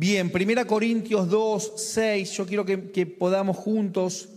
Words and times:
Bien, 0.00 0.30
1 0.32 0.66
Corintios 0.68 1.28
2, 1.28 1.72
6, 1.74 2.30
yo 2.30 2.46
quiero 2.46 2.64
que, 2.64 3.04
podamos 3.04 3.56
juntos 3.56 4.28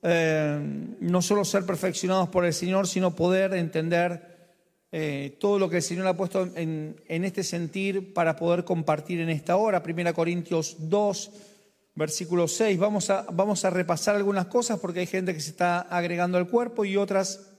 eh, 0.00 0.60
no 1.00 1.22
solo 1.22 1.44
ser 1.44 1.66
perfeccionados 1.66 2.28
por 2.28 2.44
el 2.44 2.54
Señor, 2.54 2.86
sino 2.86 3.16
poder 3.16 3.52
entender 3.54 4.52
eh, 4.92 5.36
todo 5.40 5.58
lo 5.58 5.68
que 5.68 5.78
el 5.78 5.82
Señor 5.82 6.06
ha 6.06 6.16
puesto 6.16 6.48
en, 6.54 6.94
en, 7.08 7.24
este 7.24 7.42
sentir 7.42 8.14
para 8.14 8.36
poder 8.36 8.62
compartir 8.62 9.18
en 9.18 9.28
esta 9.28 9.56
hora. 9.56 9.82
1 9.84 10.14
Corintios 10.14 10.76
2, 10.78 11.30
versículo 11.96 12.46
6. 12.46 12.78
Vamos 12.78 13.10
a, 13.10 13.26
vamos 13.32 13.64
a 13.64 13.70
repasar 13.70 14.14
algunas 14.14 14.46
cosas 14.46 14.78
porque 14.78 15.00
hay 15.00 15.06
gente 15.06 15.34
que 15.34 15.40
se 15.40 15.50
está 15.50 15.80
agregando 15.80 16.38
al 16.38 16.48
cuerpo 16.48 16.84
y 16.84 16.96
otras 16.96 17.50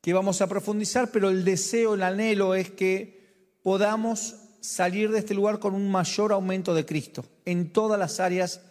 que 0.00 0.12
vamos 0.12 0.42
a 0.42 0.48
profundizar, 0.48 1.12
pero 1.12 1.30
el 1.30 1.44
deseo, 1.44 1.94
el 1.94 2.02
anhelo 2.02 2.56
es 2.56 2.68
que 2.68 3.60
podamos 3.62 4.47
salir 4.60 5.10
de 5.10 5.18
este 5.18 5.34
lugar 5.34 5.58
con 5.58 5.74
un 5.74 5.90
mayor 5.90 6.32
aumento 6.32 6.74
de 6.74 6.84
Cristo 6.84 7.24
en 7.44 7.72
todas 7.72 7.98
las 7.98 8.20
áreas 8.20 8.62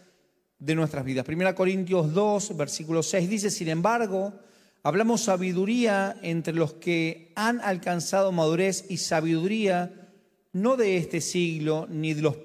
de 0.59 0.75
nuestras 0.75 1.05
vidas. 1.05 1.25
Primera 1.25 1.55
Corintios 1.55 2.13
2, 2.13 2.57
versículo 2.57 3.03
6 3.03 3.29
dice, 3.29 3.49
sin 3.49 3.69
embargo, 3.69 4.33
hablamos 4.83 5.21
sabiduría 5.21 6.17
entre 6.21 6.53
los 6.53 6.73
que 6.73 7.31
han 7.35 7.61
alcanzado 7.61 8.31
madurez 8.31 8.85
y 8.89 8.97
sabiduría 8.97 10.09
no 10.53 10.77
de 10.77 10.97
este 10.97 11.21
siglo 11.21 11.87
ni 11.89 12.13
de 12.13 12.21
los 12.21 12.37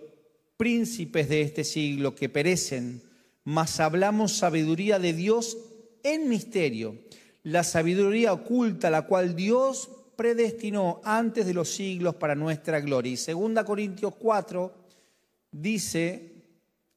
príncipes 0.56 1.28
de 1.28 1.42
este 1.42 1.64
siglo 1.64 2.14
que 2.14 2.28
perecen, 2.28 3.02
mas 3.44 3.80
hablamos 3.80 4.36
sabiduría 4.36 4.98
de 4.98 5.12
Dios 5.12 5.56
en 6.02 6.28
misterio, 6.28 6.96
la 7.42 7.64
sabiduría 7.64 8.32
oculta, 8.32 8.90
la 8.90 9.06
cual 9.06 9.34
Dios 9.34 9.90
predestinó 10.16 11.00
antes 11.04 11.46
de 11.46 11.54
los 11.54 11.68
siglos 11.70 12.14
para 12.16 12.34
nuestra 12.34 12.80
gloria. 12.80 13.12
Y 13.12 13.16
segunda 13.16 13.64
Corintios 13.64 14.14
4 14.16 14.72
dice, 15.50 16.32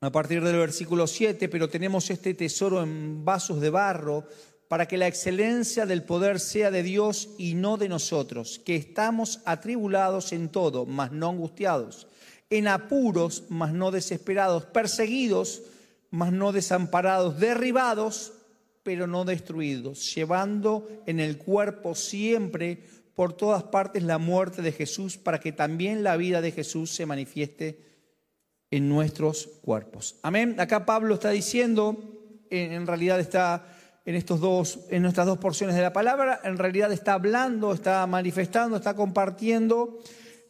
a 0.01 0.11
partir 0.11 0.43
del 0.43 0.57
versículo 0.57 1.07
7, 1.07 1.49
pero 1.49 1.69
tenemos 1.69 2.09
este 2.09 2.33
tesoro 2.33 2.83
en 2.83 3.23
vasos 3.25 3.59
de 3.61 3.69
barro 3.69 4.25
para 4.67 4.87
que 4.87 4.97
la 4.97 5.07
excelencia 5.07 5.85
del 5.85 6.03
poder 6.03 6.39
sea 6.39 6.71
de 6.71 6.83
Dios 6.83 7.29
y 7.37 7.53
no 7.53 7.77
de 7.77 7.89
nosotros, 7.89 8.59
que 8.59 8.75
estamos 8.75 9.41
atribulados 9.45 10.31
en 10.31 10.49
todo, 10.49 10.85
mas 10.85 11.11
no 11.11 11.29
angustiados, 11.29 12.07
en 12.49 12.67
apuros, 12.67 13.43
mas 13.49 13.73
no 13.73 13.91
desesperados, 13.91 14.65
perseguidos, 14.65 15.61
mas 16.09 16.31
no 16.31 16.51
desamparados, 16.51 17.39
derribados, 17.39 18.33
pero 18.83 19.07
no 19.07 19.25
destruidos, 19.25 20.13
llevando 20.13 20.87
en 21.05 21.19
el 21.19 21.37
cuerpo 21.37 21.95
siempre 21.95 22.83
por 23.15 23.33
todas 23.33 23.63
partes 23.63 24.03
la 24.03 24.17
muerte 24.17 24.61
de 24.61 24.73
Jesús, 24.73 25.17
para 25.17 25.39
que 25.39 25.53
también 25.53 26.03
la 26.03 26.17
vida 26.17 26.41
de 26.41 26.51
Jesús 26.51 26.91
se 26.91 27.05
manifieste 27.05 27.79
en 28.69 28.89
nuestros 28.89 29.47
cuerpos. 29.61 30.17
Amén. 30.21 30.59
Acá 30.59 30.85
Pablo 30.85 31.15
está 31.15 31.29
diciendo, 31.29 31.97
en 32.49 32.85
realidad 32.85 33.19
está 33.19 33.65
en, 34.05 34.15
estos 34.15 34.41
dos, 34.41 34.79
en 34.89 35.03
dos 35.03 35.37
porciones 35.37 35.75
de 35.75 35.81
la 35.81 35.93
palabra, 35.93 36.41
en 36.43 36.57
realidad 36.57 36.91
está 36.91 37.13
hablando, 37.13 37.73
está 37.73 38.05
manifestando, 38.05 38.75
está 38.77 38.95
compartiendo 38.95 39.99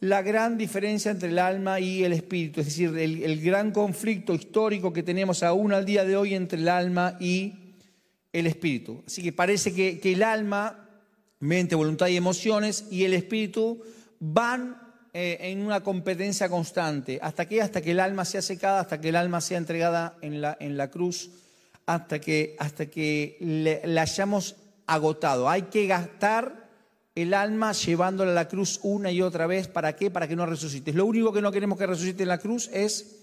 la 0.00 0.22
gran 0.22 0.58
diferencia 0.58 1.10
entre 1.10 1.30
el 1.30 1.38
alma 1.38 1.78
y 1.80 2.04
el 2.04 2.12
espíritu, 2.12 2.60
es 2.60 2.66
decir, 2.66 2.96
el, 2.98 3.40
gran 3.40 3.70
conflicto 3.70 4.34
histórico 4.34 4.92
que 4.92 5.02
tenemos 5.02 5.42
aún 5.42 5.72
al 5.72 5.86
día 5.86 6.04
de 6.04 6.16
hoy 6.16 6.34
entre 6.34 6.58
el 6.58 6.68
alma 6.68 7.16
y 7.18 7.74
el 8.32 8.46
espíritu. 8.46 9.02
Así 9.06 9.22
que 9.22 9.32
parece 9.32 9.72
que 9.72 10.12
el 10.12 10.22
alma, 10.22 10.85
mente, 11.40 11.74
voluntad 11.74 12.08
y 12.08 12.16
emociones, 12.16 12.86
y 12.90 13.04
el 13.04 13.14
espíritu 13.14 13.82
van 14.18 14.80
eh, 15.12 15.38
en 15.40 15.62
una 15.62 15.82
competencia 15.82 16.48
constante. 16.48 17.18
¿Hasta 17.22 17.46
qué? 17.46 17.62
Hasta 17.62 17.80
que 17.80 17.92
el 17.92 18.00
alma 18.00 18.24
sea 18.24 18.42
secada, 18.42 18.80
hasta 18.80 19.00
que 19.00 19.08
el 19.08 19.16
alma 19.16 19.40
sea 19.40 19.58
entregada 19.58 20.16
en 20.20 20.40
la, 20.40 20.56
en 20.60 20.76
la 20.76 20.90
cruz, 20.90 21.30
hasta 21.86 22.20
que, 22.20 22.56
hasta 22.58 22.86
que 22.86 23.80
la 23.84 24.02
hayamos 24.02 24.56
agotado. 24.86 25.48
Hay 25.48 25.62
que 25.62 25.86
gastar 25.86 26.68
el 27.14 27.32
alma 27.32 27.72
llevándola 27.72 28.32
a 28.32 28.34
la 28.34 28.48
cruz 28.48 28.80
una 28.82 29.10
y 29.10 29.22
otra 29.22 29.46
vez. 29.46 29.68
¿Para 29.68 29.96
qué? 29.96 30.10
Para 30.10 30.28
que 30.28 30.36
no 30.36 30.44
resucite. 30.46 30.92
Lo 30.92 31.06
único 31.06 31.32
que 31.32 31.40
no 31.40 31.52
queremos 31.52 31.78
que 31.78 31.86
resucite 31.86 32.24
en 32.24 32.28
la 32.28 32.38
cruz 32.38 32.68
es 32.72 33.20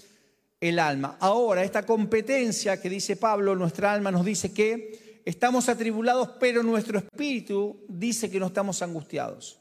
el 0.59 0.79
alma. 0.79 1.17
Ahora, 1.19 1.63
esta 1.63 1.85
competencia 1.85 2.81
que 2.81 2.89
dice 2.89 3.17
Pablo, 3.17 3.55
nuestra 3.55 3.93
alma 3.93 4.11
nos 4.11 4.25
dice 4.25 4.53
que 4.53 5.02
estamos 5.25 5.69
atribulados, 5.69 6.29
pero 6.39 6.63
nuestro 6.63 6.99
espíritu 6.99 7.77
dice 7.87 8.29
que 8.29 8.39
no 8.39 8.47
estamos 8.47 8.81
angustiados. 8.81 9.59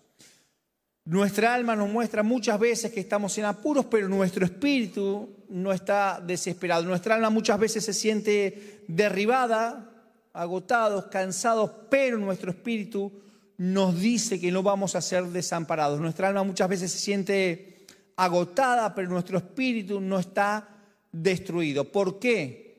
Nuestra 1.04 1.52
alma 1.52 1.74
nos 1.74 1.88
muestra 1.88 2.22
muchas 2.22 2.60
veces 2.60 2.92
que 2.92 3.00
estamos 3.00 3.36
en 3.36 3.44
apuros, 3.44 3.86
pero 3.86 4.08
nuestro 4.08 4.44
espíritu 4.44 5.30
no 5.48 5.72
está 5.72 6.22
desesperado. 6.24 6.84
Nuestra 6.84 7.16
alma 7.16 7.28
muchas 7.28 7.58
veces 7.58 7.84
se 7.84 7.92
siente 7.92 8.84
derribada, 8.86 9.90
agotados, 10.32 11.06
cansados, 11.06 11.70
pero 11.90 12.18
nuestro 12.18 12.52
espíritu 12.52 13.12
nos 13.58 13.98
dice 14.00 14.40
que 14.40 14.52
no 14.52 14.62
vamos 14.62 14.94
a 14.94 15.00
ser 15.00 15.24
desamparados. 15.24 16.00
Nuestra 16.00 16.28
alma 16.28 16.44
muchas 16.44 16.68
veces 16.68 16.92
se 16.92 16.98
siente 16.98 17.84
agotada, 18.16 18.94
pero 18.94 19.08
nuestro 19.08 19.38
espíritu 19.38 20.00
no 20.00 20.20
está 20.20 20.68
destruido. 21.10 21.84
¿Por 21.90 22.20
qué? 22.20 22.71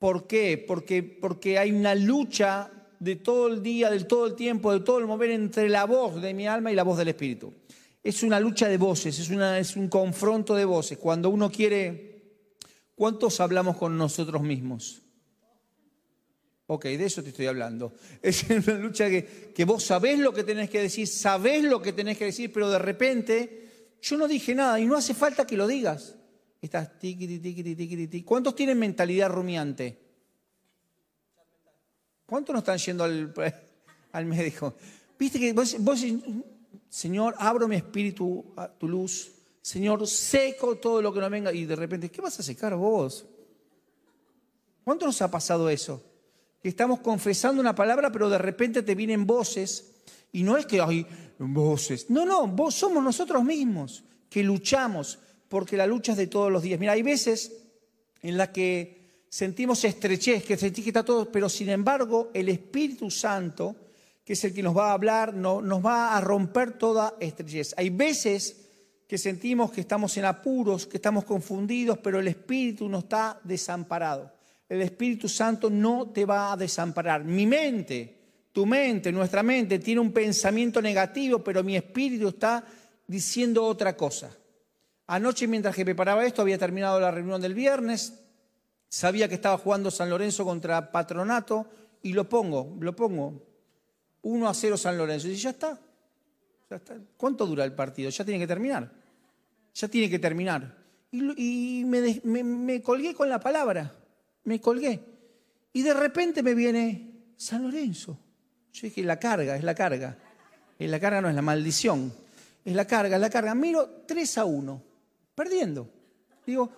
¿Por 0.00 0.26
qué? 0.26 0.64
Porque, 0.66 1.02
porque 1.02 1.58
hay 1.58 1.72
una 1.72 1.94
lucha 1.94 2.70
de 2.98 3.16
todo 3.16 3.48
el 3.48 3.62
día, 3.62 3.90
de 3.90 4.02
todo 4.04 4.26
el 4.26 4.34
tiempo, 4.34 4.72
de 4.72 4.80
todo 4.80 4.98
el 4.98 5.06
mover 5.06 5.30
entre 5.30 5.68
la 5.68 5.84
voz 5.84 6.22
de 6.22 6.32
mi 6.32 6.48
alma 6.48 6.72
y 6.72 6.74
la 6.74 6.84
voz 6.84 6.96
del 6.96 7.08
Espíritu. 7.08 7.52
Es 8.02 8.22
una 8.22 8.40
lucha 8.40 8.66
de 8.66 8.78
voces, 8.78 9.18
es, 9.18 9.76
un 9.76 9.88
confronto 9.88 10.54
de 10.54 10.64
voces. 10.64 10.96
Cuando 10.96 11.28
uno 11.28 11.52
quiere, 11.52 12.22
¿cuántos 12.94 13.40
hablamos 13.40 13.76
con 13.76 13.98
nosotros 13.98 14.40
mismos? 14.40 15.02
Ok, 16.66 16.84
de 16.86 17.04
eso 17.04 17.22
te 17.22 17.28
estoy 17.28 17.46
hablando. 17.46 17.92
Es 18.22 18.44
una 18.48 18.78
lucha 18.78 19.06
que, 19.10 19.52
que 19.54 19.64
vos 19.66 19.84
sabés 19.84 20.18
lo 20.18 20.32
que 20.32 20.44
tenés 20.44 20.70
que 20.70 20.80
decir, 20.80 21.06
sabés 21.08 21.62
lo 21.62 21.82
que 21.82 21.92
tenés 21.92 22.16
que 22.16 22.24
decir, 22.24 22.50
pero 22.50 22.70
de 22.70 22.78
repente 22.78 23.96
yo 24.00 24.16
no 24.16 24.26
dije 24.26 24.54
nada 24.54 24.80
y 24.80 24.86
no 24.86 24.96
hace 24.96 25.12
falta 25.12 25.46
que 25.46 25.58
lo 25.58 25.66
digas. 25.66 26.16
Estás 26.60 26.98
tiqui, 26.98 27.26
tiqui, 27.38 27.62
tiqui, 27.62 27.96
tiqui. 27.96 28.22
¿Cuántos 28.22 28.54
tienen 28.54 28.78
mentalidad 28.78 29.30
rumiante? 29.30 29.98
¿Cuántos 32.26 32.52
no 32.52 32.58
están 32.58 32.78
yendo 32.78 33.04
al, 33.04 33.32
al 34.12 34.26
médico? 34.26 34.74
Viste 35.18 35.40
que 35.40 35.52
vos, 35.52 36.04
Señor, 36.88 37.34
abro 37.38 37.66
mi 37.66 37.76
espíritu 37.76 38.52
a 38.56 38.68
tu 38.68 38.88
luz. 38.88 39.32
Señor, 39.62 40.06
seco 40.06 40.76
todo 40.76 41.02
lo 41.02 41.12
que 41.12 41.20
no 41.20 41.30
venga. 41.30 41.52
Y 41.52 41.64
de 41.64 41.76
repente, 41.76 42.10
¿qué 42.10 42.20
vas 42.20 42.38
a 42.40 42.42
secar 42.42 42.74
vos? 42.74 43.26
¿Cuánto 44.84 45.06
nos 45.06 45.20
ha 45.22 45.30
pasado 45.30 45.68
eso? 45.68 46.02
Que 46.62 46.68
estamos 46.68 47.00
confesando 47.00 47.60
una 47.60 47.74
palabra, 47.74 48.10
pero 48.10 48.28
de 48.28 48.38
repente 48.38 48.82
te 48.82 48.94
vienen 48.94 49.26
voces. 49.26 49.92
Y 50.32 50.42
no 50.42 50.56
es 50.56 50.66
que 50.66 50.80
hay 50.80 51.06
voces. 51.38 52.10
No, 52.10 52.24
no, 52.24 52.46
vos 52.46 52.74
somos 52.74 53.02
nosotros 53.02 53.44
mismos 53.44 54.04
que 54.28 54.42
luchamos, 54.42 55.18
porque 55.50 55.76
la 55.76 55.86
lucha 55.88 56.12
es 56.12 56.18
de 56.18 56.28
todos 56.28 56.50
los 56.50 56.62
días. 56.62 56.78
Mira, 56.78 56.92
hay 56.92 57.02
veces 57.02 57.52
en 58.22 58.38
las 58.38 58.50
que 58.50 59.24
sentimos 59.28 59.84
estrechez, 59.84 60.44
que 60.44 60.56
sentí 60.56 60.80
que 60.80 60.90
está 60.90 61.04
todo, 61.04 61.30
pero 61.30 61.48
sin 61.48 61.68
embargo 61.70 62.30
el 62.32 62.48
Espíritu 62.48 63.10
Santo, 63.10 63.74
que 64.24 64.34
es 64.34 64.44
el 64.44 64.54
que 64.54 64.62
nos 64.62 64.76
va 64.76 64.90
a 64.90 64.92
hablar, 64.92 65.34
no, 65.34 65.60
nos 65.60 65.84
va 65.84 66.16
a 66.16 66.20
romper 66.20 66.78
toda 66.78 67.16
estrechez. 67.18 67.74
Hay 67.76 67.90
veces 67.90 68.68
que 69.08 69.18
sentimos 69.18 69.72
que 69.72 69.80
estamos 69.80 70.16
en 70.18 70.26
apuros, 70.26 70.86
que 70.86 70.98
estamos 70.98 71.24
confundidos, 71.24 71.98
pero 71.98 72.20
el 72.20 72.28
Espíritu 72.28 72.88
no 72.88 73.00
está 73.00 73.40
desamparado. 73.42 74.32
El 74.68 74.82
Espíritu 74.82 75.28
Santo 75.28 75.68
no 75.68 76.10
te 76.10 76.24
va 76.24 76.52
a 76.52 76.56
desamparar. 76.56 77.24
Mi 77.24 77.44
mente, 77.44 78.18
tu 78.52 78.66
mente, 78.66 79.10
nuestra 79.10 79.42
mente 79.42 79.80
tiene 79.80 80.00
un 80.00 80.12
pensamiento 80.12 80.80
negativo, 80.80 81.42
pero 81.42 81.64
mi 81.64 81.74
espíritu 81.74 82.28
está 82.28 82.64
diciendo 83.08 83.64
otra 83.64 83.96
cosa. 83.96 84.30
Anoche 85.10 85.46
mientras 85.46 85.74
que 85.74 85.84
preparaba 85.84 86.24
esto, 86.24 86.42
había 86.42 86.58
terminado 86.58 87.00
la 87.00 87.10
reunión 87.10 87.40
del 87.40 87.54
viernes, 87.54 88.20
Sabía 88.90 89.28
que 89.28 89.36
estaba 89.36 89.56
jugando 89.56 89.88
San 89.88 90.10
Lorenzo 90.10 90.44
contra 90.44 90.90
Patronato 90.90 91.64
y 92.02 92.12
lo 92.12 92.28
pongo, 92.28 92.76
lo 92.80 92.94
pongo. 92.94 93.40
1 94.22 94.48
a 94.48 94.52
0 94.52 94.76
San 94.76 94.98
Lorenzo. 94.98 95.28
Y 95.28 95.36
ya 95.36 95.50
está. 95.50 95.78
ya 96.68 96.76
está. 96.76 96.96
¿Cuánto 97.16 97.46
dura 97.46 97.64
el 97.64 97.72
partido? 97.72 98.10
Ya 98.10 98.24
tiene 98.24 98.40
que 98.40 98.48
terminar. 98.48 98.90
Ya 99.74 99.86
tiene 99.86 100.10
que 100.10 100.18
terminar. 100.18 100.76
Y, 101.12 101.84
me, 101.86 102.20
me 102.42 102.82
colgué 102.82 103.14
con 103.14 103.28
la 103.28 103.38
palabra. 103.38 103.94
Me 104.42 104.60
colgué. 104.60 105.00
Y 105.72 105.82
de 105.82 105.94
repente 105.94 106.42
me 106.42 106.54
viene 106.54 107.12
San 107.36 107.62
Lorenzo. 107.62 108.18
Yo 108.72 108.80
dije, 108.82 109.04
la 109.04 109.20
carga, 109.20 109.54
es 109.54 109.62
la 109.62 109.74
carga. 109.76 110.18
Es 110.76 110.90
la 110.90 110.98
carga 110.98 111.20
no 111.20 111.28
es 111.28 111.36
la 111.36 111.42
maldición. 111.42 112.12
Es 112.64 112.74
la 112.74 112.86
carga, 112.86 113.14
es 113.14 113.20
la 113.20 113.30
carga. 113.30 113.54
Miro 113.54 114.02
3 114.08 114.38
a 114.38 114.44
1. 114.46 114.89
Perdiendo. 115.40 115.88
Digo, 116.44 116.70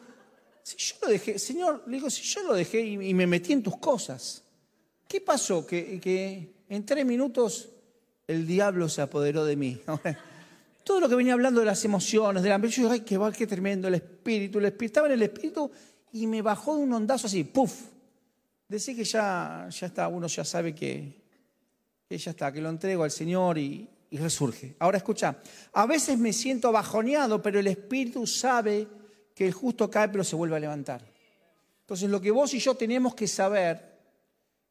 si 0.62 0.76
yo 0.76 0.94
lo 1.02 1.08
dejé, 1.08 1.36
Señor, 1.36 1.82
le 1.88 1.96
digo, 1.96 2.08
si 2.08 2.22
yo 2.22 2.44
lo 2.44 2.54
dejé 2.54 2.80
y, 2.80 3.12
me 3.12 3.26
metí 3.26 3.52
en 3.52 3.60
tus 3.60 3.76
cosas, 3.78 4.44
¿qué 5.08 5.20
pasó? 5.20 5.66
Que, 5.66 6.54
en 6.68 6.86
tres 6.86 7.04
minutos 7.04 7.70
el 8.28 8.46
diablo 8.46 8.88
se 8.88 9.02
apoderó 9.02 9.44
de 9.44 9.56
mí. 9.56 9.80
todo 10.84 11.00
lo 11.00 11.08
que 11.08 11.16
venía 11.16 11.32
hablando 11.32 11.58
de 11.58 11.66
las 11.66 11.84
emociones, 11.84 12.40
del 12.44 12.52
hambre, 12.52 12.70
yo 12.70 12.88
ay, 12.88 13.00
qué, 13.00 13.18
qué 13.36 13.48
tremendo, 13.48 13.88
el 13.88 13.94
espíritu, 13.94 14.60
el 14.60 14.66
espíritu, 14.66 14.84
estaba 14.84 15.08
en 15.08 15.14
el 15.14 15.22
espíritu 15.22 15.68
y 16.12 16.28
me 16.28 16.40
bajó 16.40 16.76
de 16.76 16.82
un 16.82 16.92
ondazo 16.92 17.26
así, 17.26 17.42
¡puf! 17.42 17.86
Decir 18.68 18.94
que 18.94 19.02
ya, 19.02 19.66
ya 19.70 19.86
está, 19.88 20.06
uno 20.06 20.28
ya 20.28 20.44
sabe 20.44 20.72
que, 20.72 21.20
que 22.08 22.16
ya 22.16 22.30
está, 22.30 22.52
que 22.52 22.60
lo 22.60 22.68
entrego 22.68 23.02
al 23.02 23.10
Señor 23.10 23.58
y, 23.58 23.88
y 24.12 24.18
resurge. 24.18 24.76
Ahora 24.78 24.98
escucha, 24.98 25.38
a 25.72 25.86
veces 25.86 26.18
me 26.18 26.34
siento 26.34 26.70
bajoneado, 26.70 27.40
pero 27.40 27.58
el 27.58 27.66
Espíritu 27.66 28.26
sabe 28.26 28.86
que 29.34 29.46
el 29.46 29.54
justo 29.54 29.90
cae, 29.90 30.10
pero 30.10 30.22
se 30.22 30.36
vuelve 30.36 30.54
a 30.54 30.60
levantar. 30.60 31.02
Entonces 31.80 32.10
lo 32.10 32.20
que 32.20 32.30
vos 32.30 32.52
y 32.52 32.58
yo 32.58 32.74
tenemos 32.74 33.14
que 33.14 33.26
saber 33.26 33.90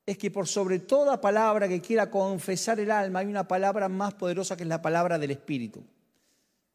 es 0.05 0.15
que 0.19 0.29
por 0.29 0.47
sobre 0.47 0.77
toda 0.79 1.19
palabra 1.19 1.67
que 1.67 1.81
quiera 1.81 2.11
confesar 2.11 2.79
el 2.79 2.91
alma, 2.91 3.19
hay 3.19 3.25
una 3.25 3.47
palabra 3.47 3.89
más 3.89 4.13
poderosa 4.13 4.55
que 4.55 4.61
es 4.61 4.69
la 4.69 4.81
palabra 4.81 5.17
del 5.17 5.31
Espíritu. 5.31 5.83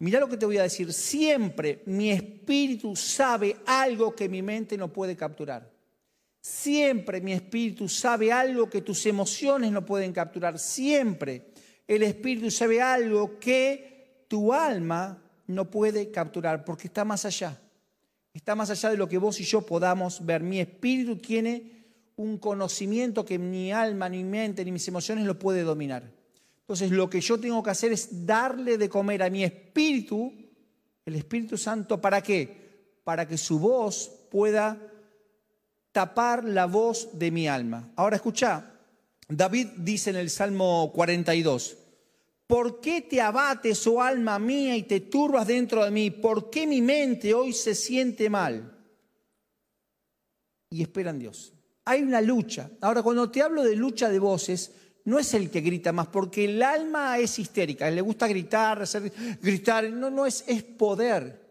Mira 0.00 0.18
lo 0.18 0.28
que 0.28 0.36
te 0.36 0.44
voy 0.44 0.58
a 0.58 0.64
decir, 0.64 0.92
siempre 0.92 1.84
mi 1.86 2.10
espíritu 2.10 2.96
sabe 2.96 3.56
algo 3.64 4.14
que 4.14 4.28
mi 4.28 4.42
mente 4.42 4.76
no 4.76 4.92
puede 4.92 5.16
capturar. 5.16 5.70
Siempre 6.40 7.20
mi 7.20 7.32
espíritu 7.32 7.88
sabe 7.88 8.32
algo 8.32 8.68
que 8.68 8.82
tus 8.82 9.06
emociones 9.06 9.70
no 9.70 9.86
pueden 9.86 10.12
capturar. 10.12 10.58
Siempre 10.58 11.52
el 11.86 12.02
Espíritu 12.02 12.50
sabe 12.50 12.80
algo 12.80 13.38
que 13.38 14.24
tu 14.28 14.52
alma 14.52 15.22
no 15.46 15.70
puede 15.70 16.10
capturar, 16.10 16.64
porque 16.64 16.88
está 16.88 17.04
más 17.04 17.24
allá. 17.24 17.60
Está 18.34 18.54
más 18.54 18.70
allá 18.70 18.90
de 18.90 18.96
lo 18.96 19.08
que 19.08 19.18
vos 19.18 19.40
y 19.40 19.44
yo 19.44 19.62
podamos 19.62 20.24
ver. 20.26 20.42
Mi 20.42 20.60
espíritu 20.60 21.16
tiene 21.16 21.72
un 22.16 22.38
conocimiento 22.38 23.24
que 23.24 23.38
ni 23.38 23.72
alma, 23.72 24.08
ni 24.08 24.24
mente, 24.24 24.64
ni 24.64 24.72
mis 24.72 24.86
emociones 24.88 25.24
lo 25.24 25.38
puede 25.38 25.62
dominar. 25.62 26.02
Entonces 26.60 26.90
lo 26.90 27.08
que 27.08 27.20
yo 27.20 27.38
tengo 27.38 27.62
que 27.62 27.70
hacer 27.70 27.92
es 27.92 28.26
darle 28.26 28.76
de 28.76 28.88
comer 28.88 29.22
a 29.22 29.30
mi 29.30 29.44
espíritu, 29.44 30.34
el 31.04 31.14
Espíritu 31.14 31.56
Santo, 31.56 32.00
¿para 32.00 32.20
qué? 32.20 32.98
Para 33.04 33.26
que 33.26 33.38
su 33.38 33.60
voz 33.60 34.10
pueda 34.30 34.76
tapar 35.92 36.44
la 36.44 36.66
voz 36.66 37.16
de 37.18 37.30
mi 37.30 37.46
alma. 37.46 37.92
Ahora 37.94 38.16
escucha, 38.16 38.75
David 39.28 39.68
dice 39.78 40.10
en 40.10 40.16
el 40.16 40.30
Salmo 40.30 40.92
42, 40.94 41.76
¿por 42.46 42.80
qué 42.80 43.02
te 43.02 43.20
abates, 43.20 43.86
oh 43.86 44.00
alma 44.00 44.38
mía, 44.38 44.76
y 44.76 44.84
te 44.84 45.00
turbas 45.00 45.46
dentro 45.46 45.84
de 45.84 45.90
mí? 45.90 46.10
¿Por 46.10 46.48
qué 46.48 46.66
mi 46.66 46.80
mente 46.80 47.34
hoy 47.34 47.52
se 47.52 47.74
siente 47.74 48.30
mal? 48.30 48.72
Y 50.70 50.82
espera 50.82 51.10
en 51.10 51.18
Dios. 51.18 51.52
Hay 51.84 52.02
una 52.02 52.20
lucha. 52.20 52.70
Ahora, 52.80 53.02
cuando 53.02 53.30
te 53.30 53.42
hablo 53.42 53.62
de 53.62 53.76
lucha 53.76 54.08
de 54.08 54.18
voces, 54.18 54.72
no 55.04 55.18
es 55.18 55.34
el 55.34 55.50
que 55.50 55.60
grita 55.60 55.92
más, 55.92 56.08
porque 56.08 56.44
el 56.44 56.62
alma 56.62 57.18
es 57.18 57.38
histérica, 57.38 57.90
le 57.90 58.00
gusta 58.00 58.26
gritar, 58.26 58.84
gritar, 59.40 59.90
no, 59.90 60.10
no 60.10 60.26
es, 60.26 60.44
es 60.46 60.62
poder. 60.62 61.46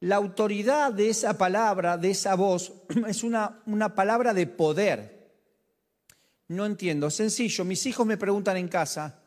La 0.00 0.16
autoridad 0.16 0.92
de 0.92 1.10
esa 1.10 1.38
palabra, 1.38 1.96
de 1.96 2.10
esa 2.10 2.34
voz, 2.34 2.72
es 3.08 3.22
una, 3.22 3.62
una 3.66 3.94
palabra 3.94 4.34
de 4.34 4.46
poder. 4.46 5.13
No 6.54 6.66
entiendo. 6.66 7.10
Sencillo, 7.10 7.64
mis 7.64 7.84
hijos 7.86 8.06
me 8.06 8.16
preguntan 8.16 8.56
en 8.56 8.68
casa, 8.68 9.20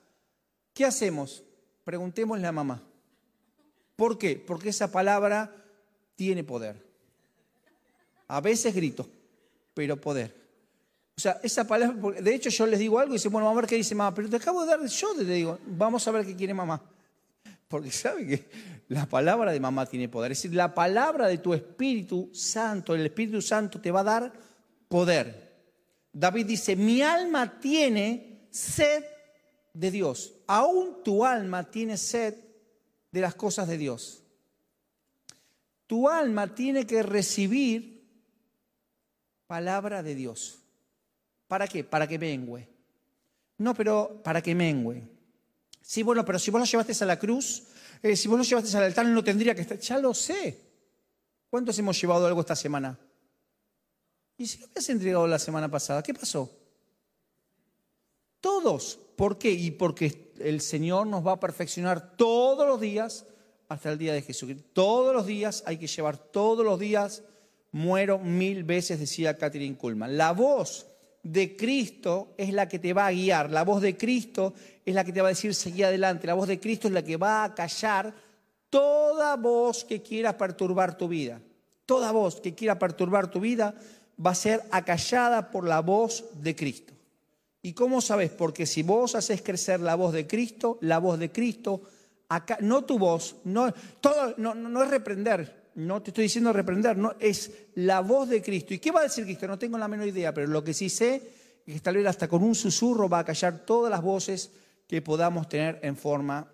¿qué 0.74 0.86
hacemos? 0.86 1.44
Preguntémosle 1.84 2.48
a 2.48 2.52
mamá. 2.52 2.82
¿Por 3.96 4.18
qué? 4.18 4.36
Porque 4.36 4.70
esa 4.70 4.92
palabra 4.92 5.54
tiene 6.16 6.44
poder. 6.44 6.82
A 8.28 8.42
veces 8.42 8.74
grito, 8.74 9.10
pero 9.74 10.00
poder. 10.00 10.36
O 11.18 11.20
sea, 11.20 11.40
esa 11.44 11.66
palabra, 11.66 12.22
de 12.22 12.36
hecho 12.36 12.50
yo 12.50 12.68
les 12.68 12.80
digo 12.80 13.00
algo 13.00 13.14
y 13.14 13.18
dicen, 13.18 13.32
bueno, 13.32 13.48
vamos 13.48 13.58
a 13.58 13.62
ver 13.62 13.70
qué 13.70 13.76
dice 13.76 13.96
mamá, 13.96 14.14
pero 14.14 14.30
te 14.30 14.36
acabo 14.36 14.62
de 14.62 14.68
dar, 14.68 14.86
yo 14.86 15.16
te 15.16 15.24
digo, 15.26 15.60
vamos 15.66 16.08
a 16.08 16.12
ver 16.12 16.26
qué 16.26 16.36
quiere 16.36 16.54
mamá. 16.54 16.82
Porque 17.68 17.92
sabe 17.92 18.28
que 18.28 18.50
la 18.88 19.06
palabra 19.06 19.52
de 19.52 19.60
mamá 19.60 19.86
tiene 19.86 20.08
poder. 20.08 20.32
Es 20.32 20.38
decir, 20.38 20.56
la 20.56 20.74
palabra 20.74 21.28
de 21.28 21.40
tu 21.40 21.54
Espíritu 21.54 22.30
Santo, 22.34 22.96
el 22.96 23.06
Espíritu 23.06 23.42
Santo 23.42 23.82
te 23.82 23.92
va 23.92 24.02
a 24.02 24.04
dar 24.04 24.34
poder. 24.88 25.47
David 26.14 26.46
dice, 26.46 26.76
mi 26.76 27.02
alma 27.02 27.60
tiene 27.60 28.48
sed 28.50 29.04
de 29.74 29.92
Dios. 29.92 30.34
Aún 30.48 31.04
tu 31.04 31.26
alma 31.26 31.70
tiene 31.70 31.98
sed 31.98 32.36
de 33.12 33.22
las 33.22 33.36
cosas 33.36 33.68
de 33.68 33.78
Dios. 33.78 34.24
Tu 35.86 36.10
alma 36.10 36.54
tiene 36.54 36.86
que 36.86 37.04
recibir 37.04 38.06
palabra 39.48 40.04
de 40.04 40.16
Dios. 40.16 40.60
¿Para 41.48 41.68
qué? 41.68 41.84
Para 41.84 42.08
que 42.08 42.20
mengüe. 42.20 42.68
No, 43.58 43.74
pero 43.74 44.22
para 44.24 44.42
que 44.42 44.54
mengüe. 44.54 45.08
Sí, 45.82 46.04
bueno, 46.04 46.26
pero 46.26 46.38
si 46.38 46.52
vos 46.52 46.60
lo 46.60 46.66
llevaste 46.66 47.04
a 47.04 47.08
la 47.08 47.18
cruz, 47.18 47.64
eh, 48.04 48.16
si 48.16 48.28
vos 48.28 48.38
lo 48.38 48.44
llevaste 48.44 48.76
al 48.76 48.84
altar, 48.84 49.06
no 49.06 49.24
tendría 49.24 49.56
que 49.56 49.62
estar. 49.62 49.80
Ya 49.80 49.98
lo 49.98 50.14
sé. 50.14 50.60
¿Cuántos 51.50 51.80
hemos 51.80 52.00
llevado 52.00 52.28
algo 52.28 52.42
esta 52.42 52.56
semana? 52.56 53.00
¿Y 54.38 54.46
si 54.46 54.60
lo 54.60 54.68
habías 54.68 54.90
entregado 54.90 55.28
la 55.28 55.40
semana 55.40 55.70
pasada? 55.70 56.04
¿Qué 56.04 56.14
pasó? 56.14 56.52
Todos. 58.40 59.00
¿Por 59.16 59.38
qué? 59.38 59.52
Y 59.52 59.72
porque 59.72 60.32
el 60.40 60.62
Señor 60.62 61.08
nos 61.08 61.26
va 61.26 61.34
a 61.34 61.40
perfeccionar 61.40 62.16
todos 62.16 62.68
los 62.68 62.80
días 62.80 63.26
hasta 63.68 63.92
el 63.92 63.98
día 63.98 64.14
de 64.14 64.22
Jesucristo. 64.22 64.64
Todos 64.74 65.14
los 65.14 65.26
días 65.26 65.64
hay 65.66 65.78
que 65.78 65.88
llevar, 65.88 66.18
todos 66.18 66.64
los 66.64 66.80
días 66.80 67.24
muero 67.72 68.20
mil 68.20 68.64
veces, 68.64 69.00
decía 69.00 69.38
Catherine 69.38 69.76
Kuhlman. 69.76 70.18
La 70.18 70.34
voz 70.34 70.86
de 71.24 71.58
Cristo 71.58 72.34
es 72.38 72.54
la 72.54 72.70
que 72.70 72.80
te 72.80 72.94
va 72.94 73.08
a 73.08 73.12
guiar, 73.12 73.52
la 73.52 73.64
voz 73.64 73.82
de 73.82 73.98
Cristo 73.98 74.54
es 74.86 74.96
la 74.96 75.04
que 75.04 75.12
te 75.12 75.22
va 75.22 75.28
a 75.28 75.30
decir 75.30 75.54
seguí 75.54 75.84
adelante, 75.84 76.28
la 76.28 76.36
voz 76.36 76.48
de 76.48 76.60
Cristo 76.60 76.88
es 76.88 76.94
la 76.94 77.04
que 77.04 77.18
va 77.18 77.44
a 77.44 77.54
callar 77.54 78.14
toda 78.70 79.36
voz 79.36 79.84
que 79.84 80.02
quiera 80.02 80.38
perturbar 80.38 80.98
tu 80.98 81.08
vida. 81.08 81.42
Toda 81.86 82.12
voz 82.12 82.42
que 82.42 82.54
quiera 82.54 82.78
perturbar 82.78 83.32
tu 83.32 83.40
vida 83.40 83.74
va 84.24 84.32
a 84.32 84.36
ser 84.36 84.64
acallada 84.72 85.52
por 85.52 85.68
la 85.68 85.82
voz 85.82 86.26
de 86.42 86.56
Cristo. 86.56 86.94
¿Y 87.62 87.74
cómo 87.74 88.02
sabes? 88.02 88.30
Porque 88.30 88.66
si 88.66 88.84
vos 88.84 89.16
haces 89.16 89.42
crecer 89.42 89.80
la 89.80 89.96
voz 89.96 90.14
de 90.14 90.26
Cristo, 90.26 90.78
la 90.82 91.00
voz 91.00 91.20
de 91.20 91.32
Cristo, 91.32 91.82
acá, 92.30 92.58
no 92.62 92.84
tu 92.84 92.98
voz, 92.98 93.36
no, 93.44 93.74
todo, 94.00 94.36
no, 94.38 94.56
no 94.56 94.84
es 94.84 94.90
reprender, 94.90 95.72
no 95.76 96.02
te 96.02 96.12
estoy 96.12 96.24
diciendo 96.24 96.54
reprender, 96.54 96.98
no, 96.98 97.16
es 97.20 97.52
la 97.76 98.02
voz 98.02 98.30
de 98.30 98.42
Cristo. 98.42 98.74
¿Y 98.74 98.80
qué 98.80 98.92
va 98.92 99.02
a 99.02 99.04
decir 99.04 99.26
Cristo? 99.26 99.48
No 99.48 99.60
tengo 99.60 99.78
la 99.78 99.88
menor 99.88 100.08
idea, 100.08 100.34
pero 100.34 100.48
lo 100.48 100.64
que 100.64 100.74
sí 100.74 100.90
sé 100.90 101.16
es 101.66 101.74
que 101.74 101.80
tal 101.80 101.98
vez 101.98 102.08
hasta 102.08 102.28
con 102.28 102.44
un 102.44 102.56
susurro 102.56 103.10
va 103.10 103.20
a 103.20 103.26
callar 103.26 103.66
todas 103.66 103.92
las 103.92 104.02
voces 104.02 104.52
que 104.88 105.02
podamos 105.02 105.50
tener 105.50 105.80
en 105.84 105.98
forma 105.98 106.52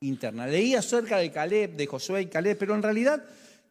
interna. 0.00 0.46
Leí 0.46 0.74
acerca 0.74 1.16
de 1.16 1.32
Caleb, 1.32 1.74
de 1.74 1.86
Josué 1.86 2.22
y 2.22 2.26
Caleb, 2.26 2.58
pero 2.58 2.74
en 2.74 2.82
realidad 2.82 3.24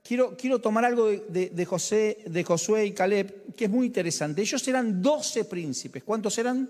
quiero, 0.03 0.59
tomar 0.59 0.85
algo 0.85 1.07
de, 1.07 1.65
José, 1.65 2.19
de 2.27 2.43
Josué 2.43 2.85
y 2.85 2.91
Caleb, 2.93 3.55
que 3.55 3.65
es 3.65 3.71
muy 3.71 3.87
interesante. 3.87 4.41
Ellos 4.41 4.67
eran 4.67 5.01
doce 5.01 5.45
príncipes. 5.45 6.03
¿Cuántos 6.03 6.37
eran? 6.37 6.69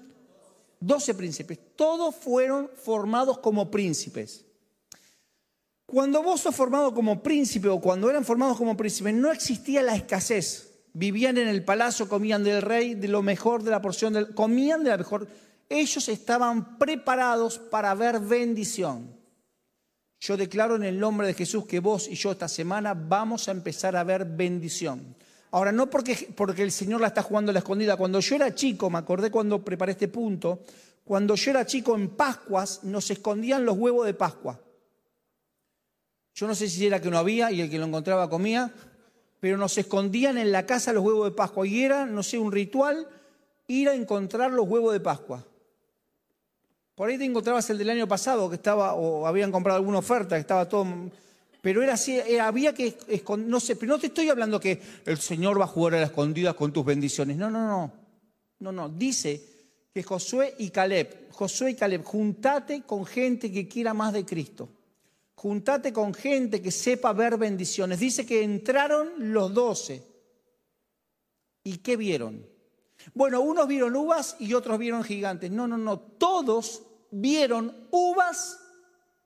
Doce 0.79 1.13
príncipes. 1.13 1.59
Todos 1.75 2.15
fueron 2.15 2.69
formados 2.75 3.39
como 3.39 3.69
príncipes. 3.71 4.45
Cuando 5.85 6.23
vos 6.23 6.41
sos 6.41 6.55
formado 6.55 6.93
como 6.93 7.21
príncipe 7.21 7.67
o 7.67 7.79
cuando 7.79 8.09
eran 8.09 8.25
formados 8.25 8.57
como 8.57 8.77
príncipes, 8.77 9.13
no 9.13 9.31
existía 9.31 9.81
la 9.81 9.95
escasez. 9.95 10.69
Vivían 10.93 11.37
en 11.37 11.47
el 11.47 11.65
palacio, 11.65 12.07
comían 12.07 12.43
del 12.43 12.61
rey, 12.61 12.93
de 12.93 13.07
lo 13.07 13.21
mejor 13.21 13.63
de 13.63 13.71
la 13.71 13.81
porción, 13.81 14.29
comían 14.35 14.83
de 14.83 14.91
la 14.91 14.97
mejor. 14.97 15.27
Ellos 15.69 16.07
estaban 16.07 16.77
preparados 16.77 17.57
para 17.57 17.95
ver 17.95 18.19
bendición. 18.19 19.22
Yo 20.23 20.37
declaro 20.37 20.77
en 20.77 20.83
el 20.83 20.97
nombre 20.97 21.27
de 21.27 21.33
Jesús 21.33 21.65
que 21.65 21.81
vos 21.81 22.07
y 22.07 22.15
yo 22.15 22.31
esta 22.31 22.47
semana 22.47 22.93
vamos 22.93 23.49
a 23.49 23.51
empezar 23.51 23.97
a 23.97 24.05
ver 24.05 24.23
bendición. 24.23 25.17
Ahora, 25.51 25.73
no 25.73 25.89
porque, 25.89 26.29
porque 26.33 26.63
el 26.63 26.71
Señor 26.71 27.01
la 27.01 27.07
está 27.07 27.23
jugando 27.23 27.49
a 27.49 27.53
la 27.53 27.59
escondida. 27.59 27.97
Cuando 27.97 28.21
yo 28.21 28.37
era 28.37 28.55
chico, 28.55 28.89
me 28.89 28.99
acordé 28.99 29.29
cuando 29.29 29.65
preparé 29.65 29.91
este 29.91 30.07
punto, 30.07 30.61
cuando 31.03 31.35
yo 31.35 31.51
era 31.51 31.65
chico 31.65 31.93
en 31.93 32.07
Pascuas 32.07 32.85
nos 32.85 33.11
escondían 33.11 33.65
los 33.65 33.77
huevos 33.77 34.05
de 34.05 34.13
Pascua. 34.13 34.61
Yo 36.35 36.47
no 36.47 36.55
sé 36.55 36.69
si 36.69 36.87
era 36.87 37.01
que 37.01 37.09
no 37.09 37.17
había 37.17 37.51
y 37.51 37.59
el 37.59 37.69
que 37.69 37.77
lo 37.77 37.85
encontraba 37.85 38.29
comía, 38.29 38.71
pero 39.41 39.57
nos 39.57 39.77
escondían 39.77 40.37
en 40.37 40.53
la 40.53 40.65
casa 40.65 40.93
los 40.93 41.03
huevos 41.03 41.25
de 41.25 41.35
Pascua 41.35 41.67
y 41.67 41.83
era, 41.83 42.05
no 42.05 42.23
sé, 42.23 42.39
un 42.39 42.53
ritual 42.53 43.09
ir 43.67 43.89
a 43.89 43.93
encontrar 43.93 44.53
los 44.53 44.69
huevos 44.69 44.93
de 44.93 45.01
Pascua. 45.01 45.45
Por 46.95 47.09
ahí 47.09 47.17
te 47.17 47.25
encontrabas 47.25 47.69
el 47.69 47.77
del 47.77 47.89
año 47.89 48.07
pasado, 48.07 48.49
que 48.49 48.55
estaba, 48.55 48.93
o 48.93 49.25
habían 49.25 49.51
comprado 49.51 49.77
alguna 49.77 49.99
oferta, 49.99 50.35
que 50.35 50.41
estaba 50.41 50.69
todo. 50.69 50.85
Pero 51.61 51.81
era 51.81 51.93
así, 51.93 52.17
eh, 52.17 52.39
había 52.39 52.73
que 52.73 52.97
esconder, 53.07 53.49
no 53.49 53.59
sé, 53.59 53.75
pero 53.75 53.93
no 53.93 53.99
te 53.99 54.07
estoy 54.07 54.29
hablando 54.29 54.59
que 54.59 54.79
el 55.05 55.17
Señor 55.17 55.59
va 55.59 55.65
a 55.65 55.67
jugar 55.67 55.95
a 55.95 56.01
las 56.01 56.09
escondidas 56.09 56.53
con 56.55 56.71
tus 56.71 56.85
bendiciones. 56.85 57.37
No, 57.37 57.49
no, 57.49 57.67
no. 57.67 57.93
No, 58.59 58.71
no. 58.71 58.89
Dice 58.89 59.41
que 59.93 60.03
Josué 60.03 60.55
y 60.59 60.69
Caleb, 60.69 61.31
Josué 61.31 61.71
y 61.71 61.75
Caleb, 61.75 62.03
juntate 62.03 62.83
con 62.83 63.05
gente 63.05 63.51
que 63.51 63.67
quiera 63.67 63.93
más 63.93 64.13
de 64.13 64.25
Cristo. 64.25 64.69
Juntate 65.35 65.91
con 65.91 66.13
gente 66.13 66.61
que 66.61 66.71
sepa 66.71 67.11
ver 67.11 67.37
bendiciones. 67.37 67.99
Dice 67.99 68.25
que 68.25 68.43
entraron 68.43 69.11
los 69.17 69.53
doce. 69.53 70.03
¿Y 71.63 71.77
qué 71.77 71.97
vieron? 71.97 72.52
Bueno, 73.13 73.41
unos 73.41 73.67
vieron 73.67 73.95
uvas 73.95 74.35
y 74.39 74.53
otros 74.53 74.79
vieron 74.79 75.03
gigantes. 75.03 75.51
No, 75.51 75.67
no, 75.67 75.77
no. 75.77 75.99
Todos 75.99 76.83
vieron 77.11 77.87
uvas 77.91 78.59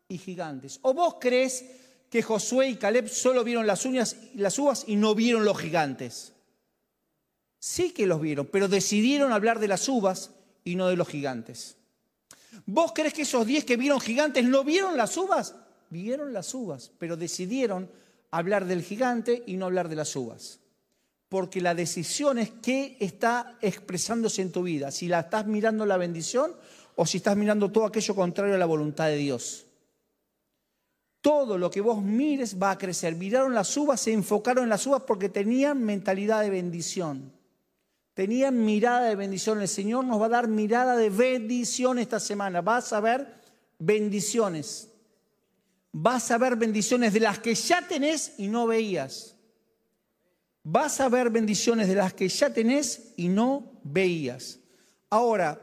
y 0.07 0.17
gigantes. 0.17 0.79
¿O 0.81 0.93
vos 0.93 1.15
crees 1.19 1.65
que 2.09 2.23
Josué 2.23 2.69
y 2.69 2.75
Caleb 2.75 3.09
solo 3.09 3.43
vieron 3.43 3.67
las, 3.67 3.85
uñas, 3.85 4.17
las 4.35 4.57
uvas 4.59 4.85
y 4.87 4.95
no 4.95 5.15
vieron 5.15 5.45
los 5.45 5.57
gigantes? 5.57 6.33
Sí 7.59 7.91
que 7.91 8.07
los 8.07 8.21
vieron, 8.21 8.47
pero 8.47 8.67
decidieron 8.67 9.31
hablar 9.31 9.59
de 9.59 9.67
las 9.67 9.87
uvas 9.89 10.31
y 10.63 10.75
no 10.75 10.87
de 10.87 10.95
los 10.95 11.07
gigantes. 11.07 11.77
¿Vos 12.65 12.91
crees 12.93 13.13
que 13.13 13.21
esos 13.23 13.45
diez 13.45 13.65
que 13.65 13.77
vieron 13.77 13.99
gigantes 13.99 14.43
no 14.45 14.63
vieron 14.63 14.97
las 14.97 15.15
uvas? 15.17 15.55
Vieron 15.89 16.33
las 16.33 16.53
uvas, 16.53 16.91
pero 16.97 17.17
decidieron 17.17 17.89
hablar 18.31 18.65
del 18.65 18.83
gigante 18.83 19.43
y 19.45 19.57
no 19.57 19.65
hablar 19.65 19.89
de 19.89 19.95
las 19.95 20.15
uvas. 20.15 20.59
Porque 21.29 21.61
la 21.61 21.75
decisión 21.75 22.37
es 22.37 22.51
qué 22.61 22.97
está 22.99 23.57
expresándose 23.61 24.41
en 24.41 24.51
tu 24.51 24.63
vida, 24.63 24.91
si 24.91 25.07
la 25.07 25.21
estás 25.21 25.45
mirando 25.45 25.85
la 25.85 25.97
bendición 25.97 26.53
o 26.95 27.05
si 27.05 27.17
estás 27.17 27.35
mirando 27.37 27.71
todo 27.71 27.85
aquello 27.85 28.15
contrario 28.15 28.55
a 28.55 28.57
la 28.57 28.65
voluntad 28.65 29.07
de 29.07 29.17
Dios. 29.17 29.67
Todo 31.21 31.57
lo 31.57 31.69
que 31.69 31.81
vos 31.81 32.01
mires 32.01 32.61
va 32.61 32.71
a 32.71 32.77
crecer. 32.77 33.15
Miraron 33.15 33.53
las 33.53 33.75
uvas, 33.75 34.01
se 34.01 34.13
enfocaron 34.13 34.63
en 34.63 34.69
las 34.69 34.85
uvas 34.87 35.03
porque 35.05 35.29
tenían 35.29 35.83
mentalidad 35.83 36.41
de 36.41 36.49
bendición. 36.49 37.33
Tenían 38.13 38.65
mirada 38.65 39.09
de 39.09 39.15
bendición. 39.15 39.61
El 39.61 39.67
Señor 39.67 40.05
nos 40.05 40.19
va 40.19 40.25
a 40.25 40.29
dar 40.29 40.47
mirada 40.47 40.95
de 40.95 41.09
bendición 41.09 41.99
esta 41.99 42.19
semana. 42.19 42.61
Vas 42.61 42.93
a 42.93 42.99
ver 42.99 43.27
bendiciones. 43.77 44.89
Vas 45.91 46.31
a 46.31 46.37
ver 46.39 46.55
bendiciones 46.55 47.13
de 47.13 47.19
las 47.19 47.39
que 47.39 47.53
ya 47.53 47.87
tenés 47.87 48.33
y 48.39 48.47
no 48.47 48.65
veías. 48.65 49.36
Vas 50.69 50.99
a 50.99 51.07
ver 51.07 51.29
bendiciones 51.29 51.87
de 51.87 51.95
las 51.95 52.13
que 52.13 52.27
ya 52.27 52.49
tenés 52.49 53.13
y 53.15 53.29
no 53.29 53.79
veías. 53.83 54.59
Ahora, 55.09 55.57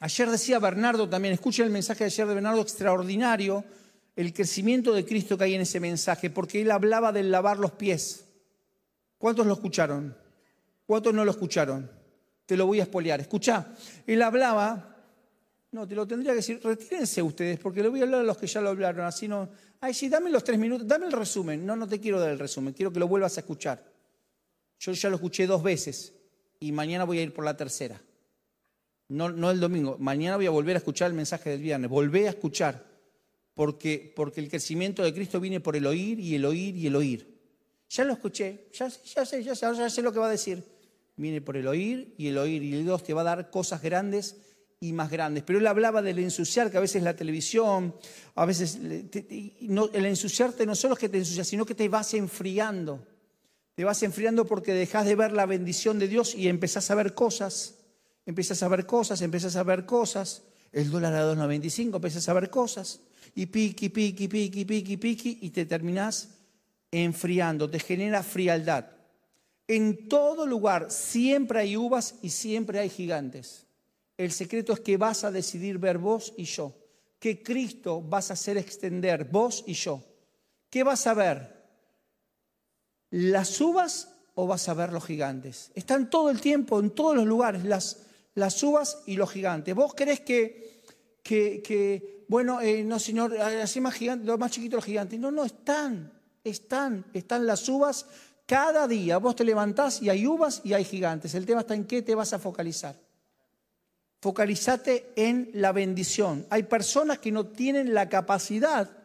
ayer 0.00 0.30
decía 0.30 0.58
Bernardo 0.58 1.06
también, 1.06 1.34
escuchen 1.34 1.66
el 1.66 1.70
mensaje 1.70 2.04
de 2.04 2.06
ayer 2.06 2.26
de 2.26 2.32
Bernardo, 2.32 2.62
extraordinario, 2.62 3.66
el 4.16 4.32
crecimiento 4.32 4.94
de 4.94 5.04
Cristo 5.04 5.36
que 5.36 5.44
hay 5.44 5.56
en 5.56 5.60
ese 5.60 5.78
mensaje, 5.78 6.30
porque 6.30 6.62
él 6.62 6.70
hablaba 6.70 7.12
del 7.12 7.30
lavar 7.30 7.58
los 7.58 7.72
pies. 7.72 8.24
¿Cuántos 9.18 9.46
lo 9.46 9.52
escucharon? 9.52 10.16
¿Cuántos 10.86 11.12
no 11.12 11.22
lo 11.22 11.30
escucharon? 11.30 11.90
Te 12.46 12.56
lo 12.56 12.66
voy 12.66 12.80
a 12.80 12.84
espolear. 12.84 13.20
Escucha, 13.20 13.74
él 14.06 14.22
hablaba 14.22 14.96
no, 15.70 15.86
te 15.86 15.94
lo 15.94 16.06
tendría 16.06 16.32
que 16.32 16.36
decir, 16.36 16.60
retírense 16.64 17.20
ustedes, 17.20 17.58
porque 17.58 17.82
le 17.82 17.88
voy 17.88 18.00
a 18.00 18.04
hablar 18.04 18.22
a 18.22 18.24
los 18.24 18.38
que 18.38 18.46
ya 18.46 18.62
lo 18.62 18.70
hablaron, 18.70 19.04
así 19.04 19.28
no. 19.28 19.50
Ay, 19.82 19.92
sí, 19.92 20.08
dame 20.08 20.30
los 20.30 20.42
tres 20.42 20.58
minutos, 20.58 20.88
dame 20.88 21.04
el 21.04 21.12
resumen. 21.12 21.66
No, 21.66 21.76
no 21.76 21.86
te 21.86 22.00
quiero 22.00 22.18
dar 22.18 22.30
el 22.30 22.38
resumen, 22.38 22.72
quiero 22.72 22.90
que 22.90 22.98
lo 22.98 23.06
vuelvas 23.06 23.36
a 23.36 23.40
escuchar. 23.40 23.97
Yo 24.78 24.92
ya 24.92 25.08
lo 25.08 25.16
escuché 25.16 25.46
dos 25.46 25.62
veces 25.62 26.12
y 26.60 26.72
mañana 26.72 27.04
voy 27.04 27.18
a 27.18 27.22
ir 27.22 27.32
por 27.32 27.44
la 27.44 27.56
tercera. 27.56 28.00
No, 29.08 29.30
no 29.30 29.50
el 29.50 29.58
domingo, 29.58 29.96
mañana 29.98 30.36
voy 30.36 30.46
a 30.46 30.50
volver 30.50 30.76
a 30.76 30.78
escuchar 30.78 31.08
el 31.08 31.14
mensaje 31.14 31.50
del 31.50 31.62
viernes. 31.62 31.90
Volvé 31.90 32.26
a 32.26 32.30
escuchar, 32.30 32.84
porque, 33.54 34.12
porque 34.14 34.40
el 34.40 34.50
crecimiento 34.50 35.02
de 35.02 35.14
Cristo 35.14 35.40
viene 35.40 35.60
por 35.60 35.76
el 35.76 35.86
oír 35.86 36.20
y 36.20 36.34
el 36.34 36.44
oír 36.44 36.76
y 36.76 36.86
el 36.86 36.96
oír. 36.96 37.38
Ya 37.88 38.04
lo 38.04 38.12
escuché, 38.12 38.68
ya, 38.72 38.88
ya 38.88 39.24
sé, 39.24 39.42
ya 39.42 39.54
sé, 39.54 39.66
ya 39.74 39.88
sé 39.88 40.02
lo 40.02 40.12
que 40.12 40.18
va 40.18 40.26
a 40.26 40.30
decir. 40.30 40.62
Viene 41.16 41.40
por 41.40 41.56
el 41.56 41.66
oír 41.66 42.14
y 42.18 42.28
el 42.28 42.38
oír 42.38 42.62
y 42.62 42.82
Dios 42.82 43.02
te 43.02 43.14
va 43.14 43.22
a 43.22 43.24
dar 43.24 43.50
cosas 43.50 43.82
grandes 43.82 44.36
y 44.78 44.92
más 44.92 45.10
grandes. 45.10 45.42
Pero 45.42 45.58
él 45.58 45.66
hablaba 45.66 46.02
del 46.02 46.18
ensuciar, 46.18 46.70
que 46.70 46.76
a 46.76 46.80
veces 46.80 47.02
la 47.02 47.16
televisión, 47.16 47.94
a 48.34 48.44
veces 48.44 48.76
el 48.76 50.06
ensuciarte 50.06 50.66
no 50.66 50.74
solo 50.74 50.94
es 50.94 51.00
que 51.00 51.08
te 51.08 51.18
ensucias, 51.18 51.48
sino 51.48 51.64
que 51.64 51.74
te 51.74 51.88
vas 51.88 52.12
enfriando. 52.14 53.04
Te 53.78 53.84
vas 53.84 54.02
enfriando 54.02 54.44
porque 54.44 54.74
dejas 54.74 55.06
de 55.06 55.14
ver 55.14 55.30
la 55.30 55.46
bendición 55.46 56.00
de 56.00 56.08
Dios 56.08 56.34
y 56.34 56.48
empezás 56.48 56.90
a 56.90 56.96
ver 56.96 57.14
cosas, 57.14 57.76
empiezas 58.26 58.60
a 58.64 58.66
ver 58.66 58.86
cosas, 58.86 59.22
empiezas 59.22 59.54
a 59.54 59.62
ver 59.62 59.86
cosas. 59.86 60.42
El 60.72 60.90
dólar 60.90 61.14
a 61.14 61.32
2.95, 61.32 61.94
empiezas 61.94 62.28
a 62.28 62.32
ver 62.32 62.50
cosas. 62.50 62.98
Y 63.36 63.46
piqui, 63.46 63.88
piqui, 63.90 64.26
piqui, 64.26 64.64
piqui, 64.64 64.96
piqui, 64.96 65.38
y 65.42 65.50
te 65.50 65.64
terminás 65.64 66.30
enfriando, 66.90 67.70
te 67.70 67.78
genera 67.78 68.24
frialdad. 68.24 68.86
En 69.68 70.08
todo 70.08 70.44
lugar 70.44 70.90
siempre 70.90 71.60
hay 71.60 71.76
uvas 71.76 72.16
y 72.20 72.30
siempre 72.30 72.80
hay 72.80 72.90
gigantes. 72.90 73.64
El 74.16 74.32
secreto 74.32 74.72
es 74.72 74.80
que 74.80 74.96
vas 74.96 75.22
a 75.22 75.30
decidir 75.30 75.78
ver 75.78 75.98
vos 75.98 76.34
y 76.36 76.46
yo. 76.46 76.74
Que 77.20 77.44
Cristo 77.44 78.02
vas 78.02 78.30
a 78.30 78.32
hacer 78.32 78.56
extender 78.56 79.26
vos 79.26 79.62
y 79.68 79.74
yo. 79.74 80.02
¿Qué 80.68 80.82
vas 80.82 81.06
a 81.06 81.14
ver? 81.14 81.57
¿Las 83.10 83.60
uvas 83.60 84.08
o 84.34 84.46
vas 84.46 84.68
a 84.68 84.74
ver 84.74 84.92
los 84.92 85.04
gigantes? 85.04 85.70
Están 85.74 86.10
todo 86.10 86.30
el 86.30 86.40
tiempo, 86.40 86.78
en 86.80 86.90
todos 86.90 87.16
los 87.16 87.26
lugares, 87.26 87.64
las, 87.64 88.02
las 88.34 88.62
uvas 88.62 89.02
y 89.06 89.16
los 89.16 89.30
gigantes. 89.30 89.74
¿Vos 89.74 89.94
crees 89.96 90.20
que, 90.20 90.82
que, 91.22 92.24
bueno, 92.28 92.60
eh, 92.60 92.84
no 92.84 92.98
señor, 92.98 93.36
así 93.38 93.80
más 93.80 93.94
gigante, 93.94 94.26
lo 94.26 94.36
más 94.36 94.50
chiquito 94.50 94.76
los 94.76 94.84
gigantes? 94.84 95.18
No, 95.18 95.30
no, 95.30 95.44
están, 95.44 96.12
están, 96.44 97.06
están 97.14 97.46
las 97.46 97.68
uvas 97.68 98.06
cada 98.46 98.86
día. 98.86 99.18
Vos 99.18 99.36
te 99.36 99.44
levantás 99.44 100.02
y 100.02 100.10
hay 100.10 100.26
uvas 100.26 100.60
y 100.64 100.74
hay 100.74 100.84
gigantes. 100.84 101.34
El 101.34 101.46
tema 101.46 101.60
está 101.60 101.74
en 101.74 101.86
qué 101.86 102.02
te 102.02 102.14
vas 102.14 102.32
a 102.32 102.38
focalizar. 102.38 102.98
Focalízate 104.20 105.12
en 105.16 105.50
la 105.54 105.72
bendición. 105.72 106.46
Hay 106.50 106.64
personas 106.64 107.18
que 107.18 107.30
no 107.30 107.46
tienen 107.46 107.94
la 107.94 108.08
capacidad 108.08 108.97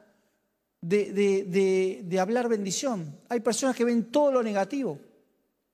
de, 0.83 2.17
hablar 2.19 2.49
bendición. 2.49 3.19
Hay 3.29 3.39
personas 3.39 3.75
que 3.75 3.85
ven 3.85 4.11
todo 4.11 4.31
lo 4.31 4.43
negativo. 4.43 4.99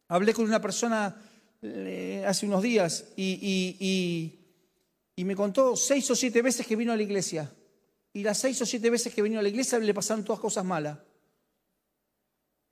Hablé 0.08 0.34
con 0.34 0.46
una 0.46 0.62
persona 0.62 1.16
eh, 1.62 2.24
hace 2.28 2.46
unos 2.46 2.64
días 2.64 3.06
y, 3.16 4.36
y, 5.16 5.24
me 5.26 5.36
contó 5.36 5.76
seis 5.76 6.10
o 6.10 6.16
siete 6.16 6.42
veces 6.42 6.66
que 6.66 6.76
vino 6.76 6.94
a 6.94 6.96
la 6.96 7.04
iglesia. 7.04 7.52
Y 8.14 8.24
las 8.24 8.38
seis 8.38 8.62
o 8.62 8.66
siete 8.66 8.90
veces 8.90 9.14
que 9.14 9.22
vino 9.22 9.40
a 9.40 9.44
la 9.44 9.50
iglesia 9.50 9.78
le 9.78 9.94
pasaron 9.94 10.24
todas 10.24 10.40
cosas 10.40 10.64
malas. 10.64 10.98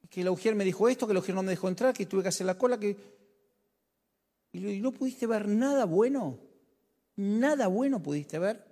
Que 0.10 0.24
la 0.24 0.32
ujier 0.32 0.56
me 0.56 0.64
dijo 0.64 0.88
esto, 0.88 1.06
que 1.08 1.14
la 1.14 1.20
ujier 1.20 1.36
no 1.36 1.44
me 1.44 1.52
dejó 1.52 1.68
entrar, 1.68 1.94
que 1.94 2.06
tuve 2.06 2.24
que 2.24 2.30
hacer 2.30 2.46
la 2.46 2.58
cola, 2.58 2.80
que... 2.80 2.96
Y 4.54 4.80
no 4.80 4.92
pudiste 4.92 5.28
ver 5.28 5.48
nada 5.48 5.86
bueno 5.86 6.40
nada 7.18 7.68
bueno 7.68 8.02
pudiste 8.02 8.40
ver. 8.40 8.64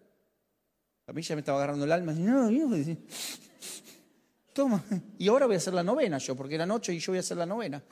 A 1.07 1.13
mí 1.13 1.21
ya 1.21 1.35
me 1.35 1.41
estaba 1.41 1.59
agarrando 1.59 1.85
el 1.85 1.91
alma. 1.91 2.13
No, 2.13 2.49
Toma. 4.53 4.83
Y 5.17 5.27
ahora 5.27 5.45
voy 5.45 5.55
a 5.55 5.57
hacer 5.57 5.73
la 5.73 5.83
novena 5.83 6.17
yo, 6.17 6.35
porque 6.35 6.55
era 6.55 6.65
noche 6.65 6.93
y 6.93 6.99
yo 6.99 7.11
voy 7.11 7.17
a 7.17 7.19
hacer 7.19 7.37
la 7.37 7.45
novena. 7.45 7.83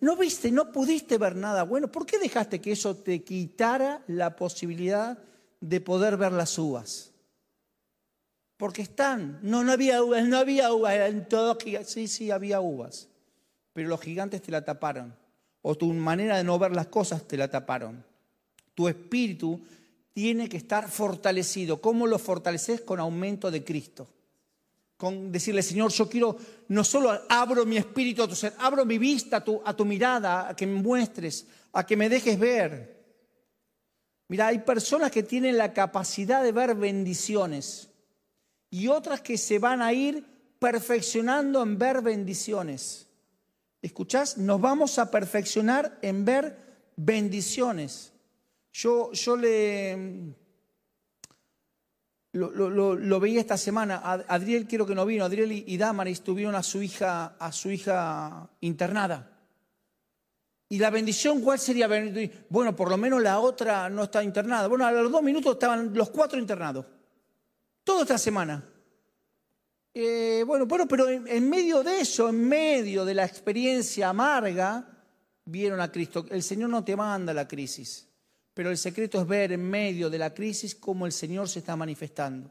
No, 0.00 0.16
viste, 0.16 0.50
no 0.50 0.70
pudiste 0.70 1.18
ver 1.18 1.36
nada 1.36 1.64
bueno. 1.64 1.90
¿Por 1.90 2.06
qué 2.06 2.18
dejaste 2.18 2.60
que 2.60 2.72
eso 2.72 2.96
te 2.96 3.22
quitara 3.22 4.02
la 4.06 4.36
posibilidad 4.36 5.18
de 5.60 5.80
poder 5.80 6.16
ver 6.16 6.32
las 6.32 6.56
uvas? 6.58 7.12
Porque 8.56 8.82
están. 8.82 9.40
No, 9.42 9.64
no 9.64 9.72
había 9.72 10.02
uvas, 10.02 10.24
no 10.24 10.38
había 10.38 10.72
uvas, 10.72 10.94
en 11.08 11.28
todo. 11.28 11.58
Sí, 11.84 12.08
sí, 12.08 12.30
había 12.30 12.60
uvas. 12.60 13.08
Pero 13.72 13.88
los 13.88 14.00
gigantes 14.00 14.42
te 14.42 14.52
la 14.52 14.64
taparon. 14.64 15.14
O 15.62 15.74
tu 15.74 15.92
manera 15.92 16.36
de 16.36 16.44
no 16.44 16.58
ver 16.58 16.74
las 16.74 16.86
cosas 16.86 17.26
te 17.26 17.36
la 17.36 17.48
taparon. 17.48 18.04
Tu 18.74 18.88
espíritu 18.88 19.60
tiene 20.14 20.48
que 20.48 20.56
estar 20.56 20.88
fortalecido. 20.88 21.80
¿Cómo 21.80 22.06
lo 22.06 22.18
fortaleces? 22.18 22.80
Con 22.80 23.00
aumento 23.00 23.50
de 23.50 23.64
Cristo. 23.64 24.08
Con 24.96 25.32
decirle, 25.32 25.62
Señor, 25.62 25.90
yo 25.90 26.08
quiero, 26.08 26.36
no 26.68 26.84
solo 26.84 27.20
abro 27.28 27.66
mi 27.66 27.76
espíritu 27.76 28.22
a 28.22 28.28
tu 28.28 28.36
ser, 28.36 28.54
abro 28.58 28.86
mi 28.86 28.96
vista 28.96 29.44
a 29.64 29.74
tu, 29.74 29.84
mirada, 29.84 30.48
a 30.48 30.56
que 30.56 30.66
me 30.66 30.80
muestres, 30.80 31.46
a 31.72 31.84
que 31.84 31.96
me 31.96 32.08
dejes 32.08 32.38
ver. 32.38 32.94
Mira, 34.28 34.46
hay 34.46 34.60
personas 34.60 35.10
que 35.10 35.24
tienen 35.24 35.58
la 35.58 35.72
capacidad 35.72 36.44
de 36.44 36.52
ver 36.52 36.76
bendiciones 36.76 37.90
y 38.70 38.86
otras 38.86 39.20
que 39.20 39.36
se 39.36 39.58
van 39.58 39.82
a 39.82 39.92
ir 39.92 40.24
perfeccionando 40.60 41.60
en 41.60 41.76
ver 41.76 42.00
bendiciones. 42.00 43.08
¿Escuchás? 43.82 44.38
Nos 44.38 44.60
vamos 44.60 44.98
a 45.00 45.10
perfeccionar 45.10 45.98
en 46.02 46.24
ver 46.24 46.56
bendiciones. 46.96 48.13
Yo, 48.74 49.36
le... 49.36 50.34
Lo, 52.32 53.20
veía 53.20 53.40
esta 53.40 53.56
semana. 53.56 54.02
Adriel 54.26 54.66
quiero 54.66 54.84
que 54.84 54.96
no 54.96 55.06
vino. 55.06 55.24
Adriel 55.24 55.52
y, 55.52 55.76
Damaris 55.76 56.22
tuvieron 56.22 56.56
a 56.56 56.62
su 56.64 56.82
hija, 56.82 58.50
internada. 58.60 59.30
Y 60.68 60.78
la 60.78 60.90
bendición, 60.90 61.40
¿cuál 61.40 61.60
sería? 61.60 61.88
Bueno, 62.48 62.74
por 62.74 62.90
lo 62.90 62.96
menos 62.96 63.22
la 63.22 63.38
otra 63.38 63.88
no 63.88 64.04
está 64.04 64.24
internada. 64.24 64.66
Bueno, 64.66 64.84
a 64.84 64.90
los 64.90 65.12
dos 65.12 65.22
minutos 65.22 65.52
estaban 65.52 65.94
los 65.94 66.10
cuatro 66.10 66.36
internados. 66.40 66.84
Toda 67.84 68.02
esta 68.02 68.18
semana. 68.18 68.68
Eh, 69.92 70.42
bueno, 70.44 70.66
bueno, 70.66 70.88
pero 70.88 71.08
en, 71.08 71.48
medio 71.48 71.84
de 71.84 72.00
eso, 72.00 72.28
en 72.28 72.48
medio 72.48 73.04
de 73.04 73.14
la 73.14 73.24
experiencia 73.24 74.08
amarga, 74.08 74.84
vieron 75.44 75.80
a 75.80 75.92
Cristo. 75.92 76.26
El 76.28 76.42
Señor 76.42 76.70
no 76.70 76.82
te 76.82 76.96
manda 76.96 77.32
la 77.32 77.46
crisis. 77.46 78.08
Pero 78.54 78.70
el 78.70 78.78
secreto 78.78 79.20
es 79.20 79.26
ver 79.26 79.52
en 79.52 79.68
medio 79.68 80.08
de 80.08 80.18
la 80.18 80.32
crisis 80.32 80.76
cómo 80.76 81.06
el 81.06 81.12
Señor 81.12 81.48
se 81.48 81.58
está 81.58 81.74
manifestando. 81.74 82.50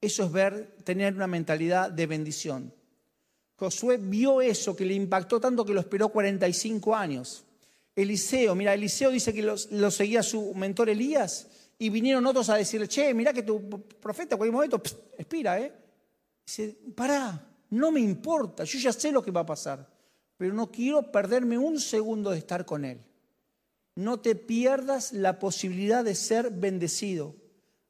Eso 0.00 0.24
es 0.24 0.32
ver, 0.32 0.76
tener 0.82 1.14
una 1.14 1.28
mentalidad 1.28 1.90
de 1.90 2.06
bendición. 2.06 2.72
Josué 3.56 3.98
vio 3.98 4.40
eso 4.40 4.74
que 4.74 4.84
le 4.84 4.94
impactó 4.94 5.38
tanto 5.38 5.64
que 5.64 5.74
lo 5.74 5.80
esperó 5.80 6.08
45 6.08 6.96
años. 6.96 7.44
Eliseo, 7.94 8.54
mira, 8.54 8.72
Eliseo 8.72 9.10
dice 9.10 9.32
que 9.32 9.42
lo, 9.42 9.90
seguía 9.90 10.22
su 10.22 10.54
mentor 10.54 10.88
Elías 10.88 11.46
y 11.78 11.90
vinieron 11.90 12.26
otros 12.26 12.48
a 12.48 12.56
decirle, 12.56 12.88
che, 12.88 13.12
mirá 13.12 13.32
que 13.32 13.42
tu 13.42 13.82
profeta 14.00 14.36
cualquier 14.36 14.54
momento, 14.54 14.82
expira, 15.18 15.60
¿eh? 15.60 15.72
Dice, 16.46 16.76
pará, 16.94 17.46
no 17.70 17.92
me 17.92 18.00
importa, 18.00 18.64
yo 18.64 18.78
ya 18.78 18.92
sé 18.92 19.12
lo 19.12 19.22
que 19.22 19.30
va 19.30 19.40
a 19.40 19.46
pasar, 19.46 19.86
pero 20.36 20.54
no 20.54 20.70
quiero 20.70 21.12
perderme 21.12 21.58
un 21.58 21.78
segundo 21.78 22.30
de 22.30 22.38
estar 22.38 22.64
con 22.64 22.84
él. 22.84 22.98
No 24.00 24.18
te 24.18 24.34
pierdas 24.34 25.12
la 25.12 25.38
posibilidad 25.38 26.02
de 26.02 26.14
ser 26.14 26.50
bendecido. 26.50 27.36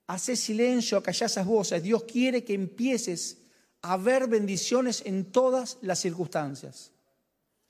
Hace 0.08 0.34
silencio, 0.34 0.98
acallá 0.98 1.26
esas 1.26 1.46
voces. 1.46 1.84
Dios 1.84 2.02
quiere 2.02 2.42
que 2.42 2.52
empieces 2.52 3.38
a 3.82 3.96
ver 3.96 4.26
bendiciones 4.26 5.04
en 5.06 5.26
todas 5.26 5.78
las 5.82 6.00
circunstancias. 6.00 6.90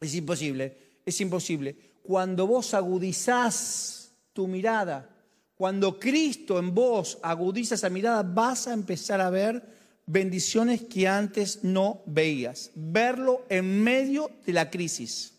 Es 0.01 0.15
imposible, 0.15 0.75
es 1.05 1.21
imposible. 1.21 1.77
Cuando 2.03 2.47
vos 2.47 2.73
agudizás 2.73 4.13
tu 4.33 4.49
mirada, 4.49 5.15
cuando 5.55 6.01
Cristo 6.01 6.59
en 6.59 6.75
vos 6.75 7.19
agudiza 7.23 7.75
esa 7.75 7.91
mirada, 7.91 8.23
vas 8.23 8.67
a 8.67 8.73
empezar 8.73 9.21
a 9.21 9.29
ver 9.29 9.63
bendiciones 10.07 10.81
que 10.85 11.07
antes 11.07 11.63
no 11.63 12.01
veías. 12.07 12.71
Verlo 12.75 13.45
en 13.51 13.83
medio 13.85 14.31
de 14.47 14.55
la 14.55 14.71
crisis. 14.71 15.35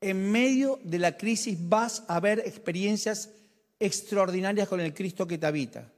En 0.00 0.30
medio 0.30 0.78
de 0.82 0.98
la 0.98 1.16
crisis 1.16 1.56
vas 1.60 2.04
a 2.08 2.20
ver 2.20 2.40
experiencias 2.40 3.30
extraordinarias 3.78 4.68
con 4.68 4.80
el 4.80 4.94
Cristo 4.94 5.26
que 5.26 5.38
te 5.38 5.46
habita. 5.46 5.90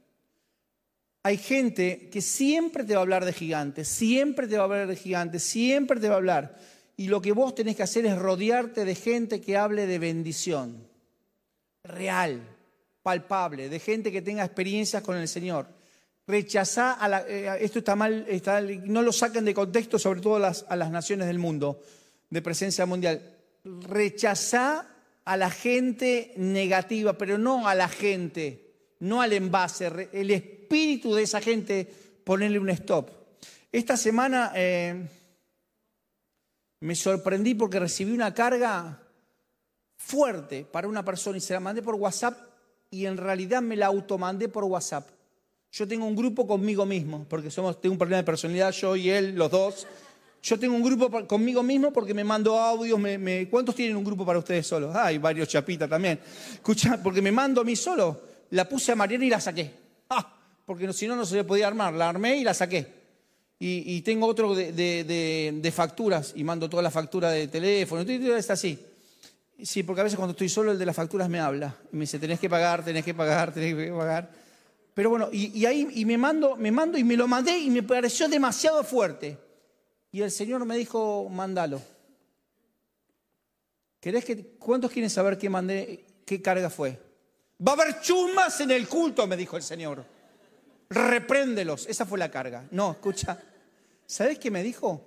Hay 1.23 1.37
gente 1.37 2.09
que 2.09 2.21
siempre 2.21 2.83
te 2.85 2.93
va 2.93 2.99
a 2.99 3.03
hablar 3.03 3.25
de 3.25 3.33
gigantes, 3.33 3.87
siempre 3.87 4.47
te 4.47 4.55
va 4.55 4.61
a 4.61 4.65
hablar 4.65 4.87
de 4.87 4.95
gigantes, 4.95 5.43
siempre 5.43 5.99
te 5.99 6.07
va 6.07 6.15
a 6.15 6.17
hablar. 6.17 6.57
Y 6.95 7.07
lo 7.07 7.21
que 7.21 7.33
vos 7.33 7.55
tenés 7.55 7.75
que 7.75 7.83
hacer 7.83 8.05
es 8.05 8.17
rodearte 8.17 8.85
de 8.85 8.95
gente 8.95 9.41
que 9.41 9.57
hable 9.57 9.85
de 9.85 9.99
bendición 9.99 10.87
real 11.83 12.41
palpable, 13.03 13.69
de 13.69 13.79
gente 13.79 14.11
que 14.11 14.21
tenga 14.21 14.45
experiencias 14.45 15.03
con 15.03 15.17
el 15.17 15.27
Señor. 15.27 15.67
Rechazá 16.27 16.93
a 16.93 17.07
la, 17.07 17.25
eh, 17.27 17.57
esto 17.61 17.79
está 17.79 17.95
mal, 17.95 18.25
no 18.85 19.01
lo 19.01 19.11
saquen 19.11 19.45
de 19.45 19.53
contexto, 19.53 19.97
sobre 19.97 20.21
todo 20.21 20.35
a 20.35 20.39
las, 20.39 20.65
a 20.69 20.75
las 20.75 20.91
naciones 20.91 21.27
del 21.27 21.39
mundo 21.39 21.81
de 22.29 22.41
presencia 22.41 22.85
mundial. 22.85 23.38
Rechazá 23.63 24.87
a 25.25 25.37
la 25.37 25.49
gente 25.49 26.33
negativa, 26.37 27.17
pero 27.17 27.37
no 27.37 27.67
a 27.67 27.75
la 27.75 27.87
gente, 27.87 28.73
no 28.99 29.21
al 29.21 29.33
envase, 29.33 30.09
el 30.11 30.31
espíritu 30.31 31.13
de 31.13 31.23
esa 31.23 31.41
gente, 31.41 31.87
ponerle 32.23 32.59
un 32.59 32.69
stop. 32.69 33.09
Esta 33.71 33.95
semana 33.95 34.51
eh, 34.55 35.07
me 36.79 36.95
sorprendí 36.95 37.53
porque 37.53 37.79
recibí 37.79 38.11
una 38.11 38.33
carga 38.33 39.03
fuerte 39.95 40.65
para 40.65 40.87
una 40.87 41.05
persona 41.05 41.37
y 41.37 41.41
se 41.41 41.53
la 41.53 41.59
mandé 41.59 41.81
por 41.81 41.95
WhatsApp 41.95 42.37
y 42.89 43.05
en 43.05 43.17
realidad 43.17 43.61
me 43.61 43.75
la 43.75 43.87
automandé 43.87 44.49
por 44.49 44.63
WhatsApp. 44.63 45.09
Yo 45.71 45.87
tengo 45.87 46.05
un 46.05 46.15
grupo 46.15 46.47
conmigo 46.47 46.85
mismo, 46.85 47.25
porque 47.29 47.51
somos, 47.51 47.79
tengo 47.79 47.93
un 47.93 47.99
problema 47.99 48.17
de 48.17 48.23
personalidad, 48.23 48.71
yo 48.71 48.95
y 48.95 49.11
él, 49.11 49.35
los 49.35 49.51
dos. 49.51 49.87
Yo 50.41 50.57
tengo 50.57 50.75
un 50.75 50.83
grupo 50.83 51.27
conmigo 51.27 51.61
mismo 51.61 51.91
porque 51.91 52.13
me 52.13 52.23
mando 52.23 52.57
audios. 52.57 52.99
¿Cuántos 53.49 53.75
tienen 53.75 53.97
un 53.97 54.03
grupo 54.03 54.25
para 54.25 54.39
ustedes 54.39 54.65
solos? 54.65 54.95
hay 54.95 55.17
varios 55.17 55.47
chapitas 55.49 55.89
también. 55.89 56.19
Escucha, 56.53 57.01
porque 57.03 57.21
me 57.21 57.31
mando 57.31 57.61
a 57.61 57.63
mí 57.63 57.75
solo. 57.75 58.21
La 58.51 58.67
puse 58.67 58.91
a 58.91 58.95
Mariana 58.95 59.25
y 59.25 59.29
la 59.29 59.41
saqué. 59.41 59.71
Ah, 60.09 60.37
porque 60.65 60.91
si 60.93 61.07
no, 61.07 61.15
no 61.15 61.25
se 61.25 61.35
le 61.35 61.43
podía 61.43 61.67
armar. 61.67 61.93
La 61.93 62.09
armé 62.09 62.37
y 62.37 62.43
la 62.43 62.53
saqué. 62.53 62.99
Y, 63.61 64.01
tengo 64.03 64.25
otro 64.25 64.55
de, 64.55 65.73
facturas 65.75 66.31
y 66.33 66.45
mando 66.45 66.69
toda 66.69 66.81
la 66.81 66.91
factura 66.91 67.29
de 67.31 67.49
teléfono. 67.49 68.01
Está 68.01 68.53
así. 68.53 68.79
Sí, 69.61 69.83
porque 69.83 69.99
a 69.99 70.03
veces 70.05 70.15
cuando 70.15 70.31
estoy 70.31 70.47
solo 70.47 70.71
el 70.71 70.79
de 70.79 70.85
las 70.85 70.95
facturas 70.95 71.27
me 71.27 71.41
habla. 71.41 71.75
Y 71.91 71.97
me 71.97 72.01
dice, 72.01 72.17
tenés 72.17 72.39
que 72.39 72.49
pagar, 72.49 72.85
tenés 72.85 73.03
que 73.03 73.13
pagar, 73.13 73.53
tenés 73.53 73.75
que 73.75 73.91
pagar. 73.91 74.31
Pero 74.93 75.09
bueno, 75.09 75.27
y, 75.31 75.65
ahí 75.65 75.89
y 75.93 76.05
me 76.05 76.17
mando, 76.17 76.55
me 76.55 76.71
mando 76.71 76.97
y 76.97 77.03
me 77.03 77.17
lo 77.17 77.27
mandé 77.27 77.57
y 77.57 77.69
me 77.69 77.83
pareció 77.83 78.29
demasiado 78.29 78.81
fuerte. 78.85 79.37
Y 80.11 80.21
el 80.21 80.31
Señor 80.31 80.65
me 80.65 80.77
dijo, 80.77 81.29
mándalo. 81.29 81.81
¿Querés 83.99 84.25
que, 84.25 84.57
¿Cuántos 84.57 84.91
quieren 84.91 85.09
saber 85.09 85.37
qué 85.37 85.49
mandé, 85.49 86.05
qué 86.25 86.41
carga 86.41 86.69
fue? 86.69 86.99
Va 87.65 87.73
a 87.73 87.75
haber 87.75 87.99
chumas 88.01 88.59
en 88.61 88.71
el 88.71 88.87
culto, 88.87 89.27
me 89.27 89.35
dijo 89.35 89.57
el 89.57 89.63
Señor. 89.63 90.05
Repréndelos. 90.89 91.85
Esa 91.87 92.05
fue 92.05 92.17
la 92.17 92.31
carga. 92.31 92.67
No, 92.71 92.91
escucha. 92.91 93.37
¿Sabes 94.05 94.39
qué 94.39 94.49
me 94.49 94.63
dijo? 94.63 95.05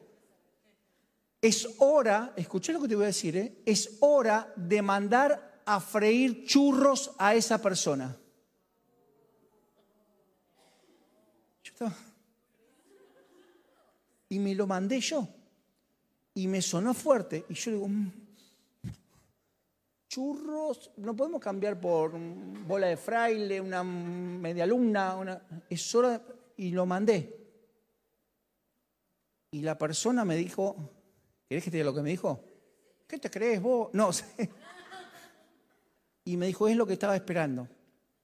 Es 1.40 1.68
hora, 1.78 2.34
escuché 2.36 2.72
lo 2.72 2.80
que 2.80 2.88
te 2.88 2.94
voy 2.94 3.04
a 3.04 3.08
decir, 3.08 3.36
¿eh? 3.36 3.62
es 3.66 3.96
hora 4.00 4.52
de 4.54 4.80
mandar 4.80 5.62
a 5.64 5.80
freír 5.80 6.44
churros 6.46 7.12
a 7.18 7.34
esa 7.34 7.60
persona. 7.60 8.16
Y 14.32 14.38
me 14.38 14.54
lo 14.54 14.66
mandé 14.66 14.98
yo. 14.98 15.28
Y 16.34 16.48
me 16.48 16.62
sonó 16.62 16.94
fuerte. 16.94 17.44
Y 17.50 17.54
yo 17.54 17.70
digo, 17.70 17.88
mm, 17.88 18.12
churros, 20.08 20.90
no 20.96 21.14
podemos 21.14 21.40
cambiar 21.40 21.78
por 21.78 22.12
bola 22.66 22.86
de 22.86 22.96
fraile, 22.96 23.60
una 23.60 23.84
media 23.84 24.66
luna, 24.66 25.16
una... 25.16 25.42
es 25.68 25.94
hora, 25.94 26.22
y 26.56 26.70
lo 26.70 26.86
mandé. 26.86 27.38
Y 29.50 29.60
la 29.60 29.76
persona 29.76 30.24
me 30.24 30.36
dijo, 30.36 30.76
¿Querés 31.52 31.64
que 31.64 31.70
te 31.70 31.76
diga 31.76 31.90
lo 31.90 31.94
que 31.94 32.00
me 32.00 32.08
dijo? 32.08 32.42
¿Qué 33.06 33.18
te 33.18 33.30
crees 33.30 33.60
vos? 33.60 33.90
No 33.92 34.10
sé. 34.14 34.24
Y 36.24 36.38
me 36.38 36.46
dijo, 36.46 36.66
es 36.66 36.78
lo 36.78 36.86
que 36.86 36.94
estaba 36.94 37.14
esperando. 37.14 37.68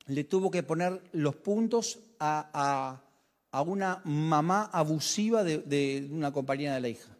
Le 0.07 0.25
tuvo 0.25 0.51
que 0.51 0.62
poner 0.62 1.03
los 1.12 1.37
puntos 1.37 1.99
a, 2.18 3.03
una 3.52 4.00
mamá 4.04 4.70
abusiva 4.72 5.42
de, 5.44 6.08
una 6.11 6.32
compañía 6.32 6.74
de 6.74 6.80
la 6.80 6.88
hija. 6.88 7.16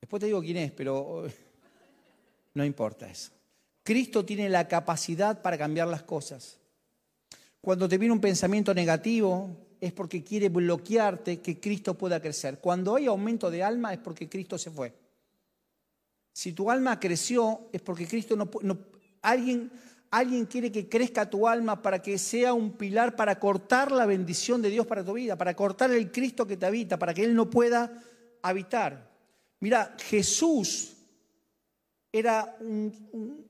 Después 0.00 0.20
te 0.20 0.26
digo 0.26 0.40
quién 0.40 0.56
es, 0.58 0.72
pero 0.72 1.26
no 2.54 2.64
importa 2.64 3.08
eso. 3.10 3.32
Cristo 3.82 4.24
tiene 4.24 4.48
la 4.48 4.66
capacidad 4.66 5.42
para 5.42 5.58
cambiar 5.58 5.88
las 5.88 6.02
cosas. 6.02 6.58
Cuando 7.60 7.88
te 7.88 7.98
viene 7.98 8.14
un 8.14 8.20
pensamiento 8.20 8.74
negativo, 8.74 9.50
es 9.80 9.92
porque 9.92 10.24
quiere 10.24 10.48
bloquearte 10.48 11.40
que 11.40 11.60
Cristo 11.60 11.94
pueda 11.94 12.20
crecer. 12.20 12.58
Cuando 12.58 12.96
hay 12.96 13.06
aumento 13.06 13.50
de 13.50 13.62
alma 13.62 13.92
es 13.92 13.98
porque 13.98 14.28
Cristo 14.28 14.58
se 14.58 14.70
fue. 14.70 14.94
Si 16.32 16.52
tu 16.52 16.70
alma 16.70 16.98
creció 16.98 17.68
es 17.72 17.80
porque 17.80 18.06
Cristo 18.06 18.36
no, 18.36 18.50
no 18.62 18.78
alguien 19.22 19.70
alguien 20.16 20.46
quiere 20.46 20.72
que 20.72 20.88
crezca 20.88 21.28
tu 21.28 21.46
alma 21.46 21.82
para 21.82 22.00
que 22.00 22.16
sea 22.16 22.54
un 22.54 22.72
pilar 22.72 23.14
para 23.14 23.38
cortar 23.38 23.92
la 23.92 24.06
bendición 24.06 24.62
de 24.62 24.70
Dios 24.70 24.86
para 24.86 25.04
tu 25.04 25.12
vida, 25.12 25.36
para 25.36 25.54
cortar 25.54 25.90
el 25.90 26.10
Cristo 26.10 26.46
que 26.46 26.56
te 26.56 26.64
habita, 26.64 26.98
para 26.98 27.12
que 27.12 27.22
él 27.22 27.34
no 27.34 27.50
pueda 27.50 28.02
habitar. 28.40 29.10
Mira, 29.60 29.94
Jesús 29.98 30.94
era 32.10 32.56
un, 32.60 33.44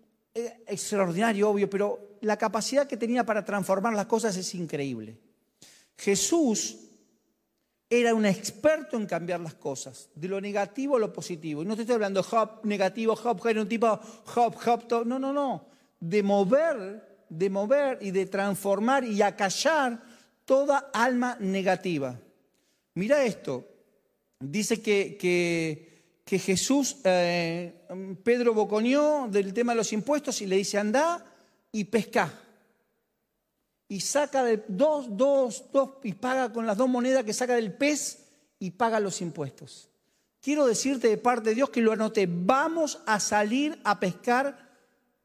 extraordinario, 0.67 1.51
obvio, 1.51 1.71
pero 1.71 2.19
la 2.23 2.37
capacidad 2.37 2.89
que 2.89 2.97
tenía 2.97 3.25
para 3.25 3.45
transformar 3.45 3.95
las 3.95 4.07
cosas 4.07 4.37
es 4.37 4.53
increíble. 4.57 5.17
Jesús 5.97 6.79
era 7.89 8.13
un 8.13 8.27
experto 8.27 8.97
en 8.97 9.07
cambiar 9.07 9.39
las 9.39 9.55
cosas, 9.55 10.11
de 10.17 10.27
lo 10.27 10.41
negativo 10.41 10.97
a 10.97 10.99
lo 10.99 11.13
positivo. 11.13 11.63
Y 11.63 11.67
no 11.67 11.77
te 11.77 11.83
estoy 11.83 11.95
hablando 11.95 12.25
Job 12.25 12.65
negativo, 12.65 13.15
Job 13.15 13.41
era 13.47 13.63
un 13.63 13.69
tipo 13.69 14.01
Job, 14.25 14.57
Job, 14.57 15.07
no, 15.07 15.21
no, 15.21 15.33
no. 15.33 15.76
De 16.01 16.23
mover, 16.23 17.27
de 17.29 17.51
mover 17.51 17.99
y 18.01 18.11
de 18.11 18.27
transformar 18.27 19.05
y 19.05 19.23
acallar 19.23 20.03
toda 20.45 20.91
alma 20.93 21.37
negativa. 21.41 22.19
Mira 22.95 23.25
esto, 23.25 23.67
dice 24.41 24.81
que, 24.81 25.17
que, 25.19 26.39
Jesús, 26.39 26.97
eh, 27.05 27.87
Pedro 28.23 28.55
boconeó 28.55 29.29
del 29.29 29.53
tema 29.53 29.73
de 29.73 29.77
los 29.77 29.93
impuestos 29.93 30.41
y 30.43 30.47
le 30.47 30.57
dice, 30.57 30.79
anda 30.79 31.25
y 31.73 31.85
pesca 31.85 32.33
y 33.89 34.01
saca 34.01 34.43
de 34.45 34.65
dos, 34.69 35.17
dos, 35.17 35.65
dos, 35.73 35.91
y 36.03 36.15
paga 36.15 36.53
con 36.53 36.67
las 36.67 36.77
dos 36.77 36.89
monedas 36.89 37.25
que 37.25 37.33
saca 37.33 37.55
del 37.55 37.73
pez 37.73 38.27
y 38.59 38.73
paga 38.73 39.01
los 39.01 39.21
impuestos. 39.21 39.89
Quiero 40.41 40.67
decirte 40.67 41.09
de 41.09 41.19
parte 41.19 41.51
de 41.51 41.55
Dios 41.57 41.71
que 41.71 41.81
lo 41.81 41.93
anoté, 41.93 42.29
vamos 42.29 43.01
a 43.07 43.21
salir 43.21 43.81
a 43.85 43.99
pescar 44.01 44.66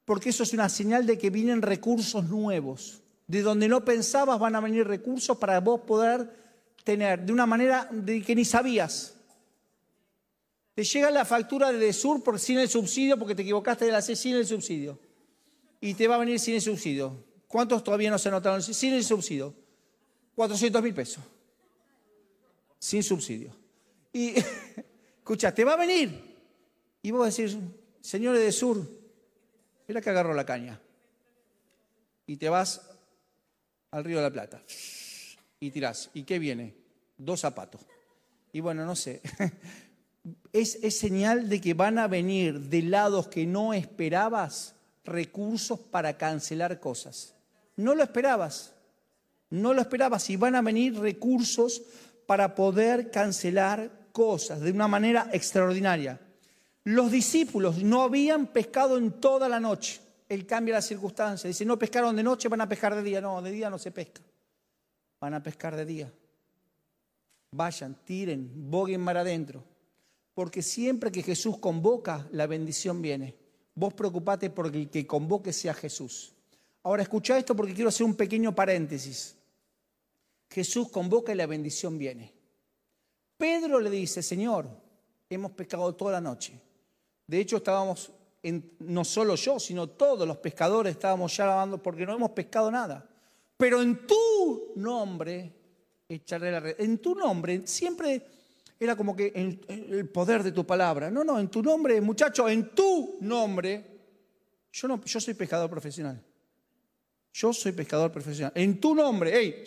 porque 0.06 0.30
eso 0.30 0.44
es 0.44 0.54
una 0.54 0.70
señal 0.70 1.06
de 1.06 1.18
que 1.18 1.30
vienen 1.30 1.62
recursos 1.62 2.24
nuevos. 2.26 3.02
De 3.28 3.42
donde 3.42 3.68
no 3.68 3.86
pensabas 3.86 4.40
van 4.40 4.56
a 4.56 4.60
venir 4.60 4.88
recursos 4.88 5.38
para 5.38 5.60
vos 5.60 5.82
poder 5.82 6.30
tener 6.84 7.26
de 7.26 7.32
una 7.32 7.46
manera 7.46 7.88
de 7.92 8.22
que 8.22 8.36
ni 8.36 8.44
sabías. 8.44 9.16
Te 10.74 10.84
llega 10.84 11.12
la 11.12 11.26
factura 11.26 11.72
de 11.72 11.94
Sur 11.94 12.24
por 12.24 12.40
sin 12.40 12.58
el 12.58 12.70
subsidio 12.70 13.18
porque 13.18 13.36
te 13.36 13.42
equivocaste 13.42 13.86
de 13.86 13.92
la 13.92 14.02
C 14.02 14.16
sin 14.16 14.36
el 14.36 14.46
subsidio. 14.46 15.00
Y 15.80 15.94
te 15.94 16.08
va 16.08 16.16
a 16.16 16.20
venir 16.20 16.40
sin 16.40 16.56
el 16.56 16.62
subsidio. 16.62 17.24
¿Cuántos 17.48 17.84
todavía 17.84 18.10
no 18.10 18.18
se 18.18 18.30
anotaron 18.30 18.62
sin 18.62 18.94
el 18.94 19.04
subsidio? 19.04 19.54
400 20.36 20.82
mil 20.82 20.94
pesos. 20.94 21.24
Sin 22.80 23.04
subsidio. 23.04 23.52
Y, 24.14 24.34
escucha, 25.18 25.54
te 25.54 25.64
va 25.64 25.74
a 25.74 25.78
venir. 25.78 26.32
Y 27.02 27.12
vos 27.12 27.36
decís, 27.36 27.58
señores 28.00 28.42
de 28.42 28.52
Sur, 28.52 29.01
mira 29.92 30.00
que 30.00 30.10
agarro 30.10 30.34
la 30.34 30.46
caña. 30.46 30.80
Y 32.26 32.38
te 32.38 32.48
vas 32.48 32.82
al 33.92 34.06
Río 34.06 34.20
de 34.20 34.24
la 34.24 34.32
Plata. 34.32 34.64
Y 35.60 35.70
tirás. 35.70 36.10
¿Y 36.14 36.24
qué 36.24 36.40
viene? 36.40 36.74
Dos 37.18 37.42
zapatos. 37.42 37.82
Y 38.54 38.62
bueno, 38.62 38.86
no 38.86 38.96
sé. 38.96 39.22
Es, 40.54 40.78
es 40.84 41.00
señal 41.00 41.50
de 41.50 41.60
que 41.60 41.74
van 41.74 41.98
a 41.98 42.08
venir 42.08 42.60
de 42.60 42.84
lados 42.84 43.28
que 43.28 43.48
no 43.48 43.74
esperabas 43.74 44.76
recursos 45.04 45.80
para 45.80 46.16
cancelar 46.16 46.80
cosas. 46.80 47.34
No 47.76 47.96
lo 47.96 48.04
esperabas. 48.04 48.76
No 49.50 49.74
lo 49.74 49.82
esperabas. 49.82 50.30
Y 50.30 50.36
van 50.36 50.54
a 50.54 50.62
venir 50.62 51.00
recursos 51.00 51.82
para 52.28 52.54
poder 52.54 53.10
cancelar 53.10 53.90
cosas 54.12 54.62
de 54.62 54.72
una 54.72 54.88
manera 54.88 55.28
extraordinaria. 55.34 56.20
Los 56.84 57.12
discípulos 57.12 57.84
no 57.84 58.02
habían 58.02 58.48
pescado 58.48 58.98
en 58.98 59.20
toda 59.20 59.48
la 59.48 59.60
noche. 59.60 60.02
Él 60.28 60.46
cambia 60.46 60.76
la 60.76 60.82
circunstancia. 60.82 61.48
Dice, 61.48 61.66
no 61.66 61.78
pescaron 61.78 62.16
de 62.16 62.24
noche, 62.24 62.48
van 62.48 62.62
a 62.62 62.70
pescar 62.70 62.96
de 62.96 63.04
día. 63.04 63.22
No, 63.22 63.42
de 63.42 63.52
día 63.52 63.70
no 63.70 63.78
se 63.78 63.92
pesca. 63.92 64.22
Van 65.20 65.34
a 65.34 65.44
pescar 65.44 65.76
de 65.76 65.86
día. 65.86 66.12
Vayan, 67.52 67.96
tiren, 68.06 68.50
boguen 68.72 69.02
mar 69.02 69.18
adentro. 69.18 69.64
Porque 70.34 70.62
siempre 70.62 71.12
que 71.12 71.22
Jesús 71.22 71.58
convoca, 71.58 72.28
la 72.32 72.48
bendición 72.48 73.02
viene. 73.02 73.36
Vos 73.76 73.94
preocupate 73.94 74.50
porque 74.50 74.80
el 74.80 74.90
que 74.90 75.06
convoque 75.06 75.54
sea 75.54 75.74
Jesús. 75.74 76.34
Ahora 76.84 77.04
escucha 77.04 77.38
esto 77.38 77.56
porque 77.56 77.74
quiero 77.74 77.90
hacer 77.90 78.06
un 78.06 78.16
pequeño 78.16 78.56
paréntesis. 78.56 79.36
Jesús 80.50 80.90
convoca 80.90 81.32
y 81.32 81.36
la 81.36 81.46
bendición 81.46 81.98
viene. 81.98 82.34
Pedro 83.38 83.80
le 83.80 83.90
dice, 83.90 84.24
Señor, 84.24 84.68
hemos 85.30 85.52
pescado 85.52 85.94
toda 85.94 86.14
la 86.14 86.22
noche. 86.22 86.60
De 87.32 87.40
hecho, 87.40 87.58
estábamos, 87.58 88.12
en, 88.44 88.74
no 88.80 89.06
solo 89.06 89.36
yo, 89.36 89.58
sino 89.58 89.88
todos 89.88 90.28
los 90.28 90.36
pescadores 90.36 90.92
estábamos 90.92 91.34
ya 91.38 91.46
lavando 91.46 91.82
porque 91.82 92.06
no 92.06 92.14
hemos 92.14 92.32
pescado 92.32 92.70
nada. 92.70 93.08
Pero 93.56 93.82
en 93.82 94.06
tu 94.06 94.74
nombre 94.76 95.54
echaré 96.10 96.52
la 96.52 96.60
red. 96.60 96.76
En 96.78 96.98
tu 96.98 97.16
nombre 97.16 97.66
siempre 97.66 98.22
era 98.78 98.98
como 98.98 99.16
que 99.16 99.32
el 99.70 100.10
poder 100.10 100.44
de 100.44 100.52
tu 100.52 100.66
palabra. 100.66 101.10
No, 101.10 101.24
no, 101.24 101.40
en 101.40 101.48
tu 101.48 101.64
nombre, 101.64 102.02
muchacho, 102.02 102.50
en 102.50 102.76
tu 102.76 103.16
nombre. 103.22 103.86
Yo, 104.74 104.90
no, 104.90 105.02
yo 105.02 105.22
soy 105.22 105.34
pescador 105.34 105.70
profesional. 105.70 106.22
Yo 107.32 107.54
soy 107.54 107.72
pescador 107.72 108.12
profesional. 108.12 108.52
En 108.56 108.78
tu 108.78 108.94
nombre, 108.94 109.32
hey, 109.34 109.64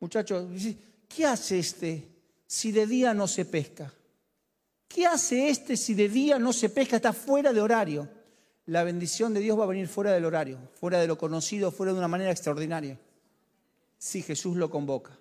muchachos, 0.00 0.48
¿qué 1.06 1.26
hace 1.26 1.60
este 1.60 2.08
si 2.44 2.72
de 2.72 2.88
día 2.88 3.14
no 3.14 3.28
se 3.28 3.44
pesca? 3.44 3.94
¿Qué 4.92 5.06
hace 5.06 5.48
este 5.48 5.76
si 5.76 5.94
de 5.94 6.08
día 6.08 6.38
no 6.38 6.52
se 6.52 6.68
pesca? 6.68 6.96
Está 6.96 7.14
fuera 7.14 7.52
de 7.52 7.60
horario. 7.62 8.08
La 8.66 8.84
bendición 8.84 9.32
de 9.32 9.40
Dios 9.40 9.58
va 9.58 9.64
a 9.64 9.68
venir 9.68 9.88
fuera 9.88 10.12
del 10.12 10.26
horario, 10.26 10.58
fuera 10.74 11.00
de 11.00 11.06
lo 11.06 11.16
conocido, 11.16 11.72
fuera 11.72 11.92
de 11.92 11.98
una 11.98 12.08
manera 12.08 12.30
extraordinaria. 12.30 12.98
Si 13.96 14.22
Jesús 14.22 14.56
lo 14.56 14.70
convoca. 14.70 15.18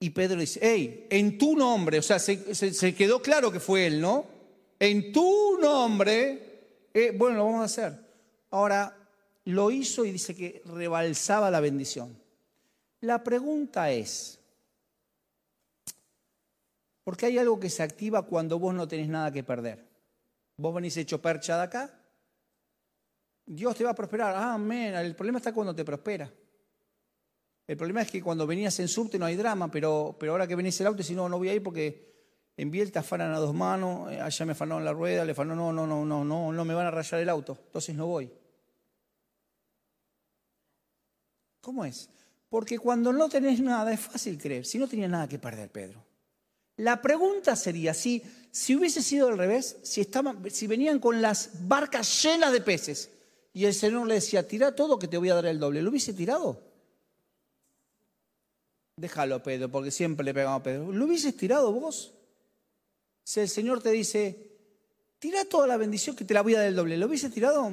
Y 0.00 0.10
Pedro 0.10 0.40
dice, 0.40 0.58
hey, 0.60 1.06
en 1.08 1.38
tu 1.38 1.56
nombre, 1.56 2.00
o 2.00 2.02
sea, 2.02 2.18
se, 2.18 2.94
quedó 2.96 3.22
claro 3.22 3.52
que 3.52 3.60
fue 3.60 3.86
él, 3.86 4.00
¿no? 4.00 4.26
En 4.80 5.12
tu 5.12 5.58
nombre, 5.60 6.88
eh, 6.92 7.14
bueno, 7.16 7.36
lo 7.36 7.44
vamos 7.44 7.60
a 7.60 7.64
hacer. 7.66 7.96
Ahora, 8.50 8.96
lo 9.44 9.70
hizo 9.70 10.04
y 10.04 10.10
dice 10.10 10.34
que 10.34 10.62
rebalsaba 10.64 11.48
la 11.52 11.60
bendición. 11.60 12.18
La 13.00 13.22
pregunta 13.22 13.92
es, 13.92 14.40
porque 17.04 17.26
hay 17.26 17.38
algo 17.38 17.58
que 17.58 17.70
se 17.70 17.82
activa 17.82 18.26
cuando 18.26 18.58
vos 18.58 18.74
no 18.74 18.86
tenés 18.86 19.08
nada 19.08 19.30
que 19.30 19.42
perder. 19.42 19.88
Vos 20.56 20.74
venís 20.74 20.96
hecho 20.96 21.20
percha 21.20 21.56
de 21.56 21.62
acá, 21.62 22.02
Dios 23.46 23.76
te 23.76 23.84
va 23.84 23.90
a 23.90 23.94
prosperar. 23.94 24.34
Amén. 24.36 24.94
El 24.94 25.14
problema 25.14 25.38
está 25.38 25.52
cuando 25.52 25.74
te 25.74 25.84
prospera. 25.84 26.32
El 27.66 27.76
problema 27.76 28.02
es 28.02 28.10
que 28.10 28.22
cuando 28.22 28.46
venías 28.46 28.78
en 28.80 28.88
subte 28.88 29.18
no 29.18 29.26
hay 29.26 29.36
drama, 29.36 29.70
pero, 29.70 30.16
pero 30.18 30.32
ahora 30.32 30.46
que 30.46 30.56
venís 30.56 30.80
el 30.80 30.86
auto, 30.86 31.02
si 31.02 31.14
no, 31.14 31.28
no 31.28 31.38
voy 31.38 31.48
a 31.48 31.54
ir 31.54 31.62
porque 31.62 32.12
en 32.56 32.70
Biel 32.70 32.92
te 32.92 32.98
afanan 32.98 33.32
a 33.32 33.38
dos 33.38 33.54
manos, 33.54 34.12
eh, 34.12 34.20
allá 34.20 34.46
me 34.46 34.52
afanaron 34.52 34.84
la 34.84 34.92
rueda, 34.92 35.24
le 35.24 35.32
afanó, 35.32 35.54
no, 35.54 35.72
no, 35.72 35.86
no, 35.86 36.04
no, 36.04 36.24
no, 36.24 36.52
no 36.52 36.64
me 36.64 36.74
van 36.74 36.86
a 36.86 36.90
rayar 36.90 37.20
el 37.20 37.28
auto, 37.28 37.56
entonces 37.66 37.94
no 37.94 38.06
voy. 38.06 38.30
¿Cómo 41.60 41.84
es? 41.84 42.10
Porque 42.48 42.78
cuando 42.78 43.12
no 43.12 43.28
tenés 43.28 43.60
nada 43.60 43.92
es 43.92 44.00
fácil 44.00 44.36
creer, 44.38 44.66
si 44.66 44.78
no 44.78 44.88
tenía 44.88 45.08
nada 45.08 45.28
que 45.28 45.38
perder, 45.38 45.70
Pedro. 45.70 46.04
La 46.76 47.02
pregunta 47.02 47.54
sería, 47.56 47.94
si, 47.94 48.22
si 48.50 48.76
hubiese 48.76 49.02
sido 49.02 49.28
al 49.28 49.38
revés, 49.38 49.76
si, 49.82 50.00
estaban, 50.00 50.50
si 50.50 50.66
venían 50.66 50.98
con 50.98 51.20
las 51.20 51.50
barcas 51.68 52.22
llenas 52.22 52.52
de 52.52 52.60
peces 52.60 53.10
y 53.52 53.66
el 53.66 53.74
Señor 53.74 54.06
le 54.06 54.14
decía, 54.14 54.46
tira 54.48 54.74
todo 54.74 54.98
que 54.98 55.08
te 55.08 55.18
voy 55.18 55.30
a 55.30 55.34
dar 55.34 55.46
el 55.46 55.58
doble, 55.58 55.82
¿lo 55.82 55.90
hubiese 55.90 56.14
tirado? 56.14 56.72
Déjalo, 58.96 59.42
Pedro, 59.42 59.70
porque 59.70 59.90
siempre 59.90 60.24
le 60.24 60.34
pegamos 60.34 60.60
a 60.60 60.62
Pedro. 60.62 60.92
¿Lo 60.92 61.06
hubieses 61.06 61.36
tirado 61.36 61.72
vos? 61.72 62.12
Si 63.24 63.40
el 63.40 63.48
Señor 63.48 63.82
te 63.82 63.90
dice, 63.90 64.52
tira 65.18 65.44
toda 65.44 65.66
la 65.66 65.76
bendición 65.76 66.14
que 66.14 66.24
te 66.24 66.34
la 66.34 66.42
voy 66.42 66.54
a 66.54 66.58
dar 66.58 66.68
el 66.68 66.76
doble, 66.76 66.96
¿lo 66.96 67.06
hubieses 67.06 67.32
tirado? 67.32 67.72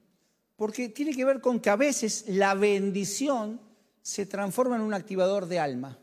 Porque 0.56 0.88
tiene 0.88 1.14
que 1.14 1.24
ver 1.24 1.40
con 1.40 1.60
que 1.60 1.70
a 1.70 1.76
veces 1.76 2.24
la 2.28 2.54
bendición 2.54 3.60
se 4.02 4.26
transforma 4.26 4.76
en 4.76 4.82
un 4.82 4.94
activador 4.94 5.46
de 5.46 5.58
alma. 5.58 5.98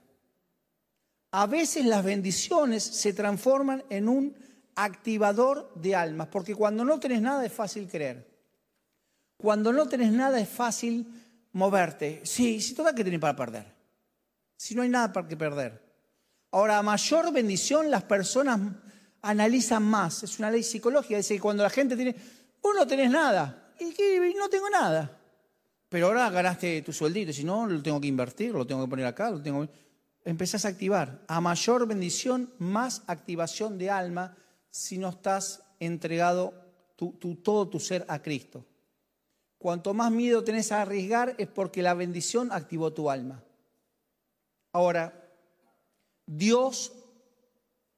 A 1.32 1.46
veces 1.48 1.86
las 1.86 2.04
bendiciones 2.04 2.84
se 2.84 3.13
transforman 3.13 3.84
en 3.89 4.10
un 4.10 4.36
activador 4.76 5.72
de 5.76 5.96
almas, 5.96 6.28
porque 6.28 6.56
cuando 6.56 6.84
no 6.86 7.00
tenés 7.00 7.22
nada 7.22 7.46
es 7.46 7.54
fácil 7.54 7.88
creer. 7.88 8.28
Cuando 9.38 9.72
no 9.72 9.88
tenés 9.88 10.12
nada 10.12 10.39
es 10.39 10.50
fácil 10.50 11.08
moverte. 11.52 12.22
Sí, 12.24 12.60
sí, 12.62 12.74
toda 12.74 12.94
que 12.94 13.04
tenés 13.04 13.20
para 13.20 13.36
perder 13.36 13.80
si 14.60 14.76
no 14.76 14.82
hay 14.82 14.89
nada 14.89 15.13
para 15.13 15.26
que 15.26 15.38
perder. 15.38 15.82
Ahora, 16.52 16.80
a 16.80 16.84
mayor 16.84 17.32
bendición 17.32 17.89
las 17.89 18.04
personas 18.04 18.60
analizan 19.22 19.84
más. 19.84 20.22
Es 20.24 20.38
una 20.38 20.52
ley 20.52 20.63
psicológica. 20.63 21.15
Dice 21.15 21.36
que 21.36 21.39
cuando 21.39 21.63
la 21.63 21.70
gente 21.70 21.96
tiene, 21.96 22.13
vos 22.62 22.76
no 22.76 22.86
tenés 22.86 23.10
nada, 23.10 23.72
y 23.80 23.94
que 23.94 24.34
no 24.38 24.50
tengo 24.50 24.70
nada. 24.70 25.18
Pero 25.88 26.08
ahora 26.08 26.30
ganaste 26.30 26.82
tu 26.82 26.92
sueldito, 26.92 27.32
si 27.32 27.46
no, 27.46 27.65
lo 27.65 27.82
tengo 27.82 28.02
que 28.02 28.08
invertir, 28.08 28.52
lo 28.52 28.68
tengo 28.68 28.84
que 28.84 28.89
poner 28.89 29.06
acá, 29.06 29.32
lo 29.32 29.42
tengo 29.42 29.65
Empezás 30.30 30.63
a 30.63 30.68
activar. 30.68 31.24
A 31.28 31.42
mayor 31.42 31.88
bendición, 31.88 32.54
más 32.60 33.02
activación 33.08 33.80
de 33.80 33.89
alma 33.89 34.38
si 34.70 35.00
no 35.00 35.10
estás 35.10 35.63
entregado 35.80 36.54
todo 37.42 37.68
tu 37.68 37.80
ser 37.80 38.06
a 38.08 38.22
Cristo. 38.22 38.63
Cuanto 39.58 39.92
más 39.96 40.12
miedo 40.12 40.44
tenés 40.44 40.72
a 40.72 40.84
arriesgar 40.84 41.34
es 41.39 41.48
porque 41.48 41.82
la 41.82 41.96
bendición 41.96 42.52
activó 42.52 42.94
tu 42.94 43.10
alma. 43.10 43.44
Ahora, 44.72 45.34
Dios 46.28 46.92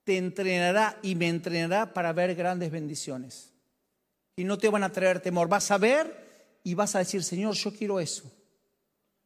te 0.05 0.15
entrenará 0.15 0.97
y 1.01 1.15
me 1.15 1.27
entrenará 1.27 1.93
para 1.93 2.13
ver 2.13 2.33
grandes 2.35 2.71
bendiciones. 2.71 3.51
Y 4.37 4.45
no 4.45 4.57
te 4.57 4.69
van 4.69 4.85
a 4.85 4.93
traer 4.93 5.19
temor. 5.19 5.49
Vas 5.49 5.69
a 5.69 5.77
ver 5.77 6.61
y 6.63 6.75
vas 6.75 6.95
a 6.95 6.99
decir, 6.99 7.25
Señor, 7.25 7.55
yo 7.55 7.73
quiero 7.73 7.99
eso. 7.99 8.31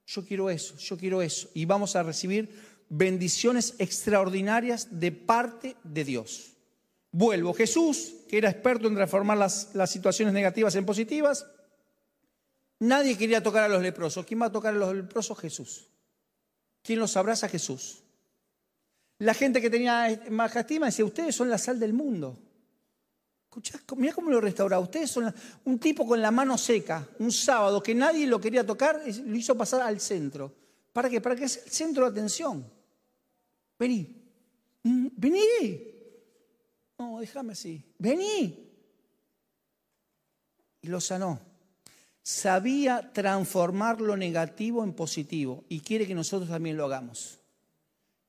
Yo 0.07 0.25
quiero 0.25 0.49
eso, 0.49 0.75
yo 0.77 0.97
quiero 0.97 1.21
eso. 1.21 1.49
Y 1.53 1.65
vamos 1.65 1.95
a 1.95 2.01
recibir 2.01 2.74
bendiciones 2.89 3.75
extraordinarias 3.79 4.99
de 4.99 5.11
parte 5.11 5.75
de 5.83 6.03
Dios. 6.03 6.55
Vuelvo. 7.11 7.53
Jesús, 7.53 8.13
que 8.27 8.37
era 8.37 8.49
experto 8.49 8.87
en 8.87 8.95
transformar 8.95 9.37
las, 9.37 9.71
situaciones 9.89 10.33
negativas 10.33 10.75
en 10.75 10.85
positivas, 10.85 11.45
nadie 12.79 13.17
quería 13.17 13.41
tocar 13.41 13.63
a 13.63 13.69
los 13.69 13.81
leprosos. 13.81 14.25
¿Quién 14.25 14.41
va 14.41 14.47
a 14.47 14.51
tocar 14.51 14.73
a 14.73 14.77
los 14.77 14.93
leprosos? 14.93 15.39
Jesús. 15.39 15.87
¿Quién 16.83 16.99
los 16.99 17.15
abraza? 17.15 17.47
Jesús. 17.47 18.03
La 19.19 19.33
gente 19.33 19.61
que 19.61 19.69
tenía 19.69 20.23
más 20.29 20.53
estima 20.55 20.87
decía, 20.87 21.05
ustedes 21.05 21.33
son 21.33 21.49
la 21.49 21.57
sal 21.57 21.79
del 21.79 21.93
mundo. 21.93 22.37
Escuchá, 23.45 23.79
mira 23.95 24.13
cómo 24.13 24.29
lo 24.29 24.41
restauraba. 24.41 24.83
Ustedes 24.83 25.09
son 25.09 25.33
un 25.63 25.79
tipo 25.79 26.05
con 26.05 26.21
la 26.21 26.31
mano 26.31 26.57
seca, 26.57 27.07
un 27.19 27.31
sábado 27.31 27.81
que 27.81 27.95
nadie 27.95 28.27
lo 28.27 28.41
quería 28.41 28.65
tocar, 28.65 29.01
lo 29.05 29.35
hizo 29.37 29.55
pasar 29.55 29.83
al 29.83 30.01
centro. 30.01 30.53
¿Para 30.91 31.09
qué? 31.09 31.21
Para 31.21 31.37
que 31.37 31.47
sea 31.47 31.63
el 31.63 31.71
centro 31.71 32.03
de 32.03 32.11
atención. 32.11 32.74
Vení. 33.77 34.15
Mm, 34.83 35.07
vení. 35.15 35.79
No, 36.97 37.19
déjame 37.19 37.53
así. 37.53 37.83
Vení. 37.97 38.69
Y 40.81 40.87
lo 40.87 41.01
sanó 41.01 41.39
sabía 42.25 43.11
transformar 43.13 44.01
lo 44.01 44.17
negativo 44.17 44.83
en 44.83 44.93
positivo 44.93 45.63
y 45.69 45.81
quiere 45.81 46.07
que 46.07 46.15
nosotros 46.15 46.49
también 46.49 46.75
lo 46.75 46.85
hagamos. 46.85 47.39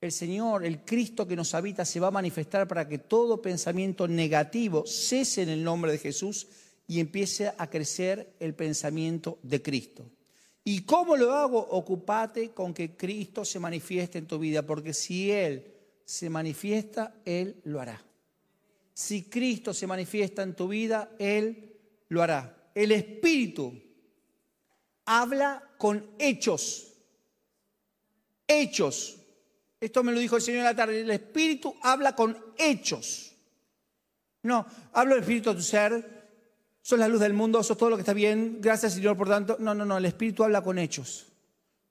El 0.02 0.12
Señor, 0.12 0.66
el 0.66 0.84
Cristo 0.84 1.26
que 1.26 1.34
nos 1.34 1.54
habita, 1.54 1.86
se 1.86 1.98
va 1.98 2.08
a 2.08 2.10
manifestar 2.10 2.68
para 2.68 2.86
que 2.86 2.98
todo 2.98 3.40
pensamiento 3.40 4.06
negativo 4.06 4.84
cese 4.86 5.42
en 5.42 5.48
el 5.48 5.64
nombre 5.64 5.90
de 5.90 5.98
Jesús 5.98 6.46
y 6.86 7.00
empiece 7.00 7.50
a 7.56 7.70
crecer 7.70 8.34
el 8.38 8.54
pensamiento 8.54 9.38
de 9.42 9.62
Cristo. 9.62 10.04
¿Y 10.68 10.80
cómo 10.80 11.16
lo 11.16 11.32
hago? 11.32 11.60
Ocupate 11.60 12.50
con 12.50 12.74
que 12.74 12.96
Cristo 12.96 13.44
se 13.44 13.60
manifieste 13.60 14.18
en 14.18 14.26
tu 14.26 14.36
vida, 14.36 14.66
porque 14.66 14.92
si 14.92 15.30
Él 15.30 15.64
se 16.04 16.28
manifiesta, 16.28 17.14
Él 17.24 17.60
lo 17.62 17.80
hará. 17.80 18.02
Si 18.92 19.30
Cristo 19.30 19.72
se 19.72 19.86
manifiesta 19.86 20.42
en 20.42 20.56
tu 20.56 20.66
vida, 20.66 21.12
Él 21.20 21.72
lo 22.08 22.20
hará. 22.20 22.70
El 22.74 22.90
Espíritu 22.90 23.80
habla 25.04 25.62
con 25.78 26.04
hechos. 26.18 26.94
Hechos. 28.48 29.20
Esto 29.80 30.02
me 30.02 30.10
lo 30.10 30.18
dijo 30.18 30.34
el 30.34 30.42
Señor 30.42 30.58
en 30.58 30.64
la 30.64 30.74
tarde. 30.74 31.00
El 31.00 31.10
Espíritu 31.12 31.76
habla 31.80 32.16
con 32.16 32.36
hechos. 32.58 33.36
No, 34.42 34.66
hablo 34.92 35.14
del 35.14 35.22
Espíritu 35.22 35.50
de 35.50 35.56
tu 35.56 35.62
ser. 35.62 36.15
Sos 36.86 37.00
la 37.00 37.08
luz 37.08 37.18
del 37.18 37.32
mundo, 37.32 37.64
sos 37.64 37.76
todo 37.76 37.90
lo 37.90 37.96
que 37.96 38.02
está 38.02 38.12
bien. 38.12 38.58
Gracias, 38.60 38.94
Señor, 38.94 39.16
por 39.16 39.26
tanto. 39.26 39.56
No, 39.58 39.74
no, 39.74 39.84
no. 39.84 39.98
El 39.98 40.04
Espíritu 40.04 40.44
habla 40.44 40.62
con 40.62 40.78
hechos. 40.78 41.26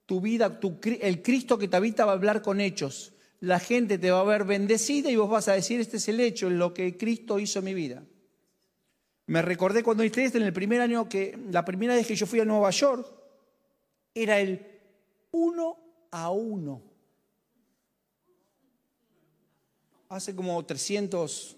Tu 0.06 0.22
vida, 0.22 0.58
el 1.02 1.22
Cristo 1.22 1.58
que 1.58 1.68
te 1.68 1.76
habita 1.76 2.06
va 2.06 2.14
a 2.14 2.16
hablar 2.16 2.42
con 2.42 2.62
hechos. 2.62 3.12
La 3.42 3.60
gente 3.60 3.98
te 3.98 4.10
va 4.10 4.22
a 4.22 4.24
ver 4.24 4.46
bendecida 4.46 5.12
y 5.12 5.18
vos 5.18 5.30
vas 5.30 5.50
a 5.50 5.52
decir, 5.52 5.82
este 5.82 5.98
es 5.98 6.08
el 6.08 6.22
hecho, 6.22 6.48
en 6.48 6.60
lo 6.60 6.74
que 6.74 6.96
Cristo 6.96 7.40
hizo 7.40 7.60
en 7.60 7.66
mi 7.66 7.74
vida. 7.74 8.06
Me 9.28 9.42
recordé 9.42 9.84
cuando 9.84 10.02
hice 10.02 10.28
en 10.28 10.44
el 10.44 10.54
primer 10.54 10.80
año 10.80 11.10
que, 11.10 11.38
la 11.52 11.66
primera 11.66 11.94
vez 11.94 12.08
que 12.08 12.16
yo 12.16 12.26
fui 12.26 12.40
a 12.40 12.46
Nueva 12.46 12.70
York, 12.70 13.06
era 14.14 14.40
el 14.40 14.66
uno 15.32 15.78
a 16.10 16.30
uno. 16.32 16.82
Hace 20.08 20.34
como 20.34 20.66
300, 20.66 21.58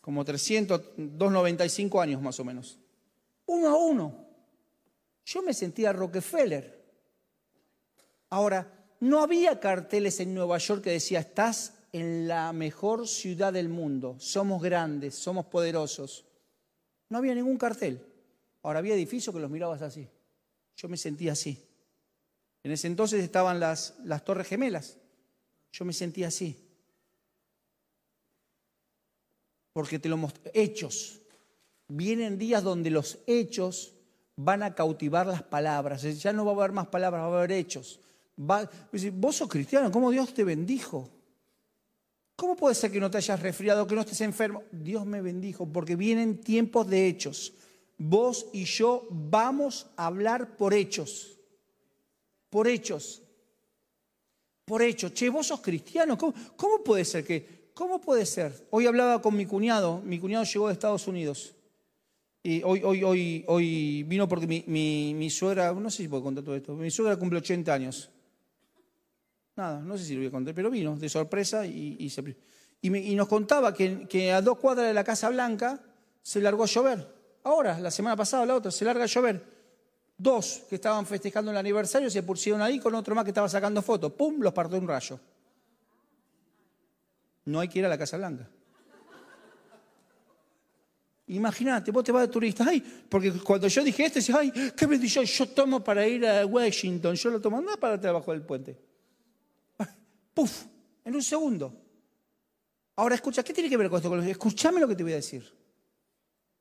como 0.00 0.24
300, 0.24 0.80
295 0.96 2.00
años 2.00 2.22
más 2.22 2.38
o 2.40 2.44
menos. 2.44 2.78
Uno 3.46 3.68
a 3.68 3.76
uno. 3.76 4.26
Yo 5.24 5.42
me 5.42 5.54
sentía 5.54 5.92
Rockefeller. 5.92 6.80
Ahora, 8.30 8.86
no 9.00 9.22
había 9.22 9.60
carteles 9.60 10.20
en 10.20 10.34
Nueva 10.34 10.58
York 10.58 10.82
que 10.82 10.90
decía, 10.90 11.20
estás 11.20 11.74
en 11.92 12.28
la 12.28 12.52
mejor 12.52 13.08
ciudad 13.08 13.52
del 13.52 13.68
mundo, 13.68 14.16
somos 14.18 14.62
grandes, 14.62 15.14
somos 15.14 15.46
poderosos. 15.46 16.24
No 17.08 17.18
había 17.18 17.34
ningún 17.34 17.56
cartel. 17.56 18.06
Ahora 18.62 18.78
había 18.78 18.94
edificios 18.94 19.34
que 19.34 19.40
los 19.40 19.50
mirabas 19.50 19.82
así. 19.82 20.08
Yo 20.76 20.88
me 20.88 20.96
sentía 20.96 21.32
así. 21.32 21.66
En 22.62 22.72
ese 22.72 22.86
entonces 22.86 23.22
estaban 23.22 23.58
las, 23.58 23.96
las 24.04 24.24
torres 24.24 24.46
gemelas. 24.46 24.98
Yo 25.72 25.84
me 25.84 25.92
sentía 25.92 26.28
así. 26.28 26.69
Porque 29.72 29.98
te 29.98 30.08
lo 30.08 30.16
mostré. 30.16 30.50
Hechos. 30.54 31.20
Vienen 31.88 32.38
días 32.38 32.62
donde 32.62 32.90
los 32.90 33.18
hechos 33.26 33.94
van 34.36 34.62
a 34.62 34.74
cautivar 34.74 35.26
las 35.26 35.42
palabras. 35.42 36.02
Ya 36.02 36.32
no 36.32 36.44
va 36.44 36.52
a 36.52 36.54
haber 36.54 36.72
más 36.72 36.86
palabras, 36.86 37.22
va 37.22 37.26
a 37.26 37.38
haber 37.38 37.52
hechos. 37.52 38.00
vos 38.36 39.36
sos 39.36 39.48
cristiano, 39.48 39.90
¿cómo 39.90 40.10
Dios 40.10 40.32
te 40.32 40.44
bendijo? 40.44 41.10
¿Cómo 42.36 42.56
puede 42.56 42.74
ser 42.74 42.90
que 42.90 43.00
no 43.00 43.10
te 43.10 43.18
hayas 43.18 43.38
resfriado, 43.40 43.86
que 43.86 43.94
no 43.94 44.00
estés 44.00 44.22
enfermo? 44.22 44.62
Dios 44.72 45.04
me 45.04 45.20
bendijo, 45.20 45.66
porque 45.66 45.94
vienen 45.94 46.40
tiempos 46.40 46.88
de 46.88 47.06
hechos. 47.06 47.52
Vos 47.98 48.46
y 48.54 48.64
yo 48.64 49.06
vamos 49.10 49.88
a 49.94 50.06
hablar 50.06 50.56
por 50.56 50.72
hechos. 50.72 51.38
Por 52.48 52.66
hechos. 52.66 53.20
Por 54.64 54.80
hechos. 54.80 55.12
Che, 55.12 55.28
vos 55.28 55.48
sos 55.48 55.60
cristiano. 55.60 56.16
¿Cómo, 56.16 56.82
puede 56.82 57.04
ser 57.04 57.26
que.? 57.26 57.59
¿Cómo 57.80 57.98
puede 57.98 58.26
ser? 58.26 58.52
Hoy 58.68 58.86
hablaba 58.86 59.22
con 59.22 59.34
mi 59.34 59.46
cuñado. 59.46 60.02
Mi 60.04 60.18
cuñado 60.18 60.44
llegó 60.44 60.66
de 60.66 60.74
Estados 60.74 61.08
Unidos. 61.08 61.54
Y 62.42 62.62
hoy, 62.62 64.04
vino 64.06 64.28
porque 64.28 64.46
mi, 64.46 65.30
suegra. 65.30 65.72
No 65.72 65.88
sé 65.88 66.02
si 66.02 66.08
puedo 66.08 66.22
contar 66.22 66.44
todo 66.44 66.54
esto. 66.56 66.74
Mi 66.74 66.90
suegra 66.90 67.16
cumple 67.16 67.38
80 67.38 67.72
años. 67.72 68.10
Nada, 69.56 69.80
no 69.80 69.96
sé 69.96 70.04
si 70.04 70.12
lo 70.12 70.20
voy 70.20 70.28
a 70.28 70.30
contar, 70.30 70.54
pero 70.54 70.70
vino 70.70 70.94
de 70.94 71.08
sorpresa 71.08 71.64
y, 71.64 71.96
y, 72.82 73.14
nos 73.14 73.28
contaba 73.28 73.72
que, 73.72 74.30
a 74.30 74.42
dos 74.42 74.58
cuadras 74.58 74.86
de 74.86 74.92
la 74.92 75.02
Casa 75.02 75.30
Blanca 75.30 75.80
se 76.20 76.42
largó 76.42 76.64
a 76.64 76.66
llover. 76.66 77.08
Ahora, 77.44 77.80
la 77.80 77.90
semana 77.90 78.14
pasada, 78.14 78.44
la 78.44 78.56
otra, 78.56 78.70
se 78.70 78.84
larga 78.84 79.04
a 79.04 79.06
llover. 79.06 79.42
Dos 80.18 80.64
que 80.68 80.74
estaban 80.74 81.06
festejando 81.06 81.50
el 81.50 81.56
aniversario 81.56 82.10
se 82.10 82.22
pusieron 82.24 82.60
ahí 82.60 82.78
con 82.78 82.94
otro 82.94 83.14
más 83.14 83.24
que 83.24 83.30
estaba 83.30 83.48
sacando 83.48 83.80
fotos. 83.80 84.12
¡Pum! 84.12 84.42
Los 84.42 84.52
partió 84.52 84.76
un 84.76 84.86
rayo. 84.86 85.18
No 87.50 87.60
hay 87.60 87.68
que 87.68 87.80
ir 87.80 87.86
a 87.86 87.88
la 87.88 87.98
Casa 87.98 88.16
Blanca. 88.16 88.48
Imagínate, 91.26 91.92
vos 91.92 92.02
te 92.02 92.10
vas 92.10 92.22
de 92.22 92.28
turista, 92.28 92.64
ay, 92.66 92.82
porque 93.08 93.30
cuando 93.32 93.68
yo 93.68 93.84
dije 93.84 94.04
esto, 94.04 94.18
decía, 94.18 94.36
ay, 94.38 94.52
qué 94.76 94.86
bendición, 94.86 95.24
yo 95.24 95.48
tomo 95.48 95.82
para 95.82 96.06
ir 96.06 96.26
a 96.26 96.44
Washington, 96.44 97.14
yo 97.14 97.30
lo 97.30 97.40
tomo, 97.40 97.60
no 97.60 97.76
para 97.78 97.96
debajo 97.96 98.32
del 98.32 98.42
puente. 98.42 98.76
¡Puf! 100.34 100.64
En 101.04 101.14
un 101.14 101.22
segundo. 101.22 101.72
Ahora 102.96 103.14
escucha, 103.14 103.44
¿qué 103.44 103.52
tiene 103.52 103.70
que 103.70 103.76
ver 103.76 103.88
con 103.88 103.98
esto? 103.98 104.16
Escúchame 104.22 104.80
lo 104.80 104.88
que 104.88 104.96
te 104.96 105.02
voy 105.04 105.12
a 105.12 105.16
decir. 105.16 105.44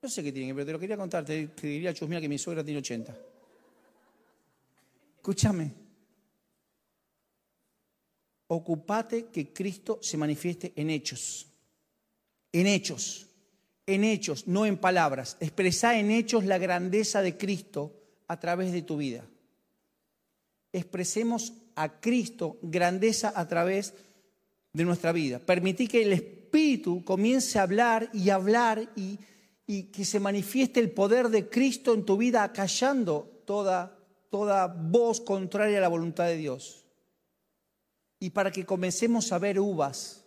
No 0.02 0.08
sé 0.08 0.24
qué 0.24 0.32
tiene 0.32 0.48
que 0.50 0.54
ver, 0.54 0.66
te 0.66 0.72
lo 0.72 0.80
quería 0.80 0.98
contar. 0.98 1.26
Te, 1.26 1.48
diría, 1.62 1.94
Chusmía, 1.94 2.22
que 2.22 2.30
mi 2.30 2.38
suegra 2.38 2.64
tiene 2.64 2.80
80. 2.80 3.18
Escúchame. 5.18 5.89
Ocupate 8.52 9.28
que 9.28 9.54
Cristo 9.54 10.00
se 10.02 10.18
manifieste 10.18 10.74
en 10.76 10.90
hechos. 10.90 11.48
En 12.52 12.66
hechos. 12.66 13.28
En 13.86 14.04
hechos, 14.04 14.48
no 14.48 14.66
en 14.66 14.78
palabras. 14.78 15.38
Expresá 15.40 16.00
en 16.00 16.10
hechos 16.10 16.46
la 16.46 16.58
grandeza 16.58 17.22
de 17.22 17.38
Cristo 17.38 17.94
a 18.28 18.40
través 18.40 18.72
de 18.72 18.82
tu 18.82 18.98
vida. 18.98 19.24
Expresemos 20.74 21.54
a 21.76 22.00
Cristo 22.00 22.58
grandeza 22.64 23.32
a 23.36 23.48
través 23.48 23.94
de 24.74 24.84
nuestra 24.84 25.12
vida. 25.12 25.38
Permití 25.38 25.88
que 25.88 26.02
el 26.02 26.14
Espíritu 26.14 27.04
comience 27.06 27.60
a 27.60 27.64
hablar 27.64 28.10
y 28.14 28.32
hablar 28.32 28.90
y, 28.96 29.20
y 29.68 29.84
que 29.84 30.06
se 30.06 30.20
manifieste 30.20 30.80
el 30.80 30.90
poder 30.90 31.30
de 31.30 31.50
Cristo 31.50 31.94
en 31.94 32.04
tu 32.04 32.18
vida, 32.18 32.44
acallando 32.44 33.44
toda, 33.46 33.96
toda 34.32 34.66
voz 34.66 35.22
contraria 35.22 35.78
a 35.78 35.82
la 35.82 35.88
voluntad 35.88 36.26
de 36.26 36.38
Dios. 36.38 36.89
Y 38.20 38.32
para 38.32 38.52
que 38.52 38.66
comencemos 38.66 39.32
a 39.32 39.40
ver 39.40 39.60
uvas. 39.60 40.24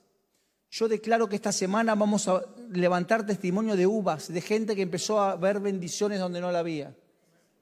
Yo 0.70 0.88
declaro 0.88 1.28
que 1.28 1.36
esta 1.36 1.52
semana 1.52 1.94
vamos 1.94 2.28
a 2.28 2.42
levantar 2.70 3.26
testimonio 3.26 3.76
de 3.76 3.86
uvas, 3.86 4.32
de 4.32 4.40
gente 4.40 4.74
que 4.74 4.82
empezó 4.82 5.20
a 5.20 5.36
ver 5.36 5.60
bendiciones 5.60 6.18
donde 6.18 6.40
no 6.40 6.50
la 6.50 6.60
había. 6.60 6.96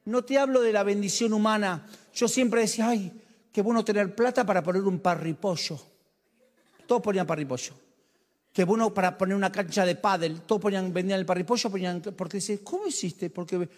No 0.04 0.24
te 0.24 0.38
hablo 0.38 0.60
de 0.60 0.72
la 0.72 0.84
bendición 0.84 1.32
humana. 1.32 1.86
Yo 2.14 2.28
siempre 2.28 2.60
decía, 2.60 2.88
ay, 2.88 3.12
qué 3.52 3.62
bueno 3.62 3.84
tener 3.84 4.14
plata 4.14 4.46
para 4.46 4.62
poner 4.62 4.82
un 4.82 5.00
parripollo. 5.00 5.80
Todos 6.86 7.02
ponían 7.02 7.26
parripollo. 7.26 7.74
Qué 8.52 8.64
bueno 8.64 8.92
para 8.92 9.16
poner 9.16 9.36
una 9.36 9.52
cancha 9.52 9.84
de 9.84 9.96
pádel. 9.96 10.42
Todos 10.42 10.62
ponían, 10.62 10.92
vendían 10.92 11.20
el 11.20 11.26
parripollo, 11.26 11.70
ponían, 11.70 12.00
porque 12.00 12.38
dice, 12.38 12.62
¿cómo 12.62 12.86
hiciste? 12.86 13.30
Porque 13.30 13.68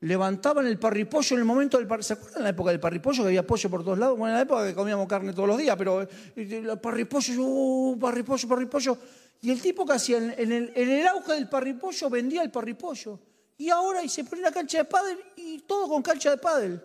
levantaban 0.00 0.66
el 0.66 0.78
parripollo 0.78 1.34
en 1.34 1.40
el 1.40 1.44
momento 1.44 1.78
del 1.78 1.86
parripollo. 1.86 2.06
¿Se 2.06 2.12
acuerdan 2.14 2.42
la 2.42 2.50
época 2.50 2.70
del 2.70 2.80
parripollo 2.80 3.22
que 3.22 3.28
había 3.28 3.46
pollo 3.46 3.70
por 3.70 3.84
todos 3.84 3.98
lados? 3.98 4.18
Bueno, 4.18 4.34
en 4.34 4.36
la 4.36 4.42
época 4.42 4.66
que 4.66 4.74
comíamos 4.74 5.08
carne 5.08 5.32
todos 5.32 5.48
los 5.48 5.58
días, 5.58 5.76
pero 5.76 6.02
eh, 6.02 6.08
el 6.36 6.78
parripollo, 6.78 7.34
uh, 7.38 7.98
parripollo, 7.98 8.48
parripollo. 8.48 8.98
Y 9.40 9.50
el 9.50 9.60
tipo 9.60 9.86
que 9.86 9.92
hacía 9.92 10.18
en 10.18 10.52
el, 10.52 10.72
en 10.74 11.06
auge 11.06 11.34
del 11.34 11.48
parripollo 11.48 12.10
vendía 12.10 12.42
el 12.42 12.50
parripollo. 12.50 13.18
Y 13.56 13.70
ahora 13.70 14.06
se 14.08 14.24
pone 14.24 14.42
una 14.42 14.52
cancha 14.52 14.78
de 14.78 14.84
pádel 14.84 15.18
y 15.36 15.60
todo 15.60 15.88
con 15.88 16.02
cancha 16.02 16.30
de 16.30 16.38
pádel. 16.38 16.80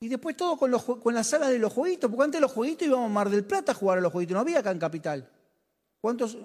Y 0.00 0.08
después 0.08 0.36
todo 0.36 0.56
con, 0.56 0.70
los, 0.70 0.82
con 0.84 1.14
las 1.14 1.28
salas 1.28 1.50
de 1.50 1.58
los 1.58 1.72
jueguitos, 1.72 2.10
porque 2.10 2.24
antes 2.24 2.40
los 2.40 2.50
jueguitos 2.50 2.88
íbamos 2.88 3.06
a 3.06 3.12
Mar 3.12 3.30
del 3.30 3.44
Plata 3.44 3.70
a 3.70 3.74
jugar 3.74 3.98
a 3.98 4.00
los 4.00 4.10
jueguitos, 4.10 4.34
no 4.34 4.40
había 4.40 4.58
acá 4.58 4.72
en 4.72 4.80
Capital. 4.80 5.30
¿Cuántos 6.00 6.36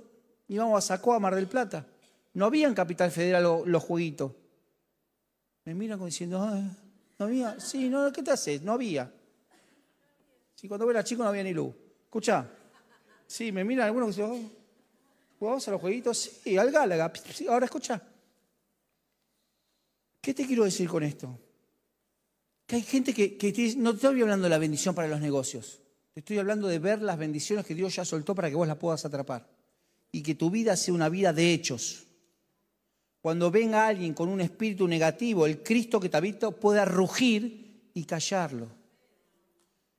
íbamos 0.48 0.78
a 0.78 0.82
Sacó 0.82 1.13
a 1.13 1.20
Mar 1.20 1.34
del 1.34 1.48
Plata? 1.48 1.84
No 2.36 2.46
había 2.46 2.68
en 2.68 2.76
Capital 2.76 3.10
Federal 3.10 3.63
los, 3.66 3.84
jueguitos. 3.84 4.32
Me 5.68 5.76
miran 5.76 5.98
como 5.98 6.06
diciendo, 6.06 6.40
no 7.20 7.26
había. 7.26 7.60
Sí, 7.60 7.90
no, 7.90 8.10
¿qué 8.14 8.24
te 8.24 8.32
haces? 8.32 8.62
No 8.62 8.72
había. 8.72 9.12
Sí, 10.56 10.66
cuando 10.66 10.90
era 10.90 11.04
chico 11.04 11.24
no 11.24 11.28
había 11.28 11.44
ni 11.44 11.54
luz. 11.54 11.76
Escucha. 12.06 12.50
Sí, 13.28 13.52
me 13.52 13.66
miran 13.66 13.88
algunos 13.88 14.16
que 14.16 14.22
dicen, 14.22 14.34
oh, 14.34 14.50
¿jugamos 15.38 15.68
a 15.68 15.72
los 15.72 15.82
jueguitos? 15.82 16.18
Sí, 16.42 16.58
al 16.58 16.72
Gálaga. 16.72 17.12
ahora 17.50 17.66
escucha. 17.66 18.02
¿Qué 20.22 20.34
te 20.34 20.48
quiero 20.48 20.64
decir 20.64 20.88
con 20.88 21.04
esto? 21.04 21.38
Que 22.66 22.78
hay 22.78 22.84
gente 22.84 23.14
que, 23.14 23.76
no 23.76 23.92
te 23.92 23.98
estoy 23.98 24.22
hablando 24.22 24.46
de 24.46 24.50
la 24.50 24.60
bendición 24.60 24.96
para 24.96 25.10
los 25.10 25.20
negocios. 25.20 25.82
Te 26.14 26.22
estoy 26.22 26.38
hablando 26.38 26.70
de 26.70 26.80
ver 26.80 27.02
las 27.02 27.18
bendiciones 27.18 27.66
que 27.66 27.76
Dios 27.76 27.94
ya 27.94 28.06
soltó 28.06 28.34
para 28.34 28.48
que 28.48 28.56
vos 28.56 28.70
las 28.70 28.78
puedas 28.78 29.04
atrapar. 29.04 29.46
Y 30.14 30.24
que 30.24 30.34
tu 30.34 30.50
vida 30.50 30.78
sea 30.78 30.94
una 30.94 31.10
vida 31.10 31.34
de 31.34 31.52
hechos. 31.52 32.07
Cuando 33.28 33.52
venga 33.52 33.86
alguien 33.86 34.13
con 34.13 34.30
un 34.30 34.40
espíritu 34.40 34.88
negativo, 34.88 35.46
el 35.46 35.62
Cristo 35.62 36.00
que 36.00 36.08
te 36.08 36.16
habita 36.16 36.50
pueda 36.50 36.86
rugir 36.86 37.90
y 37.94 38.06
callarlo. 38.06 38.70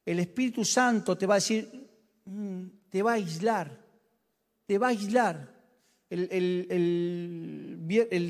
El 0.03 0.21
Espíritu 0.21 0.65
Santo 0.65 1.19
te 1.19 1.27
va 1.27 1.35
a 1.35 1.37
decir, 1.37 1.91
mm, 2.25 2.63
te 2.89 3.03
va 3.03 3.11
a 3.11 3.15
aislar, 3.17 3.71
te 4.65 4.79
va 4.79 4.87
a 4.87 4.91
aislar. 4.93 5.47
El, 6.09 6.31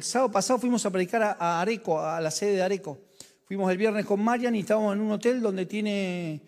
sábado 0.03 0.33
pasado 0.33 0.59
fuimos 0.59 0.85
a 0.85 0.91
predicar 0.91 1.37
a 1.39 1.61
Areco, 1.61 2.01
a 2.01 2.21
la 2.21 2.33
sede 2.33 2.55
de 2.55 2.63
Areco. 2.63 2.99
Fuimos 3.45 3.71
el 3.71 3.79
viernes 3.79 4.05
con 4.05 4.21
Marian 4.21 4.57
y 4.57 4.61
estábamos 4.63 4.97
en 4.97 5.01
un 5.01 5.13
hotel 5.13 5.41
donde 5.41 5.67
tiene 5.67 6.33
eh, 6.35 6.43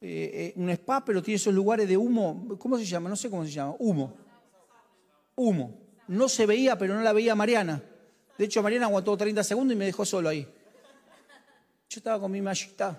eh, 0.00 0.52
un 0.54 0.70
spa, 0.70 1.04
pero 1.04 1.20
tiene 1.20 1.34
esos 1.34 1.52
lugares 1.52 1.88
de 1.88 1.96
humo. 1.96 2.56
¿Cómo 2.60 2.78
se 2.78 2.84
llama? 2.84 3.08
No 3.08 3.16
sé 3.16 3.28
cómo 3.28 3.44
se 3.44 3.50
llama. 3.50 3.74
Humo. 3.80 4.14
Humo. 5.34 5.87
No 6.08 6.28
se 6.28 6.46
veía, 6.46 6.76
pero 6.76 6.94
no 6.94 7.02
la 7.02 7.12
veía 7.12 7.34
Mariana. 7.34 7.82
De 8.36 8.44
hecho, 8.44 8.62
Mariana 8.62 8.86
aguantó 8.86 9.16
30 9.16 9.44
segundos 9.44 9.74
y 9.74 9.78
me 9.78 9.84
dejó 9.84 10.04
solo 10.04 10.28
ahí. 10.28 10.42
Yo 10.42 11.98
estaba 11.98 12.20
con 12.20 12.30
mi 12.30 12.40
mallita. 12.40 12.98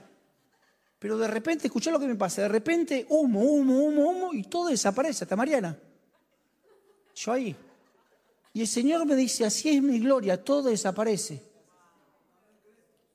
Pero 0.99 1.17
de 1.17 1.27
repente, 1.27 1.67
escuchá 1.67 1.91
lo 1.91 1.99
que 1.99 2.07
me 2.07 2.15
pasa, 2.15 2.41
de 2.41 2.49
repente 2.49 3.05
humo, 3.09 3.41
humo, 3.41 3.85
humo, 3.85 4.09
humo, 4.09 4.33
y 4.33 4.43
todo 4.43 4.67
desaparece, 4.67 5.23
hasta 5.23 5.35
Mariana. 5.35 5.77
Yo 7.15 7.31
ahí. 7.31 7.55
Y 8.53 8.61
el 8.61 8.67
Señor 8.67 9.05
me 9.05 9.15
dice, 9.15 9.45
así 9.45 9.69
es 9.69 9.81
mi 9.81 9.99
gloria, 9.99 10.43
todo 10.43 10.69
desaparece. 10.69 11.41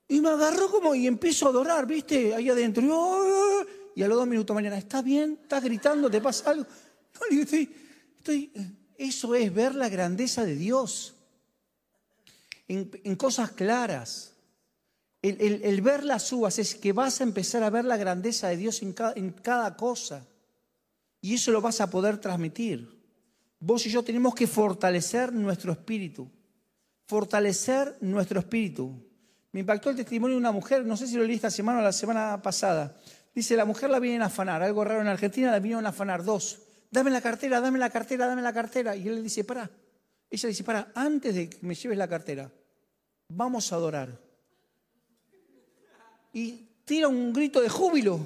Y 0.08 0.20
me 0.20 0.30
agarró 0.30 0.70
como 0.70 0.94
y 0.94 1.06
empiezo 1.06 1.46
a 1.46 1.50
adorar, 1.50 1.86
¿viste? 1.86 2.34
Ahí 2.34 2.48
adentro. 2.48 2.82
Y, 3.94 4.02
a 4.02 4.08
los 4.08 4.16
dos 4.16 4.26
minutos 4.26 4.54
mañana, 4.54 4.78
¿estás 4.78 5.04
bien? 5.04 5.38
¿Estás 5.42 5.62
gritando? 5.62 6.10
¿Te 6.10 6.20
pasa 6.20 6.50
algo? 6.50 6.64
No, 7.30 7.40
estoy, 7.40 7.74
estoy, 8.16 8.50
eso 8.98 9.34
es 9.34 9.52
ver 9.52 9.74
la 9.74 9.88
grandeza 9.88 10.44
de 10.44 10.56
Dios 10.56 11.14
en, 12.68 13.16
cosas 13.16 13.50
claras. 13.50 14.32
El, 15.22 15.80
ver 15.80 16.04
las 16.04 16.30
uvas 16.32 16.58
es 16.58 16.74
que 16.74 16.92
vas 16.92 17.20
a 17.20 17.24
empezar 17.24 17.62
a 17.62 17.70
ver 17.70 17.84
la 17.84 17.96
grandeza 17.96 18.48
de 18.48 18.56
Dios 18.56 18.82
en 18.82 18.92
cada, 18.92 19.76
cosa. 19.76 20.26
Y 21.20 21.34
eso 21.34 21.50
lo 21.50 21.60
vas 21.60 21.80
a 21.80 21.90
poder 21.90 22.18
transmitir. 22.18 23.02
Vos 23.58 23.86
y 23.86 23.90
yo 23.90 24.02
tenemos 24.02 24.34
que 24.34 24.46
fortalecer 24.46 25.32
nuestro 25.32 25.72
espíritu. 25.72 26.30
Fortalecer 27.06 27.96
nuestro 28.00 28.40
espíritu. 28.40 28.92
Me 29.52 29.60
impactó 29.60 29.90
el 29.90 29.96
testimonio 29.96 30.34
de 30.34 30.40
una 30.40 30.52
mujer, 30.52 30.84
no 30.84 30.96
sé 30.96 31.06
si 31.06 31.16
lo 31.16 31.24
leí 31.24 31.36
esta 31.36 31.50
semana 31.50 31.78
o 31.78 31.82
la 31.82 31.92
semana 31.92 32.42
pasada. 32.42 32.94
Dice, 33.34 33.56
la 33.56 33.64
mujer 33.64 33.88
la 33.88 34.00
vienen 34.00 34.22
a 34.22 34.26
afanar, 34.26 34.62
algo 34.62 34.84
raro 34.84 35.00
en 35.00 35.08
Argentina, 35.08 35.50
la 35.50 35.58
vinieron 35.58 35.86
a 35.86 35.90
afanar, 35.90 36.24
dos. 36.24 36.63
Dame 36.94 37.10
la 37.10 37.20
cartera, 37.20 37.60
dame 37.60 37.80
la 37.80 37.90
cartera, 37.90 38.28
dame 38.28 38.40
la 38.40 38.52
cartera. 38.52 38.94
Y 38.94 39.08
él 39.08 39.16
le 39.16 39.22
dice, 39.22 39.42
para. 39.42 39.68
Ella 40.30 40.48
dice, 40.48 40.62
para, 40.62 40.92
antes 40.94 41.34
de 41.34 41.50
que 41.50 41.58
me 41.62 41.74
lleves 41.74 41.98
la 41.98 42.06
cartera, 42.06 42.52
vamos 43.30 43.72
a 43.72 43.74
adorar. 43.74 44.16
Y 46.32 46.68
tira 46.84 47.08
un 47.08 47.32
grito 47.32 47.60
de 47.60 47.68
júbilo. 47.68 48.20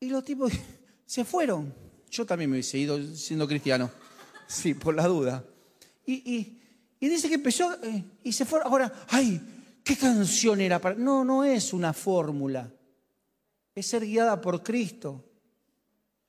Y 0.00 0.08
los 0.08 0.24
tipos 0.24 0.54
se 1.04 1.22
fueron. 1.26 1.74
Yo 2.10 2.24
también 2.24 2.48
me 2.48 2.54
hubiese 2.56 2.78
ido 2.78 2.98
siendo 3.14 3.46
cristiano. 3.46 3.90
Sí, 4.46 4.72
por 4.72 4.94
la 4.94 5.06
duda. 5.06 5.44
Y, 6.06 6.56
dice 6.98 7.28
que 7.28 7.34
empezó 7.34 7.70
eh, 7.84 8.02
y 8.24 8.32
se 8.32 8.46
fue. 8.46 8.60
Ahora, 8.64 9.04
ay, 9.08 9.38
¿qué 9.84 9.94
canción 9.94 10.62
era 10.62 10.80
para.? 10.80 10.94
No, 10.94 11.22
no 11.22 11.44
es 11.44 11.74
una 11.74 11.92
fórmula. 11.92 12.72
Es 13.74 13.86
ser 13.86 14.06
guiada 14.06 14.40
por 14.40 14.62
Cristo. 14.62 15.27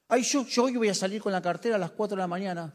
Ay, 0.10 0.24
yo, 0.24 0.45
yo 0.45 0.63
hoy 0.63 0.76
voy 0.76 0.89
a 0.89 0.93
salir 0.93 1.22
con 1.22 1.32
la 1.32 1.41
cartera 1.41 1.78
a 1.78 1.80
las 1.80 1.91
4 1.91 2.17
de 2.17 2.22
la 2.22 2.28
mañana 2.28 2.74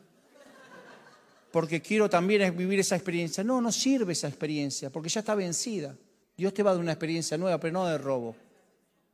porque 1.55 1.81
quiero 1.81 2.11
también 2.11 2.57
vivir 2.57 2.81
esa 2.81 2.97
experiencia. 2.97 3.45
No, 3.45 3.61
no 3.61 3.71
sirve 3.71 4.13
esa 4.13 4.27
experiencia, 4.27 4.91
porque 4.91 5.09
ya 5.09 5.21
está 5.21 5.37
vencida. 5.37 5.97
Dios 6.37 6.53
te 6.53 6.65
va 6.65 6.73
a 6.73 6.75
dar 6.75 6.83
una 6.83 6.91
experiencia 6.91 7.39
nueva, 7.39 7.61
pero 7.61 7.75
no 7.75 7.87
de 7.87 7.97
robo. 7.97 8.35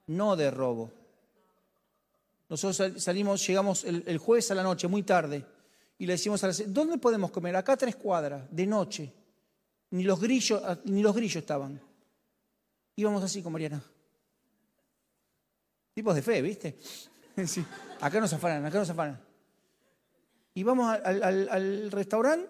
No 0.06 0.34
de 0.36 0.50
robo. 0.50 0.90
Nosotros 2.48 3.02
salimos, 3.02 3.46
llegamos 3.46 3.84
el, 3.84 4.16
jueves 4.16 4.50
a 4.50 4.54
la 4.54 4.62
noche, 4.62 4.88
muy 4.88 5.02
tarde, 5.02 5.44
y 5.98 6.06
le 6.06 6.14
decimos 6.14 6.42
a 6.42 6.46
la 6.46 6.54
¿dónde 6.68 6.96
podemos 6.96 7.30
comer? 7.30 7.56
Acá 7.56 7.76
tres 7.76 7.96
cuadras, 7.96 8.44
de 8.50 8.66
noche. 8.66 9.12
Ni 9.90 10.04
los 10.04 10.18
grillos, 10.18 10.62
ah, 10.64 10.78
ni 10.84 11.02
los 11.02 11.14
grillos 11.14 11.42
estaban. 11.42 11.78
Íbamos 12.96 13.22
así 13.22 13.42
con 13.42 13.52
Mariana. 13.52 13.84
Tipos 15.92 16.14
de 16.14 16.22
fe, 16.22 16.40
¿viste? 16.40 16.78
Acá 18.00 18.20
nos 18.20 18.32
afanan, 18.32 18.64
acá 18.64 18.78
nos 18.78 18.90
afanan. 18.90 19.20
Y 20.54 20.62
vamos 20.62 20.98
al, 21.04 21.90
restaurante. 21.90 22.48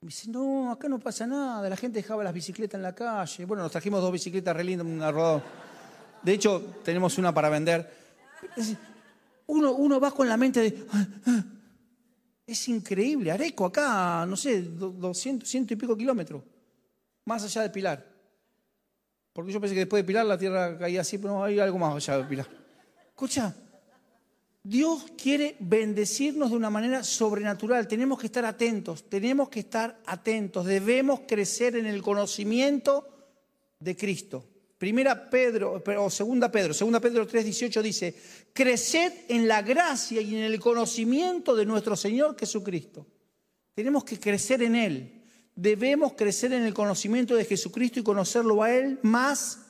Me 0.00 0.06
dice, 0.06 0.30
no, 0.30 0.70
acá 0.70 0.88
no 0.88 0.98
pasa 0.98 1.26
nada. 1.26 1.68
La 1.68 1.76
gente 1.76 1.98
dejaba 1.98 2.24
las 2.24 2.32
bicicletas 2.32 2.78
en 2.78 2.82
la 2.82 2.94
calle. 2.94 3.44
Bueno, 3.44 3.62
nos 3.62 3.72
trajimos 3.72 4.00
dos 4.00 4.12
bicicletas 4.12 4.56
re 4.56 4.64
lindas, 4.64 4.86
una 4.86 5.10
rodada. 5.10 5.42
De 6.22 6.32
hecho, 6.32 6.60
tenemos 6.84 7.18
una 7.18 7.34
para 7.34 7.48
vender. 7.48 7.92
Uno, 9.46 9.72
uno 9.72 10.00
va 10.00 10.12
con 10.12 10.28
la 10.28 10.36
mente 10.36 10.60
de. 10.60 10.86
Ah, 10.92 11.06
ah". 11.26 11.44
Es 12.46 12.68
increíble. 12.68 13.30
Areco, 13.30 13.66
acá, 13.66 14.24
no 14.26 14.36
sé, 14.36 14.62
200, 14.62 15.48
ciento 15.48 15.74
y 15.74 15.76
pico 15.76 15.96
kilómetros. 15.96 16.42
Más 17.26 17.44
allá 17.44 17.62
de 17.62 17.70
Pilar. 17.70 18.04
Porque 19.32 19.52
yo 19.52 19.60
pensé 19.60 19.74
que 19.74 19.80
después 19.80 20.02
de 20.02 20.06
Pilar 20.06 20.26
la 20.26 20.36
tierra 20.36 20.76
caía 20.76 21.02
así, 21.02 21.18
pero 21.18 21.34
no, 21.34 21.44
hay 21.44 21.60
algo 21.60 21.78
más 21.78 21.94
allá 21.94 22.18
de 22.18 22.24
Pilar. 22.24 22.48
Escucha, 23.08 23.54
Dios 24.62 25.06
quiere 25.16 25.56
bendecirnos 25.58 26.50
de 26.50 26.56
una 26.56 26.68
manera 26.68 27.02
sobrenatural. 27.02 27.88
Tenemos 27.88 28.18
que 28.18 28.26
estar 28.26 28.44
atentos, 28.44 29.08
tenemos 29.08 29.48
que 29.48 29.60
estar 29.60 30.00
atentos. 30.04 30.66
Debemos 30.66 31.20
crecer 31.26 31.76
en 31.76 31.86
el 31.86 32.02
conocimiento 32.02 33.08
de 33.78 33.96
Cristo. 33.96 34.44
Primera 34.76 35.28
Pedro, 35.28 35.82
o 35.98 36.10
segunda 36.10 36.50
Pedro, 36.50 36.72
segunda 36.72 37.00
Pedro 37.00 37.26
3:18 37.26 37.82
dice, 37.82 38.14
creced 38.52 39.12
en 39.28 39.46
la 39.46 39.60
gracia 39.62 40.20
y 40.20 40.34
en 40.34 40.42
el 40.42 40.58
conocimiento 40.58 41.54
de 41.54 41.66
nuestro 41.66 41.96
Señor 41.96 42.36
Jesucristo. 42.38 43.06
Tenemos 43.74 44.04
que 44.04 44.18
crecer 44.18 44.62
en 44.62 44.74
Él. 44.76 45.22
Debemos 45.54 46.14
crecer 46.14 46.52
en 46.52 46.64
el 46.64 46.72
conocimiento 46.72 47.34
de 47.34 47.44
Jesucristo 47.44 48.00
y 48.00 48.02
conocerlo 48.02 48.62
a 48.62 48.72
Él 48.72 48.98
más 49.02 49.66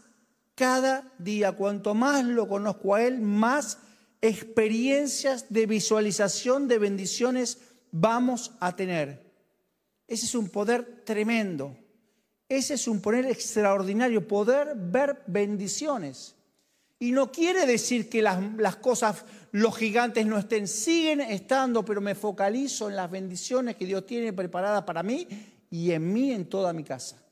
cada 0.55 1.13
día. 1.19 1.53
Cuanto 1.53 1.95
más 1.95 2.25
lo 2.25 2.47
conozco 2.47 2.95
a 2.95 3.03
Él, 3.03 3.21
más 3.21 3.79
experiencias 4.21 5.47
de 5.49 5.67
visualización 5.67 6.69
de 6.69 6.79
bendiciones 6.79 7.59
vamos 7.91 8.53
a 8.61 8.77
tener. 8.77 9.31
Ese 10.07 10.27
es 10.27 10.35
un 10.35 10.49
poder 10.49 11.03
tremendo. 11.05 11.77
Ese 12.49 12.75
es 12.75 12.89
un 12.89 13.01
poder 13.01 13.27
extraordinario, 13.27 14.27
poder 14.27 14.75
ver 14.77 15.23
bendiciones. 15.27 16.35
Y 16.99 17.13
no 17.13 17.33
quiere 17.33 17.65
decir 17.65 18.11
que 18.11 18.21
las, 18.21 18.77
cosas, 18.77 19.25
los 19.53 19.77
gigantes 19.77 20.27
no 20.27 20.37
estén, 20.37 20.69
siguen 20.69 21.21
estando, 21.21 21.85
pero 21.85 22.01
me 22.01 22.15
focalizo 22.15 22.91
en 22.91 22.97
las 22.97 23.11
bendiciones 23.11 23.77
que 23.77 23.87
Dios 23.87 24.05
tiene 24.05 24.33
preparadas 24.33 24.83
para 24.83 25.03
mí 25.03 25.27
y 25.71 25.93
en 25.93 26.13
mí 26.13 26.33
en 26.33 26.47
toda 26.47 26.73
mi 26.73 26.85
casa. 26.85 27.23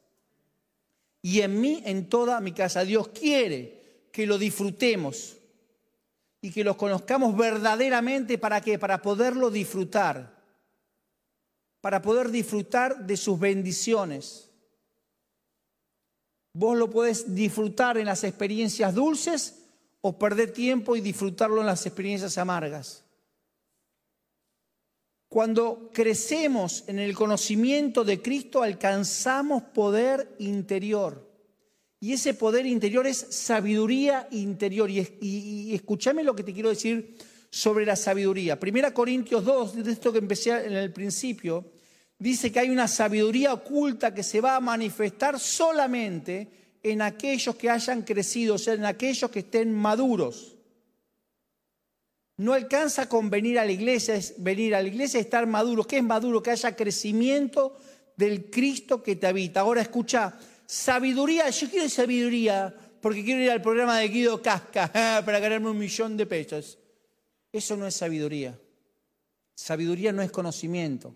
Y 1.20 1.40
en 1.40 1.60
mí 1.60 1.82
en 1.84 2.08
toda 2.08 2.40
mi 2.40 2.52
casa. 2.52 2.84
Dios 2.84 3.08
quiere 3.08 4.06
que 4.12 4.24
lo 4.24 4.38
disfrutemos 4.38 5.37
y 6.40 6.50
que 6.50 6.64
los 6.64 6.76
conozcamos 6.76 7.36
verdaderamente 7.36 8.38
para 8.38 8.60
qué? 8.60 8.78
Para 8.78 9.02
poderlo 9.02 9.50
disfrutar, 9.50 10.38
para 11.80 12.00
poder 12.00 12.30
disfrutar 12.30 13.06
de 13.06 13.16
sus 13.16 13.38
bendiciones. 13.38 14.50
Vos 16.52 16.76
lo 16.76 16.90
podés 16.90 17.34
disfrutar 17.34 17.98
en 17.98 18.06
las 18.06 18.24
experiencias 18.24 18.94
dulces 18.94 19.64
o 20.00 20.18
perder 20.18 20.52
tiempo 20.52 20.96
y 20.96 21.00
disfrutarlo 21.00 21.60
en 21.60 21.66
las 21.66 21.84
experiencias 21.86 22.38
amargas. 22.38 23.04
Cuando 25.28 25.90
crecemos 25.92 26.84
en 26.86 26.98
el 26.98 27.14
conocimiento 27.14 28.02
de 28.02 28.22
Cristo 28.22 28.62
alcanzamos 28.62 29.62
poder 29.62 30.34
interior. 30.38 31.27
Y 32.00 32.12
ese 32.12 32.34
poder 32.34 32.66
interior 32.66 33.06
es 33.06 33.26
sabiduría 33.30 34.28
interior. 34.30 34.88
Y, 34.90 35.74
escúchame 35.74 36.22
lo 36.22 36.34
que 36.34 36.44
te 36.44 36.52
quiero 36.52 36.68
decir 36.68 37.16
sobre 37.50 37.84
la 37.84 37.96
sabiduría. 37.96 38.60
Primera 38.60 38.94
Corintios 38.94 39.44
2, 39.44 39.84
de 39.84 39.92
esto 39.92 40.12
que 40.12 40.18
empecé 40.18 40.50
en 40.66 40.74
el 40.74 40.92
principio, 40.92 41.72
dice 42.18 42.52
que 42.52 42.60
hay 42.60 42.70
una 42.70 42.86
sabiduría 42.86 43.52
oculta 43.52 44.14
que 44.14 44.22
se 44.22 44.40
va 44.40 44.56
a 44.56 44.60
manifestar 44.60 45.40
solamente 45.40 46.48
en 46.82 47.02
aquellos 47.02 47.56
que 47.56 47.70
hayan 47.70 48.02
crecido, 48.02 48.54
o 48.54 48.58
sea, 48.58 48.74
en 48.74 48.84
aquellos 48.84 49.30
que 49.30 49.40
estén 49.40 49.74
maduros. 49.74 50.54
No 52.36 52.52
alcanza 52.52 53.08
con 53.08 53.30
venir 53.30 53.58
a 53.58 53.64
la 53.64 53.72
iglesia, 53.72 54.14
es 54.14 54.34
venir 54.38 54.76
a 54.76 54.82
la 54.82 54.86
iglesia 54.86 55.18
y 55.18 55.22
estar 55.22 55.44
maduro. 55.48 55.82
¿Qué 55.82 55.98
es 55.98 56.04
maduro? 56.04 56.40
Que 56.40 56.52
haya 56.52 56.76
crecimiento 56.76 57.76
del 58.16 58.48
Cristo 58.48 59.02
que 59.02 59.16
te 59.16 59.26
habita. 59.26 59.60
Ahora 59.60 59.82
escucha, 59.82 60.38
Sabiduría, 60.70 61.48
yo 61.48 61.70
quiero 61.70 61.88
sabiduría 61.88 62.74
porque 63.00 63.24
quiero 63.24 63.40
ir 63.40 63.50
al 63.50 63.62
programa 63.62 63.96
de 64.00 64.08
Guido 64.08 64.42
Casca 64.42 64.92
para 65.24 65.38
ganarme 65.40 65.70
un 65.70 65.78
millón 65.78 66.14
de 66.14 66.26
pesos. 66.26 66.78
Eso 67.50 67.74
no 67.74 67.86
es 67.86 67.94
sabiduría. 67.94 68.60
Sabiduría 69.54 70.12
no 70.12 70.20
es 70.20 70.30
conocimiento. 70.30 71.14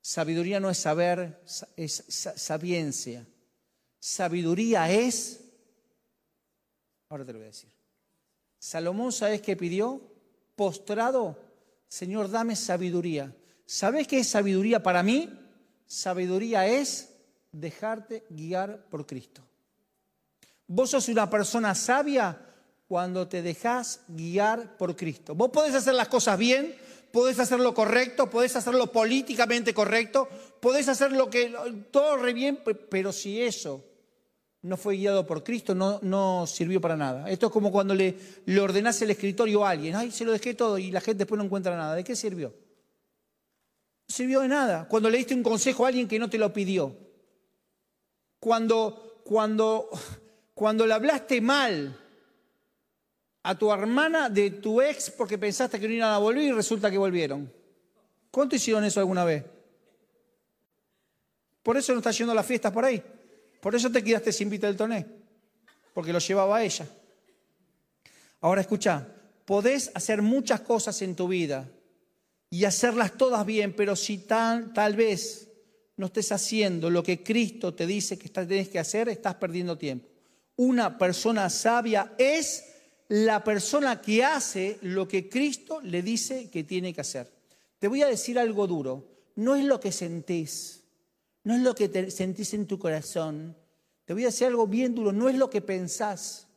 Sabiduría 0.00 0.60
no 0.60 0.70
es 0.70 0.78
saber, 0.78 1.42
es 1.76 2.04
sabiencia. 2.06 3.26
Sabiduría 3.98 4.88
es, 4.88 5.40
ahora 7.08 7.24
te 7.24 7.32
lo 7.32 7.40
voy 7.40 7.46
a 7.46 7.50
decir. 7.50 7.70
Salomón, 8.60 9.10
¿sabes 9.10 9.40
qué 9.40 9.56
pidió? 9.56 10.00
Postrado, 10.54 11.36
Señor, 11.88 12.30
dame 12.30 12.54
sabiduría. 12.54 13.34
¿Sabes 13.66 14.06
qué 14.06 14.20
es 14.20 14.28
sabiduría 14.28 14.80
para 14.80 15.02
mí? 15.02 15.28
Sabiduría 15.86 16.68
es 16.68 17.13
dejarte 17.54 18.24
guiar 18.30 18.84
por 18.90 19.06
Cristo. 19.06 19.42
Vos 20.66 20.90
sos 20.90 21.08
una 21.08 21.30
persona 21.30 21.74
sabia 21.74 22.38
cuando 22.88 23.28
te 23.28 23.42
dejas 23.42 24.00
guiar 24.08 24.76
por 24.76 24.96
Cristo. 24.96 25.34
Vos 25.34 25.50
podés 25.50 25.74
hacer 25.74 25.94
las 25.94 26.08
cosas 26.08 26.38
bien, 26.38 26.74
podés 27.12 27.38
hacer 27.38 27.60
lo 27.60 27.74
correcto, 27.74 28.28
podés 28.28 28.56
hacerlo 28.56 28.90
políticamente 28.90 29.72
correcto, 29.72 30.28
podés 30.60 30.88
hacer 30.88 31.12
lo 31.12 31.30
que 31.30 31.54
todo 31.90 32.16
re 32.16 32.32
bien, 32.32 32.60
pero 32.90 33.12
si 33.12 33.40
eso 33.40 33.84
no 34.62 34.76
fue 34.76 34.96
guiado 34.96 35.26
por 35.26 35.44
Cristo, 35.44 35.74
no, 35.74 36.00
no 36.02 36.46
sirvió 36.46 36.80
para 36.80 36.96
nada. 36.96 37.30
Esto 37.30 37.46
es 37.46 37.52
como 37.52 37.70
cuando 37.70 37.94
le, 37.94 38.16
le 38.46 38.60
ordenás 38.60 39.00
el 39.02 39.10
escritorio 39.10 39.64
a 39.64 39.70
alguien, 39.70 39.94
ay, 39.94 40.10
se 40.10 40.24
lo 40.24 40.32
dejé 40.32 40.54
todo 40.54 40.78
y 40.78 40.90
la 40.90 41.00
gente 41.00 41.18
después 41.18 41.38
no 41.38 41.44
encuentra 41.44 41.76
nada. 41.76 41.94
¿De 41.94 42.02
qué 42.02 42.16
sirvió? 42.16 42.48
No 42.48 44.14
sirvió 44.14 44.40
de 44.40 44.48
nada. 44.48 44.88
Cuando 44.88 45.10
le 45.10 45.18
diste 45.18 45.34
un 45.34 45.42
consejo 45.42 45.84
a 45.84 45.88
alguien 45.88 46.08
que 46.08 46.18
no 46.18 46.30
te 46.30 46.38
lo 46.38 46.52
pidió. 46.52 47.04
Cuando, 48.44 49.22
cuando, 49.24 49.88
cuando 50.52 50.86
le 50.86 50.92
hablaste 50.92 51.40
mal 51.40 51.98
a 53.42 53.58
tu 53.58 53.72
hermana 53.72 54.28
de 54.28 54.50
tu 54.50 54.82
ex 54.82 55.10
porque 55.10 55.38
pensaste 55.38 55.80
que 55.80 55.88
no 55.88 55.94
iban 55.94 56.10
a 56.10 56.18
volver 56.18 56.42
y 56.42 56.52
resulta 56.52 56.90
que 56.90 56.98
volvieron. 56.98 57.50
¿Cuánto 58.30 58.54
hicieron 58.54 58.84
eso 58.84 59.00
alguna 59.00 59.24
vez? 59.24 59.46
Por 61.62 61.78
eso 61.78 61.92
no 61.92 62.00
estás 62.00 62.18
yendo 62.18 62.32
a 62.32 62.34
las 62.34 62.44
fiestas 62.44 62.70
por 62.70 62.84
ahí. 62.84 63.02
Por 63.62 63.74
eso 63.74 63.90
te 63.90 64.04
quedaste 64.04 64.30
sin 64.30 64.50
Vita 64.50 64.66
del 64.66 64.76
Toné, 64.76 65.06
porque 65.94 66.12
lo 66.12 66.18
llevaba 66.18 66.58
a 66.58 66.64
ella. 66.64 66.86
Ahora 68.42 68.60
escucha, 68.60 69.08
podés 69.46 69.90
hacer 69.94 70.20
muchas 70.20 70.60
cosas 70.60 71.00
en 71.00 71.16
tu 71.16 71.28
vida 71.28 71.66
y 72.50 72.66
hacerlas 72.66 73.16
todas 73.16 73.46
bien, 73.46 73.74
pero 73.74 73.96
si 73.96 74.18
tal, 74.18 74.74
tal 74.74 74.96
vez 74.96 75.48
no 75.96 76.06
estés 76.06 76.32
haciendo 76.32 76.90
lo 76.90 77.02
que 77.02 77.22
Cristo 77.22 77.74
te 77.74 77.86
dice 77.86 78.18
que 78.18 78.28
tienes 78.28 78.68
que 78.68 78.78
hacer, 78.78 79.08
estás 79.08 79.36
perdiendo 79.36 79.78
tiempo. 79.78 80.08
Una 80.56 80.98
persona 80.98 81.48
sabia 81.50 82.14
es 82.18 82.64
la 83.08 83.44
persona 83.44 84.00
que 84.00 84.24
hace 84.24 84.78
lo 84.82 85.06
que 85.06 85.28
Cristo 85.28 85.80
le 85.80 86.02
dice 86.02 86.50
que 86.50 86.64
tiene 86.64 86.92
que 86.92 87.00
hacer. 87.00 87.32
Te 87.78 87.88
voy 87.88 88.02
a 88.02 88.06
decir 88.06 88.38
algo 88.38 88.66
duro, 88.66 89.06
no 89.36 89.54
es 89.54 89.64
lo 89.64 89.78
que 89.80 89.92
sentís, 89.92 90.84
no 91.42 91.54
es 91.54 91.60
lo 91.60 91.74
que 91.74 91.88
te 91.88 92.10
sentís 92.10 92.54
en 92.54 92.66
tu 92.66 92.78
corazón. 92.78 93.56
Te 94.04 94.14
voy 94.14 94.22
a 94.22 94.26
decir 94.26 94.46
algo 94.46 94.66
bien 94.66 94.94
duro, 94.94 95.12
no 95.12 95.28
es 95.28 95.36
lo 95.36 95.50
que 95.50 95.60
pensás. 95.60 96.48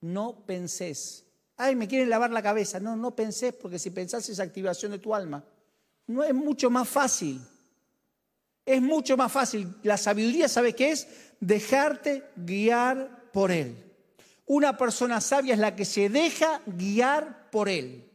No 0.00 0.44
pensés. 0.46 1.24
Ay, 1.56 1.74
me 1.74 1.88
quieren 1.88 2.10
lavar 2.10 2.30
la 2.30 2.42
cabeza. 2.42 2.78
No, 2.80 2.96
no 2.96 3.16
pensés, 3.16 3.54
porque 3.54 3.78
si 3.78 3.90
pensás 3.90 4.28
es 4.28 4.40
activación 4.40 4.92
de 4.92 4.98
tu 4.98 5.14
alma. 5.14 5.44
No 6.06 6.22
es 6.22 6.34
mucho 6.34 6.70
más 6.70 6.88
fácil. 6.88 7.40
Es 8.66 8.82
mucho 8.82 9.16
más 9.16 9.30
fácil. 9.30 9.76
La 9.84 9.96
sabiduría, 9.96 10.48
¿sabe 10.48 10.74
qué 10.74 10.90
es? 10.90 11.06
Dejarte 11.38 12.24
guiar 12.34 13.30
por 13.32 13.52
Él. 13.52 13.76
Una 14.46 14.76
persona 14.76 15.20
sabia 15.20 15.54
es 15.54 15.60
la 15.60 15.76
que 15.76 15.84
se 15.84 16.08
deja 16.08 16.60
guiar 16.66 17.48
por 17.50 17.68
Él. 17.68 18.10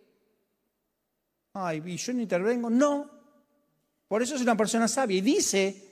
Ay, 1.54 1.82
¿y 1.86 1.98
yo 1.98 2.14
no 2.14 2.22
intervengo? 2.22 2.70
No, 2.70 3.10
por 4.08 4.22
eso 4.22 4.36
es 4.36 4.42
una 4.42 4.58
persona 4.58 4.90
sabia. 4.90 5.18
Y 5.18 5.22
dice 5.22 5.90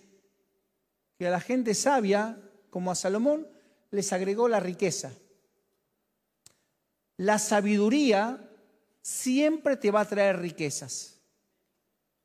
que 1.17 1.27
a 1.27 1.31
la 1.31 1.39
gente 1.39 1.73
sabia, 1.73 2.37
como 2.69 2.91
a 2.91 2.95
Salomón, 2.95 3.47
les 3.91 4.11
agregó 4.11 4.49
la 4.49 4.59
riqueza. 4.59 5.13
La 7.17 7.39
sabiduría 7.39 8.49
siempre 9.01 9.77
te 9.77 9.91
va 9.91 10.01
a 10.01 10.07
traer 10.07 10.39
riquezas, 10.39 11.19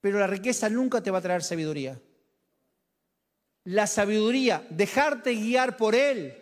pero 0.01 0.19
la 0.19 0.27
riqueza 0.27 0.69
nunca 0.69 1.01
te 1.01 1.11
va 1.11 1.19
a 1.19 1.23
traer 1.23 1.43
sabiduría. 1.43 2.01
La 3.65 3.87
sabiduría, 3.87 4.67
dejarte 4.71 5.35
guiar 5.35 5.77
por 5.77 5.95
Él, 5.95 6.35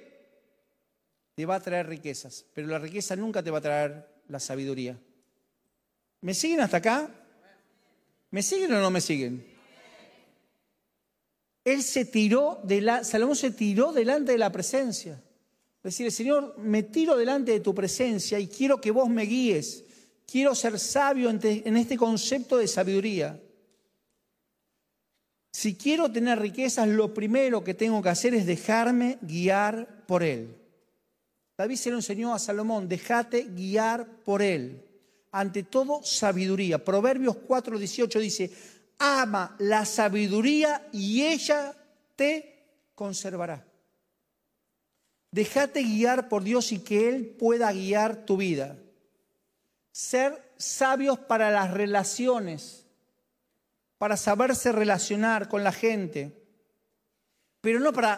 te 1.35 1.47
va 1.47 1.57
a 1.57 1.61
traer 1.61 1.87
riquezas, 1.87 2.45
pero 2.53 2.67
la 2.69 2.79
riqueza 2.79 3.17
nunca 3.17 3.43
te 3.43 3.51
va 3.51 3.59
a 3.59 3.63
traer 3.63 4.07
la 4.29 4.41
sabiduría. 4.41 4.99
¿Me 6.21 6.35
siguen 6.35 6.61
hasta 6.61 6.79
acá? 6.79 7.11
¿Me 8.31 8.43
siguen 8.43 8.73
o 8.75 8.81
no 8.81 8.91
me 8.91 9.01
siguen? 9.01 9.45
Él 11.65 11.83
se 11.83 12.05
tiró, 12.05 12.61
de 12.65 12.81
la, 12.81 13.05
Salomón 13.05 13.37
se 13.37 13.53
tiró 13.53 13.93
delante 13.93 14.33
de 14.33 14.39
la 14.39 14.51
presencia. 14.51 15.23
Decir, 15.83 16.11
Señor, 16.13 16.57
me 16.59 16.85
tiro 16.85 17.17
delante 17.17 17.53
de 17.53 17.61
tu 17.61 17.75
presencia 17.75 18.39
y 18.39 18.49
quiero 18.49 18.81
que 18.81 18.91
vos 18.91 19.09
me 19.09 19.25
guíes. 19.25 19.85
Quiero 20.27 20.55
ser 20.55 20.79
sabio 20.79 21.29
en 21.29 21.77
este 21.77 21.97
concepto 21.97 22.57
de 22.57 22.69
sabiduría. 22.69 23.41
Si 25.53 25.75
quiero 25.77 26.11
tener 26.11 26.39
riquezas, 26.39 26.89
lo 26.89 27.13
primero 27.13 27.63
que 27.63 27.75
tengo 27.75 28.03
que 28.03 28.09
hacer 28.09 28.35
es 28.35 28.47
dejarme 28.47 29.19
guiar 29.21 30.07
por 30.07 30.23
Él. 30.23 30.57
David 31.57 31.77
se 31.77 31.91
lo 31.91 31.97
enseñó 31.97 32.35
a 32.35 32.39
Salomón, 32.39 32.89
déjate 32.89 33.45
guiar 33.45 34.07
por 34.25 34.41
Él 34.41 34.83
ante 35.33 35.63
todo 35.63 36.03
sabiduría. 36.03 36.83
Proverbios 36.83 37.37
4:18 37.37 38.21
dice, 38.21 38.51
ama 38.99 39.57
la 39.59 39.85
sabiduría 39.85 40.89
y 40.93 41.23
ella 41.23 41.75
te 42.17 42.89
conservará. 42.95 43.67
Déjate 45.31 45.83
guiar 45.83 46.29
por 46.29 46.43
Dios 46.43 46.73
y 46.73 46.81
que 46.81 47.09
Él 47.09 47.27
pueda 47.27 47.73
guiar 47.73 48.27
tu 48.27 48.37
vida. 48.37 48.79
Ser 49.91 50.53
sabios 50.57 51.19
para 51.19 51.51
las 51.51 51.73
relaciones, 51.73 52.82
para 54.03 54.17
saberse 54.17 54.73
relacionar 54.73 55.49
con 55.49 55.63
la 55.63 55.71
gente. 55.71 56.33
Pero 57.61 57.79
no 57.79 57.93
para 57.93 58.15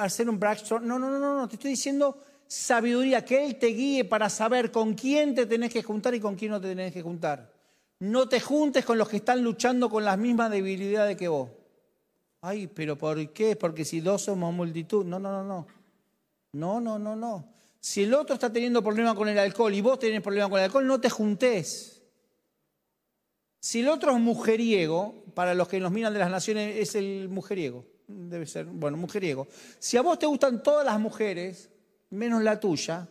hacer 0.00 0.28
un 0.28 0.40
backstore. 0.40 0.84
No, 0.84 0.98
no, 0.98 1.08
no, 1.08 1.20
no, 1.20 1.46
te 1.46 1.54
estoy 1.54 1.70
diciendo 1.70 2.18
sabiduría, 2.48 3.24
que 3.24 3.46
Él 3.46 3.56
te 3.56 3.68
guíe 3.68 4.04
para 4.04 4.28
saber 4.28 4.72
con 4.72 4.94
quién 4.94 5.32
te 5.32 5.46
tenés 5.46 5.72
que 5.72 5.84
juntar 5.84 6.16
y 6.16 6.18
con 6.18 6.34
quién 6.34 6.50
no 6.50 6.60
te 6.60 6.66
tenés 6.66 6.92
que 6.92 7.02
juntar. 7.02 7.52
No 8.00 8.28
te 8.28 8.40
juntes 8.40 8.84
con 8.84 8.98
los 8.98 9.08
que 9.08 9.18
están 9.18 9.44
luchando 9.44 9.88
con 9.88 10.04
las 10.04 10.18
mismas 10.18 10.50
debilidades 10.50 11.16
que 11.16 11.28
vos. 11.28 11.50
Ay, 12.40 12.66
pero 12.66 12.98
¿por 12.98 13.32
qué? 13.32 13.54
Porque 13.54 13.84
si 13.84 14.00
dos 14.00 14.22
somos 14.22 14.52
multitud. 14.52 15.04
No, 15.04 15.20
no, 15.20 15.30
no, 15.30 15.44
no. 15.44 15.66
No, 16.50 16.80
no, 16.80 16.98
no, 16.98 17.14
no. 17.14 17.48
Si 17.78 18.02
el 18.02 18.12
otro 18.12 18.34
está 18.34 18.52
teniendo 18.52 18.82
problema 18.82 19.14
con 19.14 19.28
el 19.28 19.38
alcohol 19.38 19.72
y 19.72 19.80
vos 19.82 20.00
tenés 20.00 20.20
problema 20.20 20.50
con 20.50 20.58
el 20.58 20.64
alcohol, 20.64 20.84
no 20.84 21.00
te 21.00 21.10
juntés. 21.10 21.95
Si 23.66 23.80
el 23.80 23.88
otro 23.88 24.12
es 24.12 24.20
mujeriego, 24.20 25.24
para 25.34 25.52
los 25.52 25.66
que 25.66 25.80
nos 25.80 25.90
miran 25.90 26.12
de 26.12 26.20
las 26.20 26.30
naciones 26.30 26.76
es 26.76 26.94
el 26.94 27.28
mujeriego, 27.28 27.84
debe 28.06 28.46
ser, 28.46 28.66
bueno, 28.66 28.96
mujeriego. 28.96 29.48
Si 29.80 29.96
a 29.96 30.02
vos 30.02 30.20
te 30.20 30.26
gustan 30.26 30.62
todas 30.62 30.86
las 30.86 31.00
mujeres, 31.00 31.68
menos 32.10 32.44
la 32.44 32.60
tuya, 32.60 33.08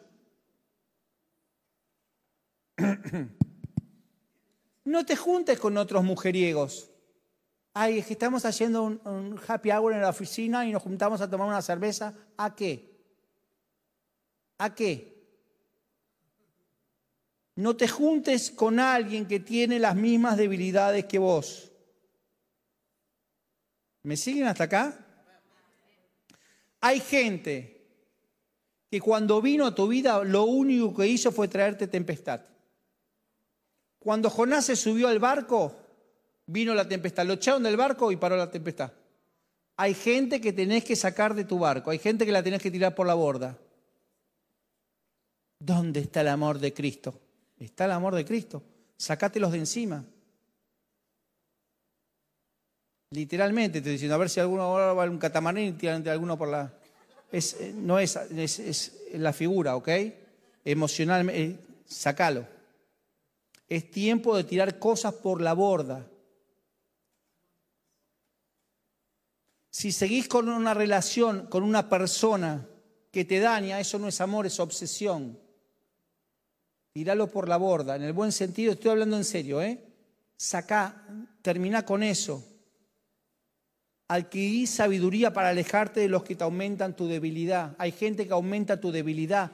no 4.86 5.06
te 5.06 5.18
juntes 5.18 5.60
con 5.60 5.76
otros 5.76 6.06
mujeriegos. 6.06 6.90
Ay, 7.74 7.98
es 7.98 8.06
que 8.06 8.14
estamos 8.14 8.46
haciendo 8.46 8.84
un, 8.84 9.38
happy 9.46 9.72
hour 9.72 9.92
en 9.92 10.00
la 10.00 10.10
oficina 10.10 10.66
y 10.66 10.72
nos 10.72 10.84
juntamos 10.84 11.20
a 11.20 11.30
tomar 11.30 11.50
una 11.50 11.62
cerveza. 11.62 12.14
¿A 12.38 12.56
qué? 12.56 12.96
¿A 14.58 14.74
qué? 14.74 15.15
No 17.56 17.78
te 17.78 17.88
juntes 17.88 18.52
con 18.52 18.80
alguien 18.80 19.28
que 19.28 19.40
tiene 19.40 19.80
las 19.80 19.96
mismas 19.96 20.36
debilidades 20.36 21.06
que 21.06 21.18
vos. 21.18 21.72
¿Me 24.04 24.18
siguen 24.18 24.48
hasta 24.48 24.66
acá? 24.66 25.06
Hay 26.82 27.00
gente 27.00 27.88
que 28.92 29.00
cuando 29.00 29.42
vino 29.42 29.66
a 29.66 29.74
tu 29.74 29.88
vida 29.88 30.24
lo 30.24 30.44
único 30.44 30.94
que 30.94 31.08
hizo 31.08 31.32
fue 31.32 31.48
traerte 31.48 31.88
tempestad. 31.88 32.42
Cuando 34.00 34.30
Jonás 34.30 34.66
se 34.66 34.76
subió 34.76 35.08
al 35.08 35.20
barco, 35.20 35.76
vino 36.46 36.76
la 36.76 36.88
tempestad. 36.88 37.26
Lo 37.26 37.34
echaron 37.34 37.64
del 37.64 37.78
barco 37.78 38.12
y 38.12 38.18
paró 38.18 38.38
la 38.38 38.52
tempestad. 38.52 38.92
Hay 39.78 39.94
gente 39.94 40.40
que 40.40 40.54
tenés 40.54 40.84
que 40.84 40.96
sacar 40.96 41.34
de 41.34 41.44
tu 41.44 41.58
barco, 41.58 41.90
hay 41.90 42.00
gente 42.00 42.26
que 42.26 42.32
la 42.32 42.44
tenés 42.44 42.62
que 42.62 42.72
tirar 42.72 42.94
por 42.94 43.08
la 43.08 43.14
borda. 43.14 43.58
¿Dónde 45.60 46.02
está 46.02 46.22
el 46.22 46.28
amor 46.28 46.60
de 46.60 46.74
Cristo? 46.74 47.25
Está 47.58 47.86
el 47.86 47.92
amor 47.92 48.16
de 48.16 48.26
Cristo. 48.26 48.64
Sacátelos 48.98 49.52
de 49.52 49.60
encima. 49.60 50.06
Literalmente, 53.12 53.82
te 53.82 53.90
diciendo, 53.90 54.16
a 54.16 54.18
ver 54.20 54.30
si 54.30 54.40
alguno 54.40 54.72
va 54.72 55.04
a 55.04 55.10
un 55.10 55.18
catamarán 55.18 55.64
y 55.64 55.72
tiran 55.74 56.08
alguno 56.08 56.38
por 56.38 56.50
la 56.50 56.74
es, 57.32 57.54
eh, 57.60 57.74
no 57.76 58.00
es, 58.00 58.16
es, 58.16 58.94
la 59.14 59.34
figura, 59.34 59.76
¿ok? 59.76 59.90
Emocionalmente, 60.64 61.44
eh, 61.44 61.60
sacalo. 61.86 62.48
Es 63.68 63.90
tiempo 63.92 64.36
de 64.38 64.44
tirar 64.44 64.80
cosas 64.80 65.14
por 65.16 65.42
la 65.42 65.54
borda. 65.54 66.06
Si 69.70 69.92
seguís 69.92 70.28
con 70.28 70.48
una 70.48 70.74
relación, 70.74 71.48
con 71.48 71.64
una 71.64 71.90
persona 71.90 72.68
que 73.12 73.26
te 73.26 73.40
daña, 73.40 73.80
eso 73.80 74.00
no 74.00 74.08
es 74.08 74.22
amor, 74.22 74.46
es 74.46 74.60
obsesión. 74.60 75.38
Tíralo 76.96 77.28
por 77.28 77.50
la 77.50 77.58
borda, 77.58 77.98
en 77.98 78.04
el 78.04 78.14
buen 78.14 78.32
sentido, 78.32 78.72
estoy 78.72 78.92
hablando 78.92 79.18
en 79.18 79.26
serio, 79.26 79.62
¿eh? 79.62 79.84
Sacá, 80.38 81.04
termina 81.42 81.86
con 81.86 82.04
eso 82.04 82.42
Adquirí 84.08 84.66
sabiduría 84.66 85.34
para 85.34 85.50
alejarte 85.50 86.00
de 86.00 86.08
los 86.08 86.24
que 86.24 86.36
te 86.36 86.46
aumentan 86.46 86.96
tu 86.96 87.06
debilidad. 87.06 87.76
Hay 87.80 87.92
gente 87.92 88.26
que 88.26 88.34
aumenta 88.34 88.80
tu 88.80 88.92
debilidad. 88.92 89.52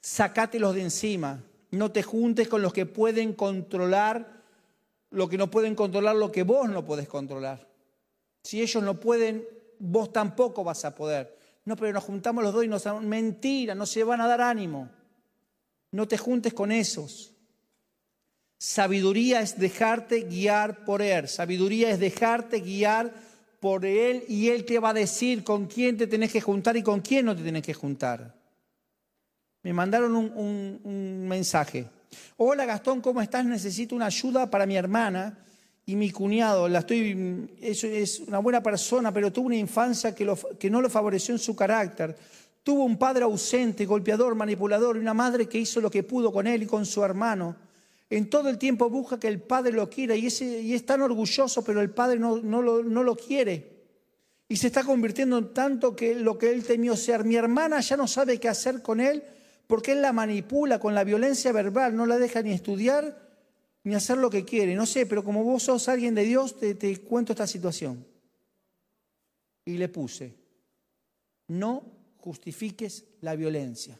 Sácatelos 0.00 0.74
de 0.74 0.82
encima. 0.82 1.42
No 1.70 1.92
te 1.92 2.02
juntes 2.02 2.46
con 2.46 2.60
los 2.60 2.74
que 2.74 2.84
pueden 2.84 3.32
controlar 3.32 4.42
lo 5.10 5.28
que 5.28 5.38
no 5.38 5.50
pueden 5.50 5.74
controlar, 5.74 6.16
lo 6.16 6.30
que 6.30 6.42
vos 6.42 6.68
no 6.68 6.84
podés 6.84 7.06
controlar. 7.06 7.68
Si 8.42 8.60
ellos 8.60 8.82
no 8.82 8.98
pueden, 8.98 9.46
vos 9.78 10.12
tampoco 10.12 10.64
vas 10.64 10.84
a 10.84 10.94
poder. 10.94 11.38
No, 11.64 11.76
pero 11.76 11.92
nos 11.92 12.02
juntamos 12.02 12.42
los 12.42 12.52
dos 12.52 12.64
y 12.64 12.68
nos 12.68 12.84
mentira, 13.02 13.74
no 13.74 13.86
se 13.86 14.02
van 14.04 14.20
a 14.20 14.26
dar 14.26 14.40
ánimo. 14.40 14.88
No 15.92 16.08
te 16.08 16.18
juntes 16.18 16.54
con 16.54 16.72
esos. 16.72 17.32
Sabiduría 18.58 19.40
es 19.40 19.58
dejarte 19.58 20.22
guiar 20.22 20.84
por 20.84 21.02
Él. 21.02 21.28
Sabiduría 21.28 21.90
es 21.90 22.00
dejarte 22.00 22.60
guiar 22.60 23.12
por 23.60 23.84
Él 23.84 24.24
y 24.26 24.48
Él 24.48 24.64
te 24.64 24.78
va 24.78 24.90
a 24.90 24.94
decir 24.94 25.44
con 25.44 25.66
quién 25.66 25.96
te 25.96 26.06
tenés 26.06 26.32
que 26.32 26.40
juntar 26.40 26.76
y 26.76 26.82
con 26.82 27.00
quién 27.00 27.26
no 27.26 27.36
te 27.36 27.42
tenés 27.42 27.62
que 27.62 27.74
juntar. 27.74 28.34
Me 29.62 29.72
mandaron 29.72 30.16
un, 30.16 31.28
mensaje. 31.28 31.86
Hola 32.36 32.64
Gastón, 32.64 33.00
¿cómo 33.00 33.20
estás? 33.20 33.44
Necesito 33.44 33.94
una 33.94 34.06
ayuda 34.06 34.50
para 34.50 34.66
mi 34.66 34.76
hermana 34.76 35.38
y 35.84 35.94
mi 35.94 36.10
cuñado. 36.10 36.68
La 36.68 36.80
estoy, 36.80 37.48
es, 37.60 37.84
es 37.84 38.20
una 38.20 38.38
buena 38.38 38.62
persona, 38.62 39.12
pero 39.12 39.32
tuvo 39.32 39.46
una 39.46 39.56
infancia 39.56 40.14
que, 40.14 40.34
que 40.58 40.70
no 40.70 40.80
lo 40.80 40.88
favoreció 40.88 41.34
en 41.34 41.38
su 41.38 41.54
carácter. 41.54 42.16
Tuvo 42.62 42.84
un 42.84 42.96
padre 42.96 43.24
ausente, 43.24 43.86
golpeador, 43.86 44.34
manipulador 44.34 44.96
y 44.96 45.00
una 45.00 45.14
madre 45.14 45.48
que 45.48 45.58
hizo 45.58 45.80
lo 45.80 45.90
que 45.90 46.04
pudo 46.04 46.32
con 46.32 46.46
él 46.46 46.62
y 46.62 46.66
con 46.66 46.86
su 46.86 47.02
hermano. 47.02 47.56
En 48.08 48.30
todo 48.30 48.48
el 48.48 48.58
tiempo 48.58 48.88
busca 48.88 49.18
que 49.18 49.26
el 49.26 49.40
padre 49.40 49.72
lo 49.72 49.90
quiera 49.90 50.14
y, 50.14 50.26
es 50.26 50.86
tan 50.86 51.02
orgulloso, 51.02 51.64
pero 51.64 51.80
el 51.80 51.90
padre 51.90 52.18
no, 52.18 52.36
lo, 52.36 53.16
quiere. 53.16 53.72
Y 54.48 54.56
se 54.56 54.68
está 54.68 54.84
convirtiendo 54.84 55.38
en 55.38 55.52
tanto 55.52 55.96
que 55.96 56.14
lo 56.14 56.38
que 56.38 56.50
él 56.50 56.62
temió 56.62 56.94
ser. 56.94 57.24
Mi 57.24 57.36
hermana 57.36 57.80
ya 57.80 57.96
no 57.96 58.06
sabe 58.06 58.38
qué 58.38 58.48
hacer 58.48 58.80
con 58.82 59.00
él 59.00 59.24
porque 59.66 59.92
él 59.92 60.02
la 60.02 60.12
manipula 60.12 60.78
con 60.78 60.94
la 60.94 61.04
violencia 61.04 61.52
verbal, 61.52 61.96
no 61.96 62.04
la 62.04 62.18
deja 62.18 62.42
ni 62.42 62.52
estudiar 62.52 63.18
ni 63.84 63.94
hacer 63.94 64.18
lo 64.18 64.30
que 64.30 64.44
quiere. 64.44 64.76
No 64.76 64.86
sé, 64.86 65.06
pero 65.06 65.24
como 65.24 65.42
vos 65.42 65.64
sos 65.64 65.88
alguien 65.88 66.14
de 66.14 66.24
Dios, 66.24 66.60
te 66.60 66.96
cuento 66.98 67.32
esta 67.32 67.46
situación. 67.46 68.06
Y 69.64 69.78
le 69.78 69.88
puse, 69.88 70.34
no 71.48 72.01
justifiques 72.22 73.04
la 73.20 73.36
violencia. 73.36 73.98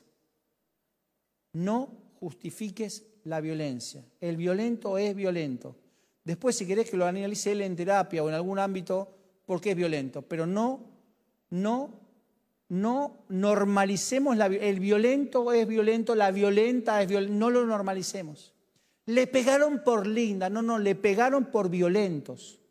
No 1.53 1.91
justifiques 2.20 3.05
la 3.25 3.41
violencia. 3.41 4.05
El 4.20 4.37
violento 4.37 4.97
es 4.97 5.14
violento. 5.14 5.77
Después, 6.25 6.57
si 6.57 6.66
querés 6.66 6.89
que 6.89 6.97
lo 6.97 7.05
analice 7.05 7.53
él 7.53 7.61
en 7.61 7.77
terapia 7.77 8.23
o 8.23 8.29
en 8.29 8.35
algún 8.35 8.59
ámbito, 8.59 9.14
porque 9.45 9.73
es 9.73 9.77
violento. 9.77 10.23
Pero 10.23 10.47
no, 10.47 10.87
no 11.51 12.03
no 12.73 13.25
normalicemos 13.29 14.35
la, 14.35 14.47
el 14.47 14.81
violento 14.81 15.53
es 15.53 15.68
violento, 15.68 16.14
la 16.14 16.31
violenta 16.31 17.03
es 17.03 17.09
violenta, 17.09 17.35
no 17.35 17.51
lo 17.51 17.66
normalicemos. 17.66 18.55
Le 19.05 19.27
pegaron 19.27 19.85
por 19.85 20.07
linda, 20.07 20.49
no, 20.49 20.62
no, 20.62 20.79
le 20.79 20.95
pegaron 20.95 21.45
por 21.45 21.68
violentos. 21.68 22.61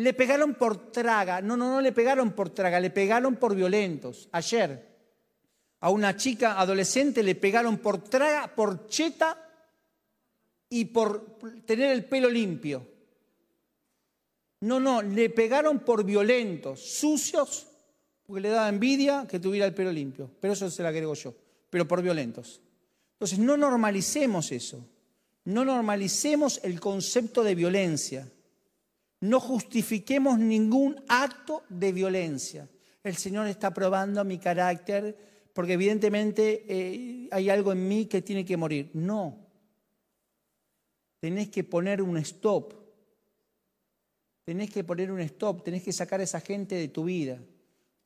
Le 0.00 0.14
pegaron 0.14 0.54
por 0.54 0.90
traga, 0.90 1.40
no, 1.40 1.56
no, 1.56 1.74
no 1.74 1.80
le 1.80 1.92
pegaron 1.92 2.32
por 2.32 2.50
traga, 2.50 2.80
le 2.80 2.90
pegaron 2.90 3.36
por 3.36 3.54
violentos. 3.54 4.28
Ayer 4.32 4.88
a 5.80 5.90
una 5.90 6.16
chica 6.16 6.60
adolescente 6.60 7.22
le 7.22 7.34
pegaron 7.34 7.78
por 7.78 8.02
traga, 8.04 8.54
por 8.54 8.86
cheta 8.88 9.36
y 10.68 10.86
por 10.86 11.38
tener 11.64 11.92
el 11.92 12.04
pelo 12.04 12.28
limpio. 12.28 12.86
No, 14.60 14.78
no, 14.78 15.00
le 15.02 15.30
pegaron 15.30 15.80
por 15.80 16.04
violentos, 16.04 16.80
sucios 16.80 17.66
porque 18.30 18.42
le 18.42 18.50
daba 18.50 18.68
envidia 18.68 19.26
que 19.28 19.40
tuviera 19.40 19.66
el 19.66 19.74
pelo 19.74 19.90
limpio. 19.90 20.30
Pero 20.40 20.52
eso 20.52 20.70
se 20.70 20.84
la 20.84 20.90
agrego 20.90 21.14
yo, 21.14 21.34
pero 21.68 21.88
por 21.88 22.00
violentos. 22.00 22.60
Entonces, 23.14 23.40
no 23.40 23.56
normalicemos 23.56 24.52
eso. 24.52 24.86
No 25.46 25.64
normalicemos 25.64 26.60
el 26.62 26.78
concepto 26.78 27.42
de 27.42 27.56
violencia. 27.56 28.30
No 29.20 29.40
justifiquemos 29.40 30.38
ningún 30.38 31.02
acto 31.08 31.64
de 31.68 31.92
violencia. 31.92 32.68
El 33.02 33.16
Señor 33.16 33.46
está 33.46 33.72
probando 33.72 34.24
mi 34.24 34.38
carácter 34.38 35.16
porque 35.52 35.74
evidentemente 35.74 36.64
eh, 36.68 37.28
hay 37.30 37.50
algo 37.50 37.72
en 37.72 37.86
mí 37.86 38.06
que 38.06 38.22
tiene 38.22 38.44
que 38.44 38.56
morir. 38.56 38.90
No. 38.94 39.38
Tenés 41.18 41.48
que 41.50 41.64
poner 41.64 42.00
un 42.00 42.16
stop. 42.18 42.74
Tenés 44.44 44.70
que 44.70 44.84
poner 44.84 45.12
un 45.12 45.20
stop. 45.20 45.62
Tenés 45.62 45.82
que 45.82 45.92
sacar 45.92 46.20
a 46.20 46.24
esa 46.24 46.40
gente 46.40 46.74
de 46.74 46.88
tu 46.88 47.04
vida 47.04 47.38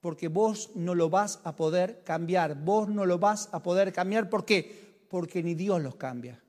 porque 0.04 0.28
vos 0.28 0.72
no 0.74 0.94
lo 0.94 1.08
vas 1.08 1.40
a 1.44 1.56
poder 1.56 2.02
cambiar. 2.04 2.62
Vos 2.62 2.90
no 2.90 3.06
lo 3.06 3.18
vas 3.18 3.48
a 3.52 3.62
poder 3.62 3.90
cambiar. 3.90 4.28
¿Por 4.28 4.44
qué? 4.44 5.06
Porque 5.08 5.42
ni 5.42 5.54
Dios 5.54 5.80
los 5.80 5.94
cambia. 5.96 6.44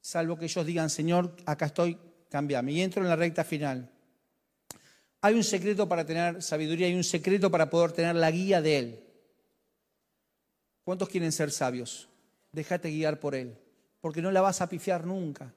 Salvo 0.00 0.38
que 0.38 0.46
ellos 0.46 0.64
digan, 0.64 0.88
Señor, 0.88 1.36
acá 1.44 1.66
estoy, 1.66 1.98
cambiame. 2.28 2.72
Y 2.72 2.80
entro 2.80 3.02
en 3.02 3.08
la 3.08 3.16
recta 3.16 3.44
final. 3.44 3.90
Hay 5.24 5.34
un 5.34 5.42
secreto 5.42 5.88
para 5.88 6.04
tener 6.04 6.42
sabiduría, 6.42 6.86
hay 6.86 6.94
un 6.94 7.02
secreto 7.02 7.50
para 7.50 7.70
poder 7.70 7.92
tener 7.92 8.14
la 8.14 8.30
guía 8.30 8.60
de 8.60 8.78
Él. 8.78 9.00
¿Cuántos 10.84 11.08
quieren 11.08 11.32
ser 11.32 11.50
sabios? 11.50 12.10
Déjate 12.52 12.90
guiar 12.90 13.18
por 13.18 13.34
Él, 13.34 13.56
porque 14.02 14.20
no 14.20 14.30
la 14.30 14.42
vas 14.42 14.60
a 14.60 14.68
pifiar 14.68 15.06
nunca. 15.06 15.54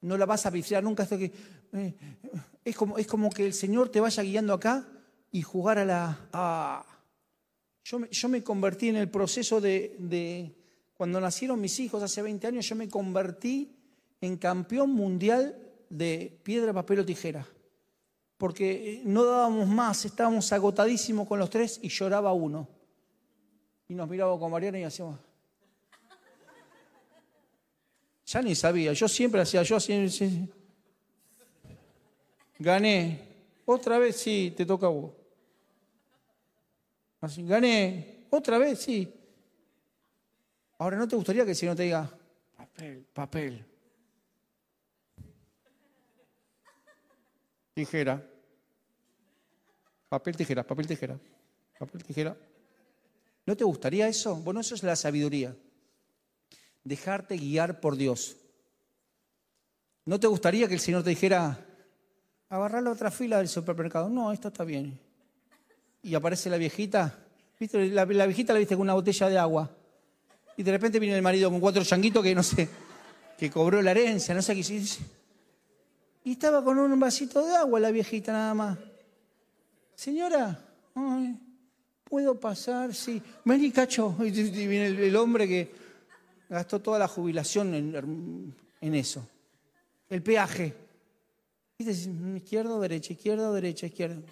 No 0.00 0.16
la 0.16 0.26
vas 0.26 0.46
a 0.46 0.52
pifiar 0.52 0.84
nunca. 0.84 1.08
Que, 1.08 1.32
eh, 1.72 1.94
es, 2.64 2.76
como, 2.76 2.96
es 2.96 3.08
como 3.08 3.30
que 3.30 3.44
el 3.44 3.52
Señor 3.52 3.88
te 3.88 3.98
vaya 3.98 4.22
guiando 4.22 4.52
acá 4.52 4.86
y 5.32 5.42
jugar 5.42 5.78
a 5.78 5.84
la... 5.84 6.86
Yo, 7.82 7.98
me, 7.98 8.08
yo, 8.10 8.28
me 8.28 8.44
convertí 8.44 8.90
en 8.90 8.96
el 8.96 9.10
proceso 9.10 9.60
de, 9.60 10.54
Cuando 10.94 11.20
nacieron 11.20 11.60
mis 11.60 11.80
hijos 11.80 12.00
hace 12.00 12.22
20 12.22 12.46
años, 12.46 12.68
yo 12.68 12.76
me 12.76 12.88
convertí 12.88 13.74
en 14.20 14.36
campeón 14.36 14.92
mundial 14.92 15.63
de 15.88 16.38
piedra, 16.42 16.72
papel 16.72 17.00
o 17.00 17.04
tijera. 17.04 17.46
Porque 18.36 19.02
no 19.04 19.24
dábamos 19.24 19.68
más, 19.68 20.04
estábamos 20.04 20.52
agotadísimos 20.52 21.26
con 21.26 21.38
los 21.38 21.50
tres 21.50 21.78
y 21.82 21.88
lloraba 21.88 22.32
uno. 22.32 22.68
Y 23.88 23.94
nos 23.94 24.08
miraba 24.08 24.38
con 24.38 24.50
Mariana 24.50 24.78
y 24.80 24.84
hacíamos... 24.84 25.18
Ya 28.26 28.42
ni 28.42 28.54
sabía, 28.54 28.92
yo 28.92 29.06
siempre 29.06 29.40
hacía, 29.40 29.62
yo 29.62 29.76
así... 29.76 30.50
Gané. 32.58 33.34
Otra 33.66 33.98
vez 33.98 34.16
sí, 34.16 34.52
te 34.56 34.64
toca 34.64 34.86
a 34.86 34.90
vos. 34.90 35.12
Así, 37.20 37.44
gané. 37.46 38.26
Otra 38.30 38.58
vez, 38.58 38.80
sí. 38.80 39.12
Ahora, 40.78 40.96
¿no 40.96 41.08
te 41.08 41.16
gustaría 41.16 41.44
que 41.44 41.50
el 41.50 41.56
Señor 41.56 41.76
te 41.76 41.84
diga, 41.84 42.10
papel, 42.56 43.06
papel? 43.12 43.64
Tijera. 47.74 48.24
Papel, 50.08 50.36
tijera, 50.36 50.62
papel, 50.62 50.86
tijera. 50.86 51.18
Papel, 51.78 52.04
tijera. 52.04 52.36
¿No 53.46 53.56
te 53.56 53.64
gustaría 53.64 54.08
eso? 54.08 54.36
Bueno, 54.36 54.60
eso 54.60 54.74
es 54.74 54.82
la 54.82 54.96
sabiduría. 54.96 55.54
Dejarte 56.82 57.36
guiar 57.36 57.80
por 57.80 57.96
Dios. 57.96 58.36
¿No 60.06 60.20
te 60.20 60.26
gustaría 60.26 60.68
que 60.68 60.74
el 60.74 60.80
Señor 60.80 61.02
te 61.02 61.10
dijera, 61.10 61.66
agarrar 62.48 62.82
la 62.82 62.92
otra 62.92 63.10
fila 63.10 63.38
del 63.38 63.48
supermercado? 63.48 64.08
No, 64.08 64.32
esto 64.32 64.48
está 64.48 64.64
bien 64.64 65.00
y 66.04 66.14
aparece 66.14 66.50
la 66.50 66.58
viejita. 66.58 67.18
¿Viste? 67.58 67.88
La, 67.88 68.04
viejita 68.04 68.52
la 68.52 68.58
viste 68.58 68.76
con 68.76 68.82
una 68.82 68.94
botella 68.94 69.28
de 69.28 69.38
agua. 69.38 69.70
Y 70.56 70.62
de 70.62 70.70
repente 70.70 71.00
viene 71.00 71.16
el 71.16 71.22
marido 71.22 71.50
con 71.50 71.58
cuatro 71.58 71.82
changuitos 71.82 72.22
que 72.22 72.34
no 72.34 72.42
sé, 72.42 72.68
que 73.36 73.50
cobró 73.50 73.82
la 73.82 73.90
herencia, 73.90 74.34
no 74.34 74.42
sé 74.42 74.54
qué. 74.54 74.62
Y 76.24 76.32
estaba 76.32 76.64
con 76.64 76.78
un 76.78 76.98
vasito 76.98 77.46
de 77.46 77.54
agua 77.54 77.78
la 77.78 77.90
viejita 77.90 78.32
nada 78.32 78.54
más. 78.54 78.78
Señora, 79.94 80.58
¿puedo 82.02 82.40
pasar? 82.40 82.94
Sí. 82.94 83.22
Vení, 83.44 83.70
cacho. 83.70 84.16
Y 84.24 84.30
viene 84.30 84.86
el, 84.86 85.16
hombre 85.16 85.46
que 85.46 85.70
gastó 86.48 86.80
toda 86.80 86.98
la 86.98 87.08
jubilación 87.08 87.74
en, 87.74 88.54
en 88.80 88.94
eso. 88.94 89.28
El 90.08 90.22
peaje. 90.22 90.74
¿Viste? 91.78 92.10
Izquierda 92.36 92.74
o 92.74 92.80
derecha, 92.80 93.12
izquierda 93.12 93.50
o 93.50 93.52
derecha, 93.52 93.86
izquierda. 93.86 94.22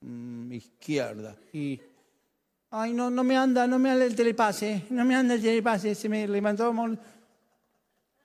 Mm, 0.00 0.52
izquierda. 0.52 1.36
Y, 1.52 1.80
ay, 2.70 2.92
no, 2.92 3.08
no 3.08 3.24
me 3.24 3.36
anda, 3.36 3.66
no 3.66 3.78
me 3.78 3.90
anda 3.90 4.04
el 4.04 4.14
telepase, 4.14 4.84
no 4.90 5.04
me 5.04 5.14
anda 5.14 5.34
el 5.34 5.42
telepase, 5.42 5.94
se 5.94 6.08
me 6.08 6.28
levantó. 6.28 6.74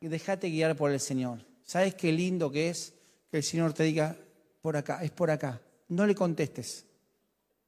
Y 0.02 0.08
déjate 0.08 0.50
guiar 0.50 0.76
por 0.76 0.92
el 0.92 1.00
Señor. 1.00 1.51
¿Sabes 1.72 1.96
qué 1.96 2.12
lindo 2.12 2.52
que 2.52 2.68
es 2.70 2.94
que 3.30 3.38
el 3.38 3.44
Señor 3.44 3.72
te 3.72 3.84
diga, 3.84 4.18
por 4.62 4.76
acá, 4.76 5.02
es 5.06 5.12
por 5.12 5.32
acá? 5.32 5.62
No 5.88 6.06
le 6.06 6.14
contestes. 6.14 6.86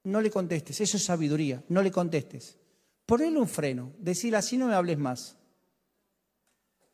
No 0.03 0.19
le 0.19 0.29
contestes, 0.29 0.81
eso 0.81 0.97
es 0.97 1.05
sabiduría, 1.05 1.63
no 1.69 1.81
le 1.81 1.89
contestes. 1.89 2.57
Ponle 3.05 3.29
un 3.29 3.47
freno, 3.47 3.93
decir 3.97 4.35
así 4.35 4.57
no 4.57 4.67
me 4.67 4.73
hables 4.73 4.97
más. 4.97 5.37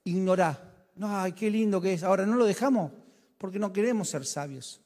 Ignorá. 0.03 0.87
No, 0.97 1.19
ay, 1.19 1.31
qué 1.31 1.49
lindo 1.49 1.81
que 1.81 1.93
es. 1.93 2.03
Ahora 2.03 2.27
no 2.27 2.35
lo 2.35 2.45
dejamos 2.45 2.91
porque 3.39 3.57
no 3.57 3.73
queremos 3.73 4.07
ser 4.07 4.23
sabios. 4.23 4.79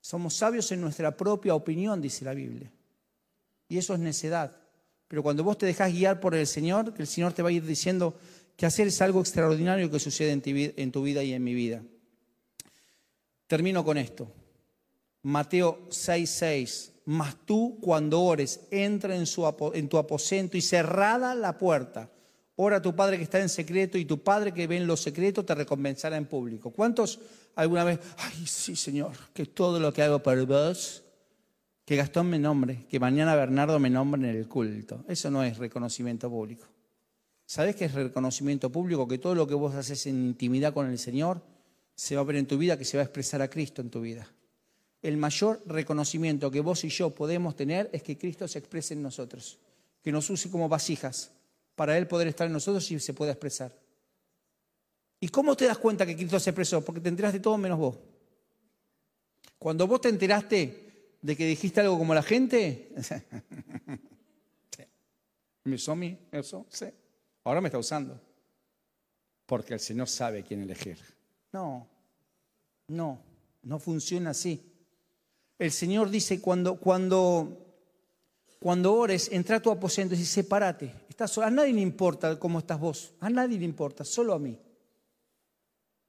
Somos 0.00 0.34
sabios 0.34 0.72
en 0.72 0.80
nuestra 0.80 1.16
propia 1.16 1.54
opinión, 1.54 2.00
dice 2.00 2.24
la 2.24 2.34
Biblia. 2.34 2.72
Y 3.68 3.78
eso 3.78 3.94
es 3.94 4.00
necedad. 4.00 4.56
Pero 5.06 5.22
cuando 5.22 5.44
vos 5.44 5.56
te 5.56 5.66
dejás 5.66 5.92
guiar 5.92 6.18
por 6.18 6.34
el 6.34 6.48
Señor, 6.48 6.94
que 6.94 7.02
el 7.02 7.06
Señor 7.06 7.32
te 7.32 7.44
va 7.44 7.50
a 7.50 7.52
ir 7.52 7.64
diciendo 7.64 8.18
que 8.56 8.66
hacer 8.66 8.88
es 8.88 9.00
algo 9.02 9.20
extraordinario 9.20 9.90
que 9.90 9.98
sucede 9.98 10.30
en 10.32 10.92
tu 10.92 11.02
vida 11.02 11.22
y 11.22 11.32
en 11.32 11.42
mi 11.42 11.54
vida. 11.54 11.82
Termino 13.46 13.84
con 13.84 13.98
esto. 13.98 14.30
Mateo 15.22 15.88
6:6. 15.90 16.92
Mas 17.06 17.36
tú 17.44 17.78
cuando 17.80 18.22
ores, 18.22 18.60
entra 18.70 19.14
en, 19.14 19.24
en 19.74 19.88
tu 19.88 19.98
aposento 19.98 20.56
y 20.56 20.62
cerrada 20.62 21.34
la 21.34 21.58
puerta. 21.58 22.10
Ora 22.56 22.76
a 22.76 22.82
tu 22.82 22.94
Padre 22.94 23.18
que 23.18 23.24
está 23.24 23.40
en 23.40 23.48
secreto 23.48 23.98
y 23.98 24.04
tu 24.04 24.22
Padre 24.22 24.54
que 24.54 24.66
ve 24.66 24.76
en 24.76 24.86
lo 24.86 24.96
secreto 24.96 25.44
te 25.44 25.54
recompensará 25.54 26.16
en 26.16 26.26
público. 26.26 26.70
¿Cuántos 26.70 27.18
alguna 27.56 27.84
vez, 27.84 27.98
ay, 28.16 28.46
sí, 28.46 28.76
Señor, 28.76 29.12
que 29.34 29.44
todo 29.46 29.80
lo 29.80 29.92
que 29.92 30.02
hago 30.02 30.22
por 30.22 30.46
vos, 30.46 31.02
que 31.84 31.96
Gastón 31.96 32.30
me 32.30 32.38
nombre, 32.38 32.86
que 32.88 32.98
mañana 33.00 33.34
Bernardo 33.34 33.78
me 33.78 33.90
nombre 33.90 34.22
en 34.22 34.36
el 34.36 34.48
culto? 34.48 35.04
Eso 35.08 35.30
no 35.30 35.42
es 35.42 35.58
reconocimiento 35.58 36.30
público. 36.30 36.66
¿Sabes 37.46 37.76
qué 37.76 37.84
es 37.84 37.92
reconocimiento 37.92 38.70
público? 38.70 39.06
Que 39.06 39.18
todo 39.18 39.34
lo 39.34 39.46
que 39.46 39.54
vos 39.54 39.74
haces 39.74 40.06
en 40.06 40.24
intimidad 40.24 40.72
con 40.72 40.88
el 40.88 40.98
Señor 40.98 41.42
se 41.94 42.16
va 42.16 42.22
a 42.22 42.24
ver 42.24 42.36
en 42.36 42.46
tu 42.46 42.58
vida, 42.58 42.78
que 42.78 42.84
se 42.84 42.96
va 42.96 43.02
a 43.02 43.04
expresar 43.04 43.42
a 43.42 43.48
Cristo 43.48 43.82
en 43.82 43.90
tu 43.90 44.00
vida. 44.00 44.26
El 45.02 45.18
mayor 45.18 45.62
reconocimiento 45.66 46.50
que 46.50 46.60
vos 46.60 46.82
y 46.84 46.88
yo 46.88 47.10
podemos 47.10 47.54
tener 47.54 47.90
es 47.92 48.02
que 48.02 48.16
Cristo 48.16 48.48
se 48.48 48.58
exprese 48.58 48.94
en 48.94 49.02
nosotros, 49.02 49.58
que 50.02 50.10
nos 50.10 50.28
use 50.30 50.50
como 50.50 50.68
vasijas 50.68 51.30
para 51.74 51.98
Él 51.98 52.06
poder 52.06 52.28
estar 52.28 52.46
en 52.46 52.54
nosotros 52.54 52.90
y 52.90 52.98
se 52.98 53.12
pueda 53.12 53.32
expresar. 53.32 53.76
¿Y 55.20 55.28
cómo 55.28 55.56
te 55.56 55.66
das 55.66 55.78
cuenta 55.78 56.06
que 56.06 56.16
Cristo 56.16 56.40
se 56.40 56.50
expresó? 56.50 56.84
Porque 56.84 57.00
te 57.00 57.10
enteraste 57.10 57.40
todo 57.40 57.58
menos 57.58 57.78
vos. 57.78 57.96
Cuando 59.58 59.86
vos 59.86 60.00
te 60.00 60.08
enteraste 60.08 61.16
de 61.20 61.36
que 61.36 61.46
dijiste 61.46 61.80
algo 61.80 61.98
como 61.98 62.14
la 62.14 62.22
gente, 62.22 62.92
me 65.64 65.74
usó, 65.74 66.66
sí. 66.68 66.86
Ahora 67.44 67.60
me 67.60 67.68
está 67.68 67.78
usando. 67.78 68.20
Porque 69.46 69.74
el 69.74 69.80
Señor 69.80 70.08
sabe 70.08 70.42
quién 70.42 70.62
elegir. 70.62 70.98
No, 71.52 71.86
no, 72.88 73.20
no 73.62 73.78
funciona 73.78 74.30
así. 74.30 74.72
El 75.58 75.70
Señor 75.70 76.10
dice 76.10 76.40
cuando, 76.40 76.76
cuando, 76.76 77.76
cuando 78.58 78.94
ores, 78.94 79.30
entra 79.30 79.56
a 79.56 79.62
tu 79.62 79.70
aposento 79.70 80.14
y 80.14 80.24
sepárate. 80.24 80.92
Estás 81.08 81.38
A 81.38 81.50
nadie 81.50 81.72
le 81.72 81.80
importa 81.80 82.38
cómo 82.38 82.58
estás 82.58 82.80
vos. 82.80 83.14
A 83.20 83.30
nadie 83.30 83.58
le 83.58 83.64
importa, 83.64 84.04
solo 84.04 84.32
a 84.32 84.38
mí. 84.38 84.58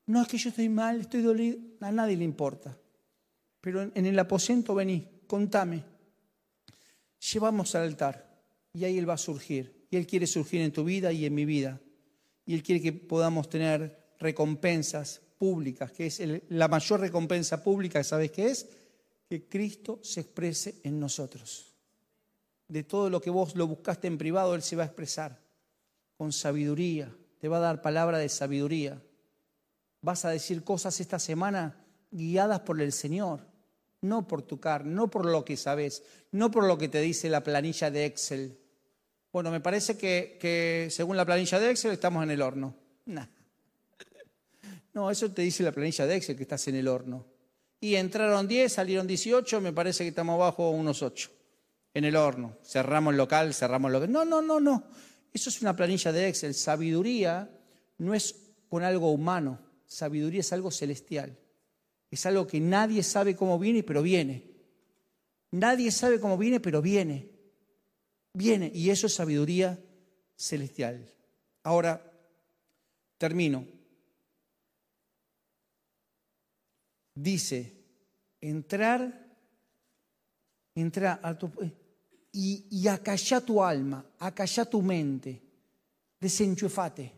No 0.07 0.21
es 0.21 0.27
que 0.27 0.37
yo 0.37 0.49
estoy 0.49 0.69
mal, 0.69 1.01
estoy 1.01 1.21
dolido. 1.21 1.57
A 1.81 1.91
nadie 1.91 2.15
le 2.15 2.23
importa. 2.23 2.75
Pero 3.61 3.81
en 3.81 4.05
el 4.05 4.17
aposento 4.17 4.73
vení, 4.73 5.07
contame. 5.27 5.83
Llevamos 7.33 7.75
al 7.75 7.83
altar 7.83 8.39
y 8.73 8.85
ahí 8.85 8.97
Él 8.97 9.09
va 9.09 9.15
a 9.15 9.17
surgir. 9.17 9.84
Él 9.97 10.07
quiere 10.07 10.27
surgir 10.27 10.61
en 10.61 10.71
tu 10.71 10.83
vida 10.83 11.11
y 11.11 11.25
en 11.25 11.33
mi 11.33 11.45
vida. 11.45 11.79
Y 12.45 12.53
Él 12.53 12.63
quiere 12.63 12.81
que 12.81 12.93
podamos 12.93 13.49
tener 13.49 14.15
recompensas 14.19 15.21
públicas, 15.37 15.91
que 15.91 16.07
es 16.07 16.21
la 16.49 16.67
mayor 16.67 16.99
recompensa 16.99 17.63
pública, 17.63 18.03
¿sabes 18.03 18.31
qué 18.31 18.47
es? 18.47 18.67
Que 19.27 19.47
Cristo 19.47 19.99
se 20.01 20.21
exprese 20.21 20.75
en 20.83 20.99
nosotros. 20.99 21.73
De 22.67 22.83
todo 22.83 23.09
lo 23.09 23.21
que 23.21 23.29
vos 23.29 23.55
lo 23.55 23.67
buscaste 23.67 24.07
en 24.07 24.17
privado, 24.17 24.55
Él 24.55 24.61
se 24.61 24.75
va 24.75 24.83
a 24.83 24.87
expresar 24.87 25.39
con 26.17 26.31
sabiduría. 26.31 27.15
Te 27.39 27.47
va 27.47 27.57
a 27.57 27.61
dar 27.61 27.81
palabra 27.81 28.17
de 28.17 28.29
sabiduría. 28.29 29.01
Vas 30.01 30.25
a 30.25 30.29
decir 30.29 30.63
cosas 30.63 30.99
esta 30.99 31.19
semana 31.19 31.83
guiadas 32.11 32.61
por 32.61 32.79
el 32.81 32.91
Señor, 32.91 33.45
no 34.01 34.27
por 34.27 34.41
tu 34.41 34.59
carne, 34.59 34.93
no 34.93 35.09
por 35.09 35.25
lo 35.25 35.43
que 35.43 35.57
sabes, 35.57 36.03
no 36.31 36.49
por 36.51 36.65
lo 36.65 36.77
que 36.77 36.87
te 36.87 37.01
dice 37.01 37.29
la 37.29 37.43
planilla 37.43 37.91
de 37.91 38.05
Excel, 38.05 38.57
bueno, 39.35 39.51
me 39.51 39.59
parece 39.59 39.97
que, 39.97 40.87
según 40.89 41.17
la 41.17 41.25
planilla 41.25 41.59
de 41.59 41.69
Excel 41.69 41.91
estamos 41.91 42.23
en 42.23 42.31
el 42.31 42.41
horno. 42.41 42.73
No, 44.93 45.11
eso 45.11 45.29
te 45.29 45.41
dice 45.41 45.61
la 45.61 45.73
planilla 45.73 46.05
de 46.05 46.15
Excel 46.15 46.37
que 46.37 46.43
estás 46.43 46.65
en 46.69 46.75
el 46.75 46.87
horno. 46.87 47.25
Y 47.81 47.95
entraron 47.95 48.47
10, 48.47 48.71
salieron 48.71 49.05
18, 49.05 49.59
me 49.59 49.73
parece 49.73 50.05
que 50.05 50.07
estamos 50.07 50.39
bajo 50.39 50.69
unos 50.69 51.01
8 51.01 51.29
en 51.93 52.05
el 52.05 52.15
horno. 52.15 52.57
Cerramos 52.63 53.11
el 53.11 53.17
local, 53.17 53.53
cerramos 53.53 53.89
el 53.89 53.93
local. 53.95 54.09
No, 54.13 54.23
no, 54.23 54.41
no, 54.41 54.61
no. 54.61 54.85
Eso 55.33 55.49
es 55.49 55.61
una 55.61 55.75
planilla 55.75 56.13
de 56.13 56.29
Excel. 56.29 56.53
Sabiduría 56.53 57.49
no 57.97 58.13
es 58.13 58.37
con 58.69 58.85
algo 58.85 59.11
humano. 59.11 59.59
Sabiduría 59.85 60.39
es 60.39 60.53
algo 60.53 60.71
celestial. 60.71 61.37
Es 62.09 62.25
algo 62.25 62.47
que 62.47 62.61
nadie 62.61 63.03
sabe 63.03 63.35
cómo 63.35 63.59
viene, 63.59 63.83
pero 63.83 64.01
viene. 64.01 64.45
Nadie 65.51 65.91
sabe 65.91 66.21
cómo 66.21 66.37
viene, 66.37 66.61
pero 66.61 66.81
viene 66.81 67.34
viene 68.35 68.71
y 68.73 68.89
eso 68.89 69.07
es 69.07 69.13
sabiduría 69.13 69.79
celestial. 70.35 71.11
Ahora, 71.63 72.01
termino. 73.17 73.65
Dice, 77.15 77.73
entrar, 78.41 79.27
entrar 80.75 81.19
a 81.23 81.37
tu, 81.37 81.49
y, 82.33 82.67
y 82.69 82.87
acalla 82.87 83.41
tu 83.41 83.63
alma, 83.63 84.05
acalla 84.19 84.65
tu 84.65 84.81
mente, 84.81 85.41
desenchufate. 86.19 87.13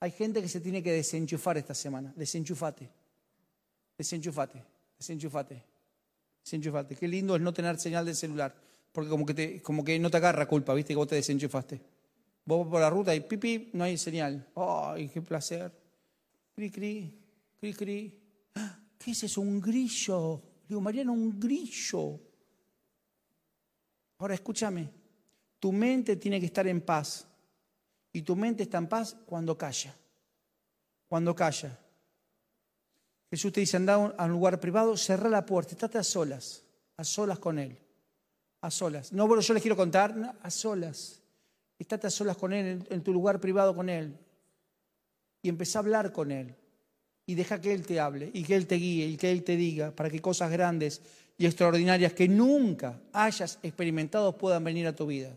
Hay 0.00 0.10
gente 0.12 0.42
que 0.42 0.48
se 0.48 0.60
tiene 0.60 0.82
que 0.82 0.92
desenchufar 0.92 1.56
esta 1.56 1.74
semana, 1.74 2.12
desenchufate, 2.14 2.90
desenchufate, 3.96 4.62
desenchufate, 4.98 5.64
desenchufate. 6.44 6.96
Qué 6.96 7.08
lindo 7.08 7.34
es 7.34 7.42
no 7.42 7.52
tener 7.52 7.78
señal 7.78 8.04
de 8.04 8.14
celular 8.14 8.69
porque 8.92 9.10
como 9.10 9.24
que, 9.24 9.34
te, 9.34 9.62
como 9.62 9.84
que 9.84 9.98
no 9.98 10.10
te 10.10 10.16
agarra 10.16 10.48
culpa, 10.48 10.74
¿viste? 10.74 10.92
Que 10.92 10.96
vos 10.96 11.08
te 11.08 11.14
desenchufaste. 11.14 11.80
Vos 12.44 12.60
vas 12.60 12.70
por 12.70 12.80
la 12.80 12.90
ruta 12.90 13.14
y 13.14 13.20
pipi, 13.20 13.70
no 13.74 13.84
hay 13.84 13.96
señal. 13.96 14.48
¡Ay, 14.56 15.08
qué 15.08 15.22
placer! 15.22 15.72
Cri, 16.54 16.70
cri, 16.70 17.18
cri, 17.58 17.74
cri. 17.74 18.20
¿Qué 18.98 19.12
es 19.12 19.22
eso? 19.22 19.40
Un 19.40 19.60
grillo. 19.60 20.42
Digo, 20.68 20.80
Mariano, 20.80 21.12
un 21.12 21.38
grillo. 21.38 22.20
Ahora 24.18 24.34
escúchame, 24.34 24.90
tu 25.58 25.72
mente 25.72 26.16
tiene 26.16 26.40
que 26.40 26.46
estar 26.46 26.66
en 26.66 26.80
paz. 26.80 27.26
Y 28.12 28.22
tu 28.22 28.34
mente 28.34 28.64
está 28.64 28.78
en 28.78 28.88
paz 28.88 29.16
cuando 29.24 29.56
calla. 29.56 29.96
Cuando 31.06 31.34
calla. 31.34 31.78
Jesús 33.30 33.52
te 33.52 33.60
dice, 33.60 33.76
anda 33.76 33.94
a 33.94 34.24
un 34.24 34.32
lugar 34.32 34.58
privado, 34.58 34.96
cerra 34.96 35.28
la 35.28 35.46
puerta, 35.46 35.72
estate 35.72 35.98
a 35.98 36.02
solas, 36.02 36.64
a 36.96 37.04
solas 37.04 37.38
con 37.38 37.60
Él 37.60 37.78
a 38.60 38.70
solas. 38.70 39.12
No, 39.12 39.26
bueno, 39.26 39.42
yo 39.42 39.54
les 39.54 39.62
quiero 39.62 39.76
contar, 39.76 40.36
a 40.42 40.50
solas. 40.50 41.20
Estate 41.78 42.06
a 42.06 42.10
solas 42.10 42.36
con 42.36 42.52
Él, 42.52 42.86
en, 42.90 43.02
tu 43.02 43.12
lugar 43.12 43.40
privado 43.40 43.74
con 43.74 43.88
Él. 43.88 44.16
Y 45.42 45.48
empecé 45.48 45.78
a 45.78 45.80
hablar 45.80 46.12
con 46.12 46.30
Él. 46.30 46.54
Y 47.26 47.34
deja 47.34 47.60
que 47.60 47.72
Él 47.72 47.86
te 47.86 48.00
hable 48.00 48.30
y 48.34 48.42
que 48.42 48.56
Él 48.56 48.66
te 48.66 48.74
guíe 48.74 49.06
y 49.06 49.16
que 49.16 49.30
Él 49.30 49.44
te 49.44 49.56
diga 49.56 49.92
para 49.92 50.10
que 50.10 50.20
cosas 50.20 50.50
grandes 50.50 51.00
y 51.38 51.46
extraordinarias 51.46 52.12
que 52.12 52.28
nunca 52.28 53.00
hayas 53.12 53.58
experimentado 53.62 54.36
puedan 54.36 54.64
venir 54.64 54.86
a 54.86 54.94
tu 54.94 55.06
vida. 55.06 55.36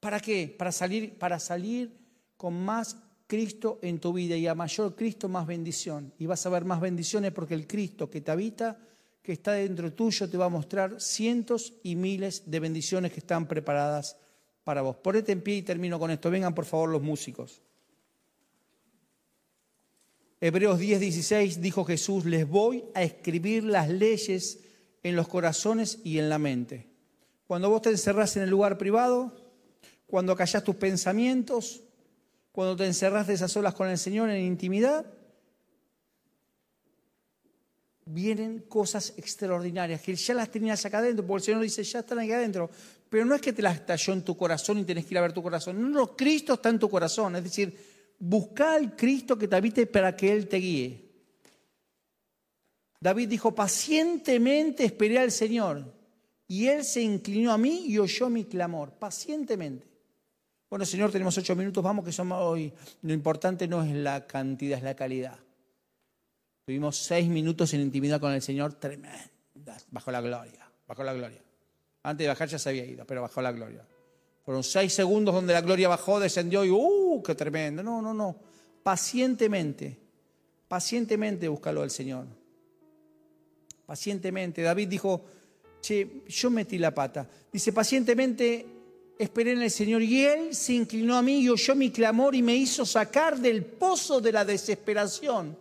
¿Para 0.00 0.20
qué? 0.20 0.54
Para 0.56 0.70
salir, 0.70 1.18
para 1.18 1.40
salir 1.40 1.92
con 2.36 2.54
más 2.62 2.96
Cristo 3.26 3.78
en 3.82 3.98
tu 3.98 4.12
vida 4.12 4.36
y 4.36 4.46
a 4.46 4.54
mayor 4.54 4.94
Cristo 4.94 5.28
más 5.28 5.46
bendición. 5.46 6.12
Y 6.18 6.26
vas 6.26 6.44
a 6.46 6.50
ver 6.50 6.64
más 6.64 6.80
bendiciones 6.80 7.32
porque 7.32 7.54
el 7.54 7.66
Cristo 7.66 8.08
que 8.08 8.20
te 8.20 8.30
habita 8.30 8.78
que 9.22 9.32
está 9.32 9.52
dentro 9.52 9.92
tuyo 9.92 10.28
te 10.28 10.36
va 10.36 10.46
a 10.46 10.50
mostrar 10.50 11.00
cientos 11.00 11.74
y 11.82 11.96
miles 11.96 12.50
de 12.50 12.60
bendiciones 12.60 13.12
que 13.12 13.20
están 13.20 13.46
preparadas 13.46 14.16
para 14.64 14.82
vos. 14.82 14.96
Ponete 14.96 15.32
en 15.32 15.42
pie 15.42 15.56
y 15.56 15.62
termino 15.62 15.98
con 15.98 16.10
esto. 16.10 16.30
Vengan 16.30 16.54
por 16.54 16.64
favor 16.64 16.88
los 16.90 17.02
músicos. 17.02 17.62
Hebreos 20.40 20.78
10, 20.78 21.00
16 21.00 21.60
dijo 21.60 21.84
Jesús, 21.84 22.24
les 22.24 22.48
voy 22.48 22.84
a 22.94 23.02
escribir 23.02 23.64
las 23.64 23.88
leyes 23.88 24.60
en 25.02 25.16
los 25.16 25.26
corazones 25.26 25.98
y 26.04 26.18
en 26.18 26.28
la 26.28 26.38
mente. 26.38 26.86
Cuando 27.46 27.70
vos 27.70 27.82
te 27.82 27.90
encerrás 27.90 28.36
en 28.36 28.44
el 28.44 28.50
lugar 28.50 28.78
privado, 28.78 29.34
cuando 30.06 30.36
callás 30.36 30.62
tus 30.62 30.76
pensamientos, 30.76 31.82
cuando 32.52 32.76
te 32.76 32.86
encerrás 32.86 33.26
de 33.26 33.34
esas 33.34 33.52
solas 33.52 33.74
con 33.74 33.88
el 33.88 33.98
Señor 33.98 34.30
en 34.30 34.44
intimidad, 34.44 35.06
vienen 38.10 38.60
cosas 38.68 39.12
extraordinarias, 39.16 40.00
que 40.00 40.14
ya 40.14 40.34
las 40.34 40.50
tenías 40.50 40.84
acá 40.84 40.98
adentro, 40.98 41.26
porque 41.26 41.40
el 41.40 41.44
Señor 41.44 41.62
dice, 41.62 41.82
ya 41.84 42.00
están 42.00 42.18
aquí 42.18 42.32
adentro. 42.32 42.70
Pero 43.08 43.24
no 43.24 43.34
es 43.34 43.40
que 43.40 43.52
te 43.52 43.62
las 43.62 43.76
estalló 43.76 44.12
en 44.12 44.22
tu 44.22 44.36
corazón 44.36 44.78
y 44.78 44.84
tenés 44.84 45.04
que 45.06 45.14
ir 45.14 45.18
a 45.18 45.22
ver 45.22 45.32
tu 45.32 45.42
corazón. 45.42 45.80
No, 45.80 45.88
no, 45.88 46.16
Cristo 46.16 46.54
está 46.54 46.68
en 46.68 46.78
tu 46.78 46.88
corazón. 46.88 47.36
Es 47.36 47.44
decir, 47.44 47.76
busca 48.18 48.74
al 48.74 48.96
Cristo 48.96 49.38
que 49.38 49.48
te 49.48 49.56
habite 49.56 49.86
para 49.86 50.16
que 50.16 50.32
Él 50.32 50.48
te 50.48 50.56
guíe. 50.58 51.04
David 53.00 53.28
dijo, 53.28 53.54
pacientemente 53.54 54.84
esperé 54.84 55.18
al 55.18 55.30
Señor. 55.30 55.94
Y 56.46 56.66
Él 56.66 56.84
se 56.84 57.02
inclinó 57.02 57.52
a 57.52 57.58
mí 57.58 57.84
y 57.86 57.98
oyó 57.98 58.30
mi 58.30 58.44
clamor, 58.44 58.92
pacientemente. 58.92 59.86
Bueno, 60.70 60.84
Señor, 60.84 61.10
tenemos 61.10 61.36
ocho 61.38 61.56
minutos, 61.56 61.82
vamos 61.82 62.04
que 62.04 62.12
somos 62.12 62.40
hoy. 62.42 62.72
Lo 63.02 63.12
importante 63.12 63.66
no 63.68 63.82
es 63.82 63.94
la 63.94 64.26
cantidad, 64.26 64.78
es 64.78 64.84
la 64.84 64.94
calidad. 64.94 65.38
Tuvimos 66.68 66.98
seis 66.98 67.26
minutos 67.26 67.72
en 67.72 67.80
intimidad 67.80 68.20
con 68.20 68.30
el 68.30 68.42
Señor, 68.42 68.74
tremenda, 68.74 69.30
bajo 69.90 70.10
la 70.10 70.20
gloria, 70.20 70.70
bajo 70.86 71.02
la 71.02 71.14
gloria. 71.14 71.40
Antes 72.02 72.24
de 72.26 72.28
bajar 72.28 72.46
ya 72.46 72.58
se 72.58 72.68
había 72.68 72.84
ido, 72.84 73.06
pero 73.06 73.22
bajó 73.22 73.40
la 73.40 73.52
gloria. 73.52 73.86
Fueron 74.44 74.62
seis 74.62 74.92
segundos 74.92 75.34
donde 75.34 75.54
la 75.54 75.62
gloria 75.62 75.88
bajó, 75.88 76.20
descendió 76.20 76.66
y 76.66 76.70
¡uh! 76.70 77.22
¡Qué 77.24 77.34
tremendo! 77.34 77.82
No, 77.82 78.02
no, 78.02 78.12
no. 78.12 78.36
Pacientemente, 78.82 79.98
pacientemente 80.68 81.48
búscalo 81.48 81.80
al 81.80 81.90
Señor. 81.90 82.26
Pacientemente. 83.86 84.60
David 84.60 84.88
dijo, 84.88 85.24
che, 85.80 86.22
yo 86.28 86.50
metí 86.50 86.76
la 86.76 86.92
pata. 86.92 87.26
Dice, 87.50 87.72
pacientemente 87.72 88.66
esperé 89.18 89.52
en 89.52 89.62
el 89.62 89.70
Señor 89.70 90.02
y 90.02 90.22
Él 90.22 90.54
se 90.54 90.74
inclinó 90.74 91.16
a 91.16 91.22
mí 91.22 91.40
y 91.40 91.48
oyó 91.48 91.74
mi 91.74 91.90
clamor 91.90 92.34
y 92.34 92.42
me 92.42 92.54
hizo 92.54 92.84
sacar 92.84 93.38
del 93.38 93.64
pozo 93.64 94.20
de 94.20 94.32
la 94.32 94.44
desesperación. 94.44 95.56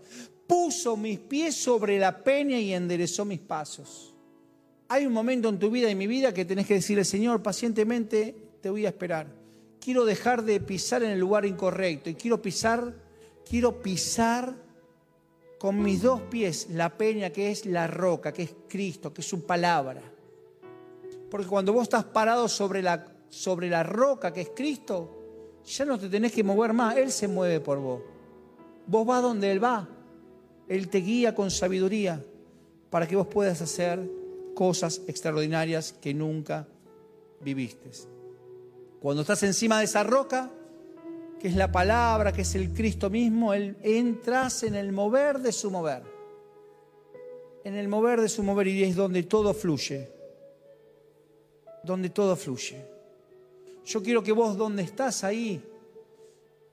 Puso 0.48 0.96
mis 0.96 1.20
pies 1.20 1.56
sobre 1.56 2.00
la 2.00 2.24
peña 2.24 2.58
y 2.60 2.74
enderezó 2.74 3.26
mis 3.26 3.40
pasos. 3.40 4.14
Hay 4.88 5.06
un 5.06 5.12
momento 5.14 5.50
en 5.50 5.60
tu 5.60 5.70
vida 5.70 5.90
y 5.90 5.92
en 5.92 5.98
mi 5.98 6.08
vida 6.08 6.34
que 6.34 6.46
tenés 6.46 6.66
que 6.66 6.76
decirle, 6.76 7.04
Señor, 7.04 7.44
pacientemente 7.44 8.36
te 8.62 8.70
voy 8.70 8.86
a 8.86 8.90
esperar. 8.90 9.28
Quiero 9.82 10.06
dejar 10.06 10.44
de 10.44 10.60
pisar 10.62 11.04
en 11.04 11.12
el 11.12 11.20
lugar 11.20 11.46
incorrecto 11.46 12.10
y 12.10 12.16
quiero 12.16 12.42
pisar, 12.42 12.94
quiero 13.48 13.82
pisar 13.82 14.56
con 15.60 15.82
mis 15.82 16.02
dos 16.02 16.22
pies 16.22 16.70
la 16.72 16.98
peña 16.98 17.32
que 17.32 17.52
es 17.52 17.66
la 17.66 17.88
roca, 17.88 18.32
que 18.32 18.44
es 18.44 18.56
Cristo, 18.70 19.14
que 19.14 19.22
es 19.22 19.28
su 19.28 19.46
palabra. 19.46 20.02
Porque 21.30 21.48
cuando 21.48 21.74
vos 21.74 21.84
estás 21.84 22.06
parado 22.06 22.48
sobre 22.48 22.82
la, 22.82 23.06
sobre 23.30 23.70
la 23.70 23.84
roca 23.84 24.32
que 24.32 24.42
es 24.42 24.52
Cristo, 24.56 25.62
ya 25.66 25.84
no 25.84 26.00
te 26.00 26.08
tenés 26.08 26.32
que 26.32 26.44
mover 26.44 26.72
más, 26.72 26.96
Él 26.96 27.12
se 27.12 27.28
mueve 27.28 27.60
por 27.60 27.80
vos. 27.80 28.02
Vos 28.86 29.06
vas 29.06 29.22
donde 29.22 29.52
Él 29.52 29.62
va. 29.62 29.88
Él 30.68 30.90
te 30.90 31.00
guía 31.00 31.34
con 31.34 31.52
sabiduría 31.52 32.24
para 32.90 33.08
que 33.08 33.16
vos 33.16 33.28
puedas 33.28 33.62
hacer 33.62 34.00
cosas 34.54 35.02
extraordinarias 35.08 35.94
que 35.94 36.14
nunca 36.14 36.68
viviste. 37.42 37.90
Cuando 39.00 39.22
estás 39.22 39.44
encima 39.44 39.80
de 39.80 39.86
esa 39.86 40.04
roca, 40.04 40.52
que 41.40 41.48
es 41.48 41.56
la 41.56 41.72
palabra, 41.72 42.34
que 42.34 42.42
es 42.42 42.56
el 42.56 42.74
Cristo 42.74 43.10
mismo, 43.10 43.54
Él 43.54 43.78
entras 43.84 44.64
en 44.64 44.76
el 44.76 44.92
mover 44.92 45.40
de 45.40 45.52
su 45.52 45.70
mover. 45.70 46.04
En 47.64 47.76
el 47.76 47.88
mover 47.88 48.22
de 48.22 48.30
su 48.30 48.44
mover 48.44 48.68
y 48.68 48.84
es 48.84 48.96
donde 48.96 49.24
todo 49.24 49.54
fluye. 49.54 50.12
Donde 51.84 52.10
todo 52.10 52.36
fluye. 52.36 52.84
Yo 53.86 54.02
quiero 54.02 54.24
que 54.24 54.32
vos 54.32 54.58
donde 54.58 54.84
estás 54.84 55.24
ahí 55.24 55.64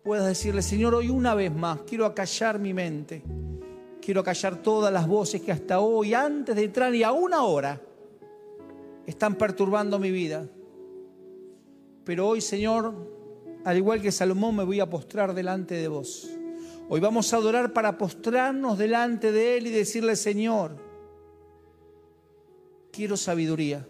puedas 0.03 0.27
decirle, 0.27 0.63
Señor, 0.63 0.95
hoy 0.95 1.09
una 1.09 1.35
vez 1.35 1.55
más 1.55 1.81
quiero 1.87 2.07
acallar 2.07 2.59
mi 2.59 2.75
mente. 2.75 3.23
Quiero 4.05 4.23
callar 4.23 4.57
todas 4.63 4.93
las 4.93 5.07
voces 5.09 5.41
que 5.41 5.51
hasta 5.51 5.81
hoy, 5.81 6.13
antes 6.13 6.55
de 6.55 6.65
entrar 6.65 6.95
y 6.95 7.03
aún 7.03 7.33
ahora, 7.33 7.81
están 9.07 9.37
perturbando 9.37 9.99
mi 9.99 10.11
vida. 10.11 10.47
Pero 12.05 12.29
hoy, 12.29 12.43
Señor, 12.43 12.93
al 13.65 13.79
igual 13.79 14.03
que 14.03 14.13
Salomón, 14.13 14.57
me 14.57 14.65
voy 14.65 14.79
a 14.81 14.91
postrar 14.91 15.33
delante 15.33 15.77
de 15.77 15.89
vos. 15.89 16.29
Hoy 16.91 17.01
vamos 17.01 17.33
a 17.33 17.39
adorar 17.39 17.73
para 17.73 17.97
postrarnos 17.97 18.77
delante 18.77 19.33
de 19.33 19.57
Él 19.57 19.69
y 19.69 19.71
decirle, 19.71 20.17
Señor, 20.17 20.77
quiero 22.93 23.17
sabiduría. 23.17 23.89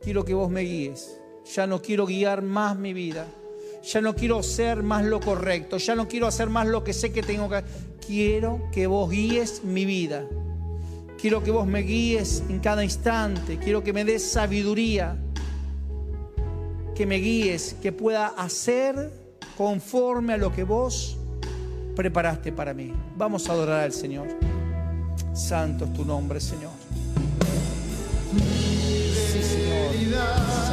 Quiero 0.00 0.24
que 0.24 0.34
vos 0.34 0.50
me 0.50 0.62
guíes. 0.62 1.20
Ya 1.54 1.64
no 1.68 1.80
quiero 1.80 2.06
guiar 2.06 2.42
más 2.42 2.76
mi 2.76 2.92
vida. 2.92 3.28
Ya 3.82 4.00
no 4.00 4.14
quiero 4.14 4.42
ser 4.42 4.82
más 4.82 5.04
lo 5.04 5.20
correcto. 5.20 5.78
Ya 5.78 5.94
no 5.94 6.08
quiero 6.08 6.26
hacer 6.26 6.50
más 6.50 6.66
lo 6.66 6.84
que 6.84 6.92
sé 6.92 7.12
que 7.12 7.22
tengo 7.22 7.48
que 7.48 7.62
quiero 8.06 8.68
que 8.72 8.86
vos 8.86 9.10
guíes 9.10 9.64
mi 9.64 9.84
vida. 9.84 10.26
Quiero 11.20 11.42
que 11.42 11.50
vos 11.50 11.66
me 11.66 11.80
guíes 11.80 12.42
en 12.48 12.60
cada 12.60 12.82
instante. 12.82 13.58
Quiero 13.58 13.82
que 13.82 13.92
me 13.92 14.04
des 14.04 14.22
sabiduría. 14.24 15.16
Que 16.94 17.06
me 17.06 17.16
guíes, 17.16 17.76
que 17.80 17.92
pueda 17.92 18.28
hacer 18.28 19.10
conforme 19.56 20.34
a 20.34 20.36
lo 20.36 20.52
que 20.52 20.64
vos 20.64 21.18
preparaste 21.94 22.52
para 22.52 22.74
mí. 22.74 22.92
Vamos 23.16 23.48
a 23.48 23.52
adorar 23.52 23.80
al 23.80 23.92
Señor. 23.92 24.28
Santo 25.34 25.84
es 25.84 25.92
tu 25.92 26.04
nombre, 26.04 26.40
Señor. 26.40 26.72
Señor. 29.30 30.69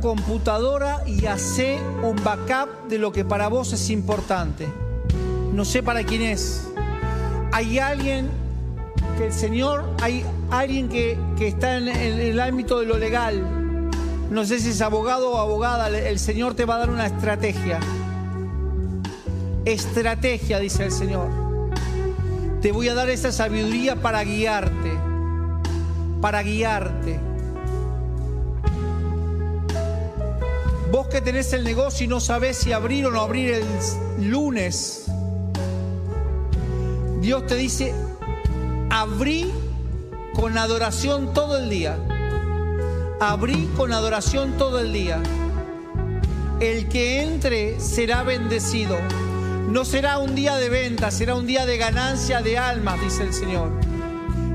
Computadora 0.00 1.02
y 1.06 1.26
hace 1.26 1.78
un 2.02 2.16
backup 2.22 2.88
de 2.88 2.98
lo 2.98 3.12
que 3.12 3.24
para 3.24 3.48
vos 3.48 3.72
es 3.72 3.90
importante. 3.90 4.68
No 5.52 5.64
sé 5.64 5.82
para 5.82 6.04
quién 6.04 6.22
es. 6.22 6.68
Hay 7.52 7.78
alguien 7.78 8.28
que 9.16 9.26
el 9.26 9.32
Señor, 9.32 9.84
hay 10.00 10.24
alguien 10.50 10.88
que, 10.88 11.18
está 11.40 11.76
en, 11.76 11.88
el 11.88 12.38
ámbito 12.40 12.80
de 12.80 12.86
lo 12.86 12.98
legal. 12.98 13.90
No 14.30 14.44
sé 14.44 14.60
si 14.60 14.70
es 14.70 14.80
abogado 14.80 15.32
o 15.32 15.38
abogada, 15.38 15.88
el 15.88 16.18
Señor 16.18 16.54
te 16.54 16.64
va 16.64 16.76
a 16.76 16.78
dar 16.78 16.90
una 16.90 17.06
estrategia. 17.06 17.80
Estrategia, 19.64 20.58
dice 20.58 20.84
el 20.84 20.92
Señor. 20.92 21.28
Te 22.60 22.72
voy 22.72 22.88
a 22.88 22.94
dar 22.94 23.08
esa 23.08 23.32
sabiduría 23.32 23.96
para 23.96 24.22
guiarte, 24.24 24.92
para 26.20 26.42
guiarte. 26.42 27.27
Vos 30.90 31.08
que 31.08 31.20
tenés 31.20 31.52
el 31.52 31.64
negocio 31.64 32.06
y 32.06 32.08
no 32.08 32.18
sabés 32.18 32.56
si 32.56 32.72
abrir 32.72 33.04
o 33.06 33.10
no 33.10 33.20
abrir 33.20 33.52
el 33.52 34.30
lunes, 34.30 35.04
Dios 37.20 37.46
te 37.46 37.56
dice, 37.56 37.92
abrí 38.88 39.52
con 40.32 40.56
adoración 40.56 41.34
todo 41.34 41.58
el 41.58 41.68
día. 41.68 41.98
Abrí 43.20 43.68
con 43.76 43.92
adoración 43.92 44.56
todo 44.56 44.78
el 44.78 44.92
día. 44.92 45.20
El 46.60 46.88
que 46.88 47.22
entre 47.22 47.80
será 47.80 48.22
bendecido. 48.22 48.96
No 49.68 49.84
será 49.84 50.18
un 50.18 50.34
día 50.34 50.56
de 50.56 50.70
venta, 50.70 51.10
será 51.10 51.34
un 51.34 51.46
día 51.46 51.66
de 51.66 51.76
ganancia 51.76 52.40
de 52.40 52.56
almas, 52.56 52.98
dice 53.02 53.24
el 53.24 53.34
Señor. 53.34 53.70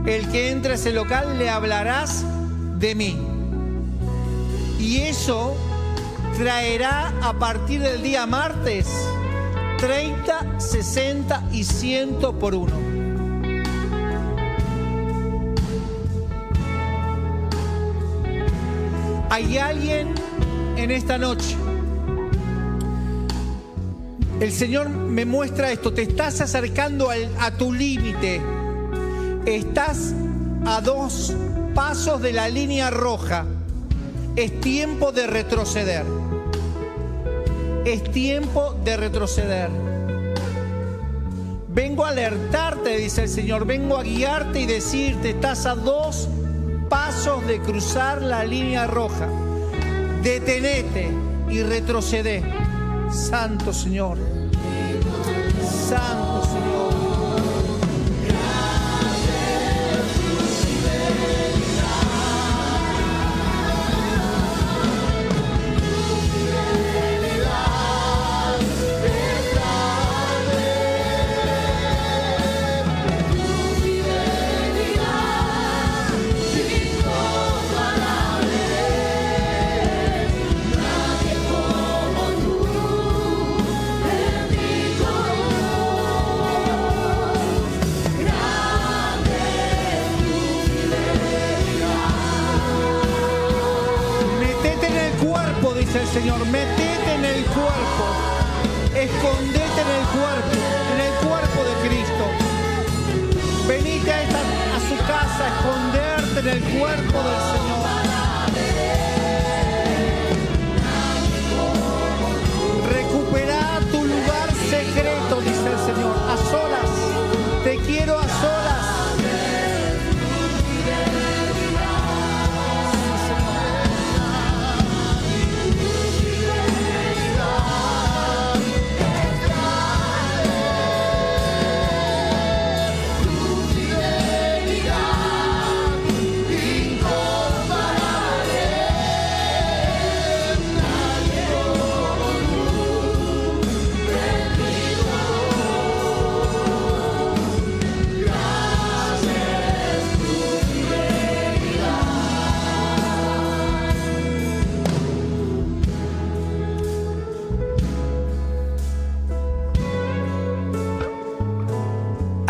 el 0.05 0.27
que 0.29 0.49
entre 0.49 0.71
a 0.71 0.75
ese 0.75 0.91
local 0.91 1.37
le 1.37 1.49
hablarás 1.49 2.25
de 2.79 2.95
mí. 2.95 3.17
Y 4.79 4.97
eso 5.01 5.55
traerá 6.43 7.13
a 7.21 7.31
partir 7.31 7.79
del 7.79 8.03
día 8.03 8.25
martes 8.25 8.85
30, 9.77 10.59
60 10.59 11.47
y 11.53 11.63
100 11.63 12.17
por 12.37 12.53
uno. 12.53 12.73
Hay 19.29 19.57
alguien 19.57 20.13
en 20.75 20.91
esta 20.91 21.17
noche. 21.17 21.55
El 24.41 24.51
Señor 24.51 24.89
me 24.89 25.23
muestra 25.23 25.71
esto, 25.71 25.93
te 25.93 26.01
estás 26.01 26.41
acercando 26.41 27.07
a 27.39 27.51
tu 27.51 27.71
límite. 27.71 28.41
Estás 29.45 30.13
a 30.65 30.81
dos 30.81 31.33
pasos 31.73 32.21
de 32.21 32.33
la 32.33 32.49
línea 32.49 32.89
roja. 32.89 33.45
Es 34.35 34.59
tiempo 34.59 35.13
de 35.13 35.25
retroceder. 35.25 36.22
Es 37.85 38.03
tiempo 38.11 38.75
de 38.83 38.95
retroceder. 38.95 39.69
Vengo 41.67 42.05
a 42.05 42.09
alertarte, 42.09 42.97
dice 42.97 43.23
el 43.23 43.29
Señor. 43.29 43.65
Vengo 43.65 43.97
a 43.97 44.03
guiarte 44.03 44.61
y 44.61 44.65
decirte, 44.65 45.31
estás 45.31 45.65
a 45.65 45.75
dos 45.75 46.29
pasos 46.89 47.45
de 47.45 47.59
cruzar 47.59 48.21
la 48.21 48.45
línea 48.45 48.87
roja. 48.87 49.27
Detenete 50.21 51.09
y 51.49 51.61
retrocede. 51.61 52.41
Santo 53.11 53.73
Señor. 53.73 54.17
Santo 55.89 56.32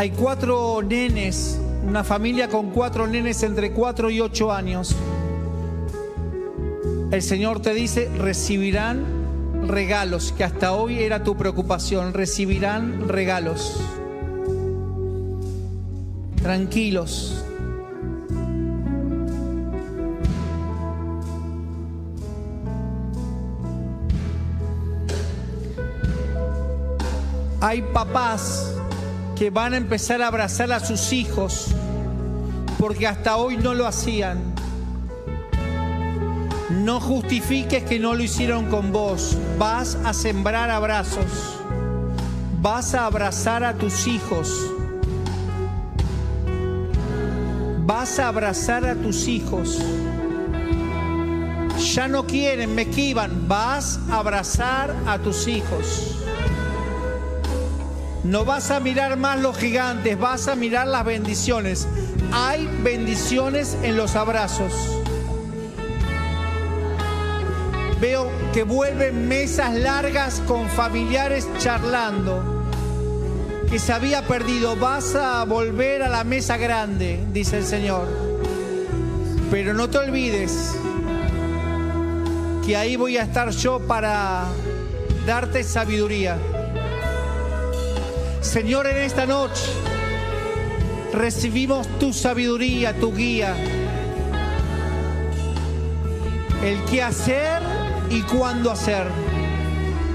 Hay 0.04 0.12
cuatro 0.12 0.82
nenes, 0.82 1.58
una 1.88 2.04
familia 2.04 2.50
con 2.50 2.72
cuatro 2.72 3.08
nenes 3.08 3.42
entre 3.42 3.72
cuatro 3.72 4.10
y 4.10 4.20
ocho 4.20 4.52
años. 4.52 4.94
El 7.10 7.22
Señor 7.22 7.62
te 7.62 7.74
dice, 7.74 8.10
recibirán 8.18 9.06
regalos, 9.66 10.34
que 10.34 10.44
hasta 10.44 10.74
hoy 10.74 11.00
era 11.00 11.24
tu 11.24 11.38
preocupación, 11.38 12.14
recibirán 12.14 13.08
regalos. 13.08 13.80
Tranquilos. 16.42 17.42
Hay 27.62 27.82
papás 27.94 28.73
que 29.44 29.50
van 29.50 29.74
a 29.74 29.78
empezar 29.78 30.22
a 30.22 30.28
abrazar 30.28 30.72
a 30.72 30.80
sus 30.80 31.12
hijos 31.12 31.68
porque 32.80 33.06
hasta 33.06 33.36
hoy 33.36 33.58
no 33.58 33.74
lo 33.74 33.86
hacían. 33.86 34.42
No 36.70 37.02
justifiques 37.02 37.84
que 37.84 38.00
no 38.00 38.14
lo 38.14 38.24
hicieron 38.24 38.70
con 38.70 38.94
vos. 38.94 39.38
Vas 39.60 39.98
a 40.06 40.14
sembrar 40.14 40.70
abrazos. 40.70 41.60
Vas 42.62 42.94
a 42.96 43.06
abrazar 43.06 43.66
a 43.66 43.74
tus 43.74 44.08
hijos. 44.08 44.50
Vas 47.80 48.20
a 48.20 48.30
abrazar 48.30 48.86
a 48.86 48.96
tus 48.96 49.28
hijos. 49.28 49.78
Ya 51.94 52.08
no 52.08 52.26
quieren, 52.26 52.74
me 52.76 52.84
esquivan. 52.84 53.50
Vas 53.50 54.00
a 54.10 54.20
abrazar 54.20 54.96
a 55.06 55.20
tus 55.20 55.50
hijos. 55.50 56.23
No 58.24 58.46
vas 58.46 58.72
a 58.72 58.80
mirar 58.80 59.18
más 59.18 59.40
los 59.42 59.58
gigantes, 59.58 60.18
vas 60.18 60.48
a 60.48 60.56
mirar 60.56 60.88
las 60.88 61.04
bendiciones. 61.04 61.88
Hay 62.32 62.70
bendiciones 62.82 63.78
en 63.84 63.98
los 63.98 64.16
abrazos. 64.16 64.74
Veo 68.00 68.30
que 68.54 68.64
vuelven 68.64 69.28
mesas 69.28 69.74
largas 69.76 70.42
con 70.48 70.70
familiares 70.70 71.48
charlando. 71.60 72.64
Que 73.70 73.78
se 73.78 73.92
había 73.92 74.26
perdido. 74.26 74.78
Vas 74.78 75.16
a 75.16 75.44
volver 75.44 76.02
a 76.02 76.08
la 76.08 76.24
mesa 76.24 76.56
grande, 76.56 77.20
dice 77.34 77.58
el 77.58 77.66
Señor. 77.66 78.08
Pero 79.52 79.74
no 79.74 79.90
te 79.90 79.98
olvides 79.98 80.76
que 82.66 82.78
ahí 82.78 82.96
voy 82.96 83.18
a 83.18 83.24
estar 83.24 83.50
yo 83.50 83.82
para 83.86 84.46
darte 85.26 85.64
sabiduría. 85.66 86.38
Señor, 88.44 88.88
en 88.88 88.98
esta 88.98 89.26
noche 89.26 89.64
recibimos 91.14 91.88
tu 91.98 92.12
sabiduría, 92.12 92.94
tu 92.94 93.16
guía. 93.16 93.56
El 96.62 96.84
qué 96.84 97.02
hacer 97.02 97.62
y 98.10 98.22
cuándo 98.24 98.70
hacer. 98.70 99.08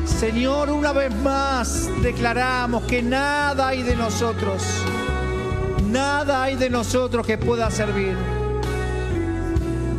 Señor, 0.04 0.70
una 0.70 0.92
vez 0.92 1.12
más 1.16 1.88
declaramos 2.02 2.84
que 2.84 3.02
nada 3.02 3.68
hay 3.68 3.82
de 3.82 3.96
nosotros, 3.96 4.62
nada 5.90 6.42
hay 6.44 6.56
de 6.56 6.68
nosotros 6.68 7.26
que 7.26 7.38
pueda 7.38 7.70
servir. 7.70 8.14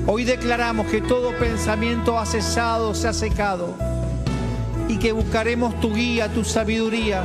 Hoy 0.05 0.23
declaramos 0.23 0.87
que 0.87 1.01
todo 1.01 1.35
pensamiento 1.37 2.17
ha 2.17 2.27
cesado, 2.27 2.93
se 2.93 3.07
ha 3.07 3.13
secado 3.13 3.73
y 4.87 4.97
que 4.97 5.11
buscaremos 5.11 5.79
tu 5.81 5.93
guía, 5.93 6.31
tu 6.31 6.45
sabiduría 6.45 7.23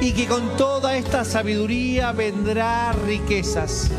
y 0.00 0.12
que 0.12 0.26
con 0.26 0.56
toda 0.56 0.96
esta 0.96 1.24
sabiduría 1.24 2.12
vendrá 2.12 2.92
riquezas, 2.92 3.90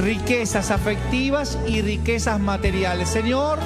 riquezas 0.00 0.70
afectivas 0.70 1.58
y 1.66 1.82
riquezas 1.82 2.38
materiales. 2.38 3.08
Señor, 3.08 3.58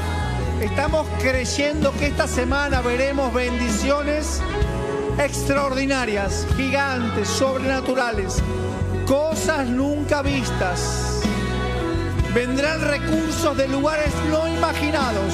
estamos 0.60 1.06
creyendo 1.20 1.92
que 1.92 2.06
esta 2.06 2.26
semana 2.26 2.80
veremos 2.80 3.32
bendiciones 3.34 4.40
extraordinarias, 5.18 6.46
gigantes, 6.56 7.28
sobrenaturales, 7.28 8.42
cosas 9.06 9.68
nunca 9.68 10.22
vistas. 10.22 11.20
Vendrán 12.34 12.80
recursos 12.82 13.56
de 13.56 13.68
lugares 13.68 14.12
no 14.30 14.46
imaginados. 14.48 15.32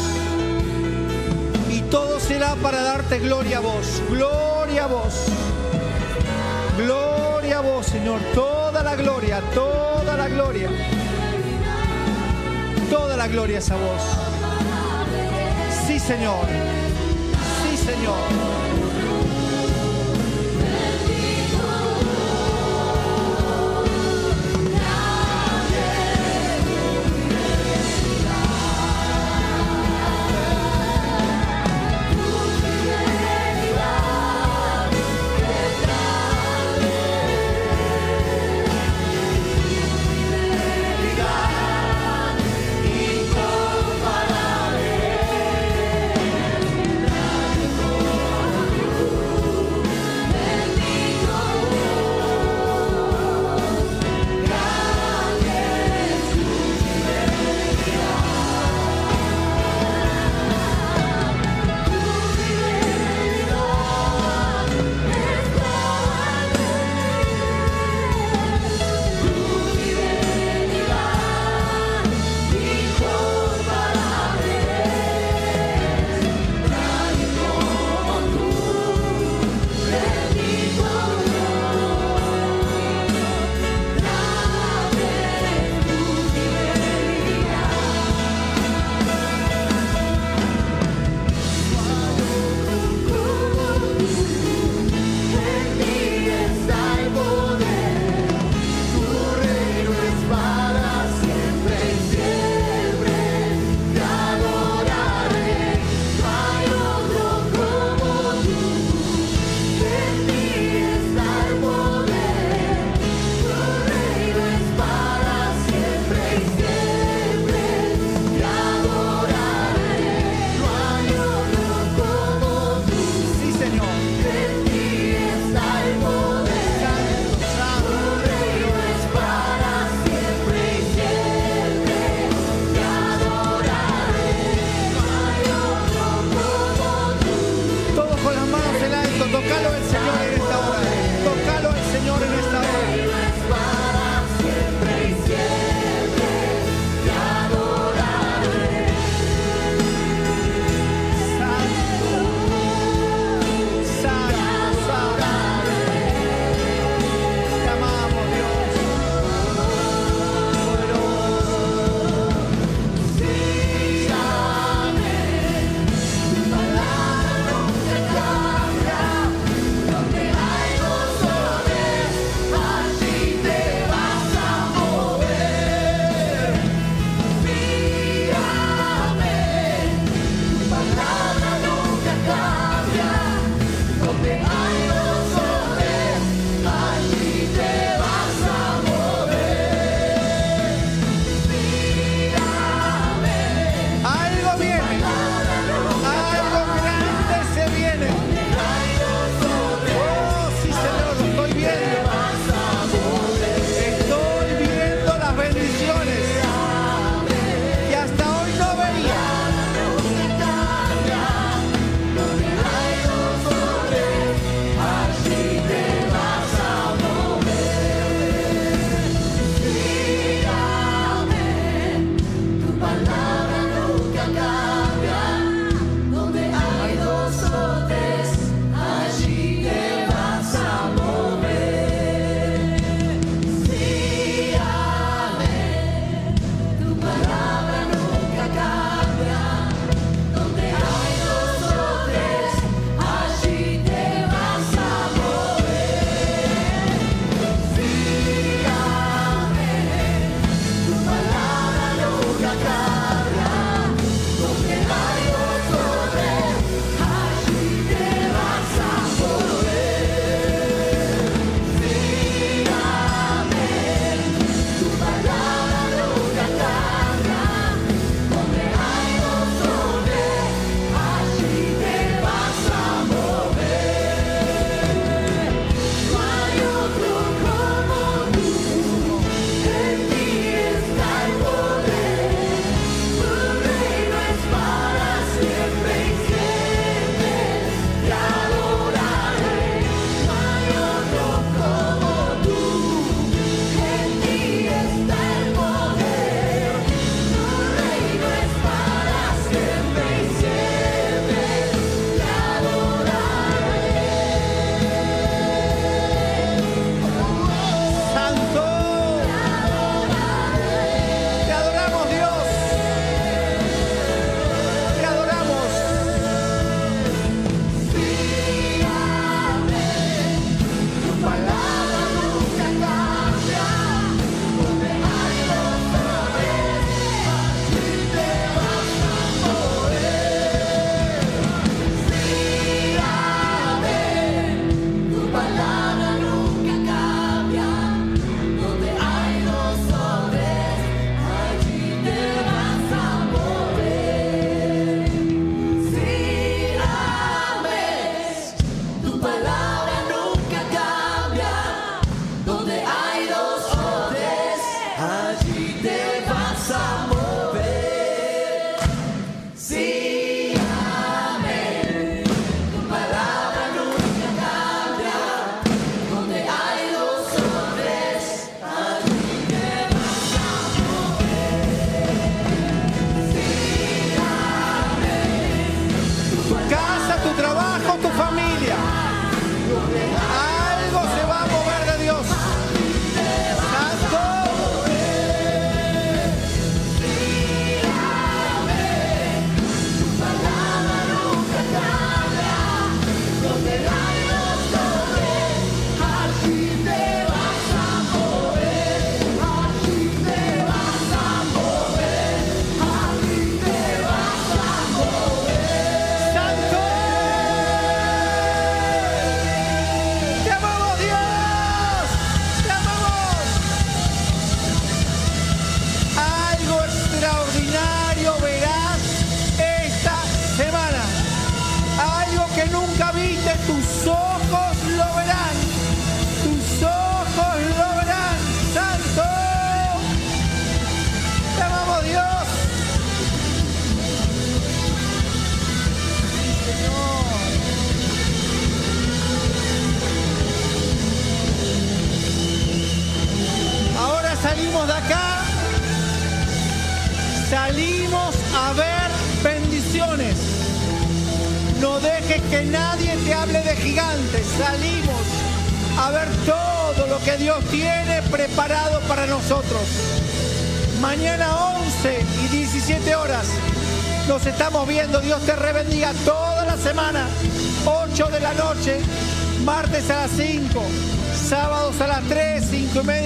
Y 1.68 1.80
todo 1.82 2.20
será 2.20 2.54
para 2.56 2.80
darte 2.82 3.18
gloria 3.18 3.58
a 3.58 3.60
vos. 3.60 4.02
Gloria 4.08 4.84
a 4.84 4.86
vos. 4.86 5.51
Gloria 6.84 7.58
a 7.58 7.60
vos, 7.60 7.86
Señor. 7.86 8.20
Toda 8.34 8.82
la 8.82 8.96
gloria, 8.96 9.40
toda 9.54 10.16
la 10.16 10.28
gloria. 10.28 10.68
Toda 12.90 13.16
la 13.16 13.28
gloria 13.28 13.58
es 13.58 13.70
a 13.70 13.76
vos. 13.76 14.02
Sí, 15.86 15.98
Señor. 15.98 16.46
Sí, 17.62 17.76
Señor. 17.76 18.71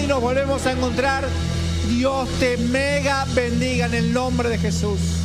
nos 0.07 0.20
volvemos 0.20 0.64
a 0.66 0.72
encontrar. 0.72 1.24
Dios 1.88 2.28
te 2.38 2.57
mega 2.57 3.24
bendiga 3.34 3.86
en 3.86 3.94
el 3.94 4.12
nombre 4.12 4.48
de 4.48 4.59
Jesús. 4.59 5.15